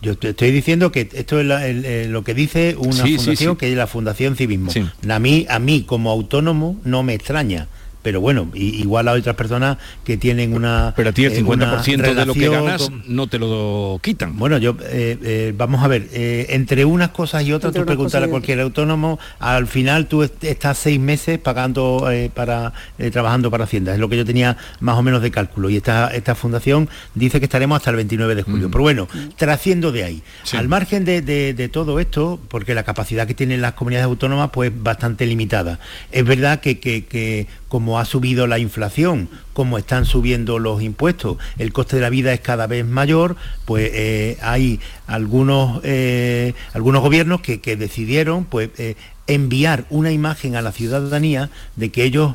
Yo 0.00 0.16
te 0.16 0.30
estoy 0.30 0.50
diciendo 0.50 0.90
que 0.92 1.10
esto 1.12 1.40
es 1.40 2.08
lo 2.08 2.24
que 2.24 2.32
dice 2.32 2.74
una 2.78 3.04
fundación, 3.04 3.56
que 3.56 3.70
es 3.70 3.76
la 3.76 3.86
Fundación 3.86 4.34
Civismo. 4.34 4.72
A, 5.06 5.18
mí, 5.18 5.46
a 5.50 5.58
mí, 5.58 5.82
como 5.82 6.10
autónomo, 6.10 6.80
no 6.84 7.02
me 7.02 7.12
extraña 7.12 7.68
pero 8.02 8.20
bueno, 8.20 8.48
igual 8.54 9.08
a 9.08 9.12
otras 9.12 9.36
personas 9.36 9.78
que 10.04 10.16
tienen 10.16 10.54
una... 10.54 10.94
Pero 10.96 11.10
a 11.10 11.12
ti 11.12 11.24
el 11.24 11.44
50% 11.44 12.08
eh, 12.08 12.14
de 12.14 12.26
lo 12.26 12.34
que 12.34 12.48
ganas 12.48 12.90
no 13.06 13.26
te 13.26 13.38
lo 13.38 14.00
quitan. 14.02 14.38
Bueno, 14.38 14.58
yo, 14.58 14.76
eh, 14.84 15.18
eh, 15.22 15.54
vamos 15.56 15.82
a 15.84 15.88
ver, 15.88 16.08
entre 16.12 16.84
unas 16.84 17.10
cosas 17.10 17.44
y 17.44 17.52
otras, 17.52 17.72
tú 17.72 17.84
preguntar 17.84 18.22
a 18.22 18.28
cualquier 18.28 18.60
autónomo, 18.60 19.18
al 19.38 19.66
final 19.66 20.06
tú 20.06 20.22
estás 20.22 20.78
seis 20.78 20.98
meses 20.98 21.38
pagando 21.38 22.08
para, 22.34 22.72
trabajando 23.12 23.50
para 23.50 23.64
Hacienda, 23.64 23.92
es 23.92 24.00
lo 24.00 24.08
que 24.08 24.16
yo 24.16 24.24
tenía 24.24 24.56
más 24.80 24.96
o 24.96 25.02
menos 25.02 25.22
de 25.22 25.30
cálculo, 25.30 25.68
y 25.68 25.76
esta, 25.76 26.08
esta 26.08 26.34
fundación 26.34 26.88
dice 27.14 27.38
que 27.38 27.44
estaremos 27.44 27.76
hasta 27.76 27.90
el 27.90 27.96
29 27.96 28.34
de 28.34 28.42
julio. 28.42 28.68
Mm. 28.68 28.70
Pero 28.70 28.82
bueno, 28.82 29.08
trasciendo 29.36 29.92
de 29.92 30.04
ahí, 30.04 30.22
al 30.52 30.68
margen 30.68 31.04
de, 31.04 31.70
todo 31.72 32.00
esto, 32.00 32.40
porque 32.48 32.74
la 32.74 32.82
capacidad 32.82 33.26
que 33.26 33.34
tienen 33.34 33.60
las 33.60 33.74
comunidades 33.74 34.06
autónomas 34.06 34.50
pues 34.52 34.72
bastante 34.74 35.26
limitada, 35.26 35.78
es 36.10 36.24
verdad 36.24 36.60
que, 36.60 36.80
que 36.80 37.46
como 37.68 37.89
ha 37.98 38.04
subido 38.04 38.46
la 38.46 38.58
inflación, 38.58 39.28
como 39.52 39.78
están 39.78 40.04
subiendo 40.04 40.58
los 40.58 40.82
impuestos, 40.82 41.38
el 41.58 41.72
coste 41.72 41.96
de 41.96 42.02
la 42.02 42.10
vida 42.10 42.32
es 42.32 42.40
cada 42.40 42.66
vez 42.66 42.86
mayor, 42.86 43.36
pues 43.64 43.90
eh, 43.92 44.38
hay 44.42 44.80
algunos, 45.06 45.80
eh, 45.84 46.54
algunos 46.72 47.02
gobiernos 47.02 47.40
que, 47.40 47.58
decidieron 47.76 48.44
pues, 48.44 48.70
eh, 48.78 48.96
enviar 49.26 49.84
una 49.90 50.12
imagen 50.12 50.56
a 50.56 50.62
la 50.62 50.72
ciudadanía 50.72 51.50
de 51.76 51.90
que 51.90 52.04
ellos 52.04 52.34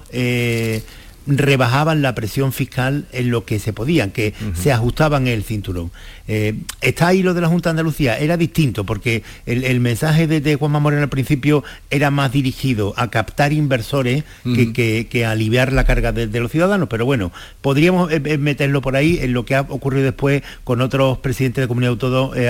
rebajaban 1.28 2.02
la 2.02 2.16
presión 2.16 2.54
fiscal 2.54 3.06
en 3.12 3.32
lo 3.32 3.46
que 3.46 3.60
se 3.60 3.74
podían, 3.74 4.12
que 4.12 4.34
se 4.54 4.72
ajustaban 4.72 5.28
el 5.28 5.44
cinturón. 5.44 5.92
Eh, 6.28 6.56
está 6.82 7.08
ahí 7.08 7.22
lo 7.22 7.34
de 7.34 7.42
la 7.42 7.48
Junta 7.48 7.70
de 7.70 7.72
Andalucía, 7.72 8.18
era 8.18 8.38
distinto, 8.38 8.84
porque 8.84 9.24
el, 9.46 9.80
mensaje 9.80 10.28
de, 10.28 10.56
Juanma 10.56 10.80
Moreno 10.80 11.04
al 11.04 11.10
principio 11.10 11.64
era 11.90 12.10
más 12.10 12.32
dirigido 12.32 12.94
a 12.98 13.10
captar 13.12 13.54
inversores 13.54 14.24
que, 14.44 15.26
a 15.26 15.32
aliviar 15.32 15.72
la 15.74 15.84
carga 15.84 16.12
de, 16.12 16.40
los 16.40 16.52
ciudadanos, 16.52 16.90
pero 16.90 17.06
bueno, 17.06 17.32
podríamos 17.62 18.12
eh, 18.12 18.22
eh, 18.26 18.38
meterlo 18.38 18.82
por 18.82 18.96
ahí 18.96 19.20
en 19.22 19.34
lo 19.34 19.46
que 19.46 19.56
ha 19.56 19.62
ocurrido 19.62 20.06
después 20.06 20.44
con 20.64 20.82
otros 20.82 21.20
presidentes 21.20 21.64
de 21.64 21.68
comunidad 21.68 21.98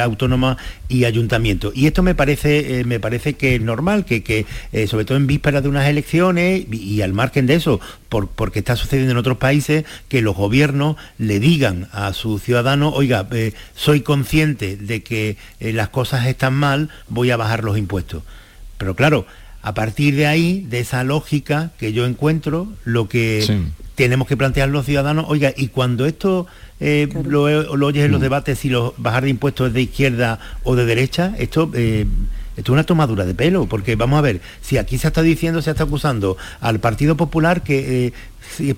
autónoma 0.02 0.58
y 0.88 1.06
ayuntamientos. 1.06 1.74
Y 1.76 1.88
esto 1.88 2.04
me 2.04 2.16
parece, 2.16 2.84
me 2.86 3.00
parece 3.00 3.34
que 3.34 3.56
es 3.56 3.62
normal, 3.62 4.06
que, 4.06 4.46
sobre 4.88 5.06
todo 5.06 5.18
en 5.18 5.28
vísperas 5.28 5.64
de 5.64 5.70
unas 5.70 5.88
elecciones 5.88 6.66
y, 6.72 7.02
al 7.02 7.14
margen 7.14 7.46
de 7.46 7.56
eso, 7.56 7.80
porque 8.10 8.60
está 8.66 8.76
sucediendo 8.76 9.12
en 9.12 9.18
otros 9.18 9.38
países, 9.38 9.86
que 10.10 10.24
los 10.24 10.36
gobiernos 10.36 10.96
le 11.20 11.40
digan 11.40 11.88
a 11.92 12.12
sus 12.14 12.42
ciudadanos, 12.42 12.94
oiga, 12.96 13.28
soy 13.76 14.02
consciente 14.02 14.76
de 14.76 15.04
que 15.04 15.38
eh, 15.60 15.72
las 15.72 15.90
cosas 15.90 16.26
están 16.26 16.56
mal, 16.56 16.90
voy 17.08 17.30
a 17.30 17.38
bajar 17.38 17.64
los 17.64 17.78
impuestos. 17.78 18.24
Pero 18.80 18.96
claro, 18.96 19.28
a 19.62 19.76
partir 19.76 20.16
de 20.16 20.26
ahí, 20.26 20.66
de 20.68 20.80
esa 20.80 21.04
lógica 21.04 21.74
que 21.78 21.94
yo 21.94 22.08
encuentro, 22.08 22.68
lo 22.86 23.08
que 23.08 23.46
tenemos 23.94 24.28
que 24.28 24.36
plantear 24.36 24.70
los 24.70 24.88
ciudadanos, 24.88 25.26
oiga, 25.28 25.54
y 25.56 25.68
cuando 25.68 26.08
esto 26.08 26.48
eh, 26.80 27.08
lo, 27.24 27.44
oyes 27.44 28.06
en 28.06 28.12
los 28.12 28.20
mm. 28.20 28.24
debates, 28.24 28.58
si 28.58 28.70
los 28.70 28.94
bajar 28.98 29.26
de 29.26 29.30
impuestos 29.30 29.68
es 29.68 29.74
de 29.76 29.84
izquierda 29.84 30.40
o 30.64 30.76
de 30.76 30.86
derecha, 30.86 31.36
esto... 31.38 31.70
Eh, 31.76 32.08
esto 32.58 32.72
es 32.72 32.74
una 32.74 32.84
tomadura 32.84 33.26
de 33.26 33.34
pelo, 33.34 33.66
porque 33.66 33.96
vamos 33.96 34.18
a 34.20 34.22
ver, 34.22 34.42
si 34.62 34.78
aquí 34.78 34.98
se 34.98 35.08
está 35.08 35.22
diciendo, 35.22 35.62
se 35.62 35.72
está 35.72 35.84
acusando 35.84 36.38
al 36.62 36.80
Partido 36.80 37.18
Popular 37.18 37.64
que 37.64 38.14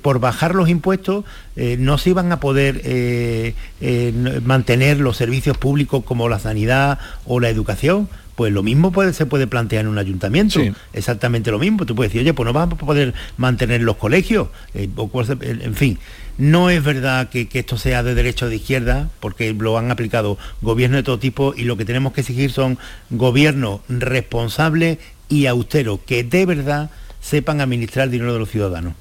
por 0.02 0.20
bajar 0.20 0.56
los 0.56 0.70
impuestos 0.70 1.26
eh, 1.56 1.78
no 1.80 1.98
se 1.98 2.12
iban 2.12 2.32
a 2.32 2.40
poder 2.40 2.82
eh, 2.84 3.54
eh, 3.82 4.42
mantener 4.44 5.00
los 5.00 5.18
servicios 5.18 5.58
públicos 5.58 6.04
como 6.04 6.30
la 6.30 6.40
sanidad 6.40 7.00
o 7.26 7.40
la 7.40 7.50
educación. 7.50 8.10
Pues 8.36 8.54
lo 8.54 8.62
mismo 8.62 8.94
se 9.14 9.26
puede 9.26 9.48
plantear 9.48 9.86
en 9.86 9.88
un 9.88 9.98
ayuntamiento, 9.98 10.60
exactamente 10.94 11.50
lo 11.50 11.58
mismo. 11.58 11.88
Tú 11.88 11.96
puedes 11.96 12.12
decir, 12.12 12.22
oye, 12.22 12.36
pues 12.36 12.46
no 12.46 12.54
vamos 12.54 12.80
a 12.80 12.86
poder 12.86 13.16
mantener 13.36 13.82
los 13.82 13.98
colegios, 13.98 14.50
en 14.76 15.74
fin. 15.74 15.98
No 16.38 16.70
es 16.70 16.84
verdad 16.84 17.30
que, 17.30 17.48
esto 17.52 17.78
sea 17.78 18.04
de 18.04 18.14
derecha 18.14 18.46
o 18.46 18.50
de 18.50 18.58
izquierda, 18.58 19.10
porque 19.20 19.54
lo 19.54 19.78
han 19.78 19.90
aplicado 19.90 20.38
gobiernos 20.62 21.00
de 21.00 21.04
todo 21.04 21.18
tipo 21.18 21.54
y 21.56 21.64
lo 21.64 21.78
que 21.78 21.86
tenemos 21.86 22.14
que 22.14 22.22
exigir 22.22 22.52
son 22.52 22.78
gobiernos 23.10 23.82
responsables 23.90 25.00
y 25.30 25.48
austeros, 25.48 26.00
que 26.06 26.24
de 26.24 26.46
verdad 26.46 26.92
sepan 27.28 27.60
administrar 27.60 28.06
el 28.06 28.12
dinero 28.12 28.32
de 28.32 28.40
los 28.40 28.50
ciudadanos. 28.50 28.94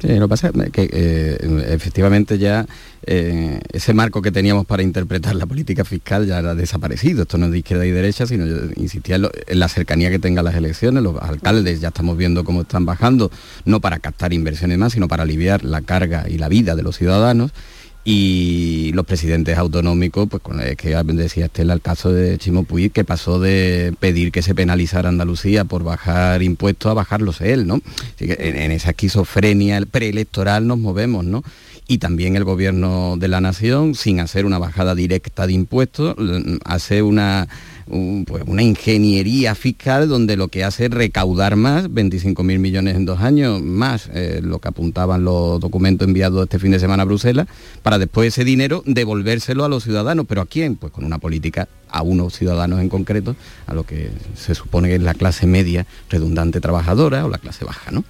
Lo 0.00 0.20
que 0.20 0.28
pasa 0.28 0.48
es 0.48 0.70
que 0.70 0.88
eh, 0.90 1.66
efectivamente 1.68 2.38
ya 2.38 2.64
eh, 3.02 3.60
ese 3.70 3.92
marco 3.92 4.22
que 4.22 4.32
teníamos 4.32 4.64
para 4.64 4.82
interpretar 4.82 5.34
la 5.34 5.44
política 5.44 5.84
fiscal 5.84 6.26
ya 6.26 6.38
ha 6.38 6.54
desaparecido. 6.54 7.22
Esto 7.22 7.36
no 7.36 7.46
es 7.46 7.52
de 7.52 7.58
izquierda 7.58 7.84
y 7.84 7.90
derecha, 7.90 8.26
sino 8.26 8.46
insistía 8.76 9.16
en, 9.16 9.58
la 9.58 9.68
cercanía 9.68 10.08
que 10.08 10.18
tengan 10.18 10.46
las 10.46 10.54
elecciones. 10.54 11.02
Los 11.02 11.20
alcaldes 11.20 11.82
ya 11.82 11.88
estamos 11.88 12.16
viendo 12.16 12.42
cómo 12.42 12.62
están 12.62 12.86
bajando, 12.86 13.30
no 13.66 13.80
para 13.82 13.98
captar 13.98 14.32
inversiones 14.32 14.78
más, 14.78 14.94
sino 14.94 15.06
para 15.06 15.24
aliviar 15.24 15.62
la 15.62 15.82
carga 15.82 16.24
y 16.26 16.38
la 16.38 16.48
vida 16.48 16.74
de 16.74 16.82
los 16.82 16.96
ciudadanos 16.96 17.52
y 18.10 18.90
los 18.94 19.04
presidentes 19.04 19.58
autonómicos, 19.58 20.30
pues 20.30 20.42
con 20.42 20.62
que 20.78 20.94
decía 21.12 21.44
Estela 21.44 21.74
el 21.74 21.82
caso 21.82 22.10
de 22.10 22.38
Chimo 22.38 22.64
Puig, 22.64 22.90
que 22.90 23.04
pasó 23.04 23.38
de 23.38 23.92
pedir 24.00 24.32
que 24.32 24.40
se 24.40 24.54
penalizara 24.54 25.10
Andalucía 25.10 25.66
por 25.66 25.84
bajar 25.84 26.42
impuestos 26.42 26.90
a 26.90 26.94
bajarlos 26.94 27.42
él, 27.42 27.66
¿no? 27.66 27.82
Así 28.14 28.26
que 28.26 28.38
en, 28.40 28.72
esa 28.72 28.90
esquizofrenia 28.90 29.78
preelectoral 29.90 30.66
nos 30.66 30.78
movemos, 30.78 31.26
¿no? 31.26 31.44
y 31.90 31.98
también 31.98 32.36
el 32.36 32.44
gobierno 32.44 33.16
de 33.18 33.28
la 33.28 33.40
nación, 33.40 33.94
sin 33.94 34.20
hacer 34.20 34.44
una 34.44 34.58
bajada 34.58 34.94
directa 34.94 35.46
de 35.46 35.54
impuestos, 35.54 36.16
hace 36.64 37.00
una, 37.02 37.48
pues 38.26 38.44
una 38.46 38.62
ingeniería 38.62 39.54
fiscal 39.54 40.08
donde 40.08 40.36
lo 40.36 40.48
que 40.48 40.64
hace 40.64 40.86
es 40.86 40.90
recaudar 40.90 41.56
más, 41.56 41.88
25.000 41.88 42.58
millones 42.58 42.96
en 42.96 43.06
dos 43.06 43.20
años, 43.20 43.62
más 43.62 44.10
eh, 44.12 44.40
lo 44.42 44.58
que 44.58 44.68
apuntaban 44.68 45.24
los 45.24 45.58
documentos 45.60 46.06
enviados 46.06 46.42
este 46.44 46.58
fin 46.58 46.70
de 46.70 46.78
semana 46.78 47.04
a 47.04 47.06
Bruselas, 47.06 47.46
para 47.82 47.98
después 47.98 48.28
ese 48.28 48.44
dinero 48.44 48.82
devolvérselo 48.86 49.64
a 49.64 49.68
los 49.68 49.84
ciudadanos. 49.84 50.26
¿Pero 50.28 50.42
a 50.42 50.46
quién? 50.46 50.76
Pues 50.76 50.92
con 50.92 51.04
una 51.04 51.18
política 51.18 51.68
a 51.88 52.02
unos 52.02 52.34
ciudadanos 52.34 52.80
en 52.80 52.88
concreto, 52.88 53.36
a 53.66 53.74
lo 53.74 53.84
que 53.84 54.10
se 54.34 54.54
supone 54.54 54.88
que 54.88 54.96
es 54.96 55.02
la 55.02 55.14
clase 55.14 55.46
media 55.46 55.86
redundante 56.10 56.60
trabajadora 56.60 57.24
o 57.24 57.28
la 57.28 57.38
clase 57.38 57.64
baja, 57.64 57.90
¿no? 57.90 58.04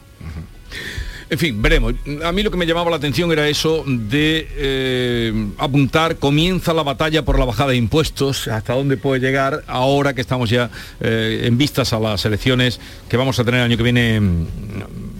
En 1.30 1.38
fin, 1.38 1.60
veremos. 1.60 1.94
A 2.24 2.32
mí 2.32 2.42
lo 2.42 2.50
que 2.50 2.56
me 2.56 2.64
llamaba 2.64 2.90
la 2.90 2.96
atención 2.96 3.30
era 3.30 3.48
eso 3.48 3.84
de 3.86 4.48
eh, 4.50 5.48
apuntar, 5.58 6.16
comienza 6.16 6.72
la 6.72 6.82
batalla 6.82 7.22
por 7.22 7.38
la 7.38 7.44
bajada 7.44 7.70
de 7.70 7.76
impuestos, 7.76 8.48
hasta 8.48 8.72
dónde 8.72 8.96
puede 8.96 9.20
llegar 9.20 9.62
ahora 9.66 10.14
que 10.14 10.22
estamos 10.22 10.48
ya 10.48 10.70
eh, 11.00 11.42
en 11.44 11.58
vistas 11.58 11.92
a 11.92 12.00
las 12.00 12.24
elecciones 12.24 12.80
que 13.10 13.18
vamos 13.18 13.38
a 13.38 13.44
tener 13.44 13.60
el 13.60 13.66
año 13.66 13.76
que 13.76 13.82
viene 13.82 14.20
mm, 14.20 14.46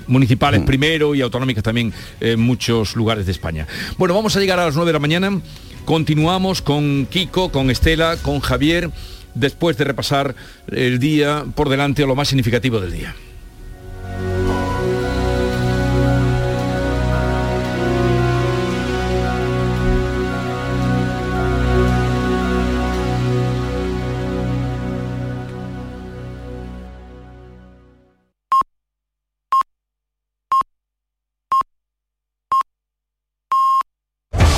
municipales 0.07 0.63
mm. 0.63 0.65
primero 0.65 1.15
y 1.15 1.21
autonómicas 1.21 1.63
también 1.63 1.93
en 2.21 2.41
muchos 2.41 2.97
lugares 2.97 3.27
de 3.27 3.33
España. 3.33 3.67
Bueno, 3.99 4.15
vamos 4.15 4.35
a 4.35 4.41
llegar 4.41 4.59
a 4.59 4.65
las 4.65 4.77
9 4.77 4.89
de 4.89 4.93
la 4.95 5.01
mañana. 5.01 5.41
Continuamos 5.85 6.63
con 6.63 7.07
Kiko, 7.07 7.53
con 7.53 7.71
Estela, 7.71 8.17
con 8.17 8.41
Javier, 8.41 8.91
después 9.35 9.77
de 9.77 9.85
repasar 9.85 10.35
el 10.71 10.99
día 10.99 11.45
por 11.55 11.69
delante 11.69 12.03
o 12.03 12.07
lo 12.07 12.15
más 12.15 12.29
significativo 12.29 12.81
del 12.81 12.93
día. 12.93 13.15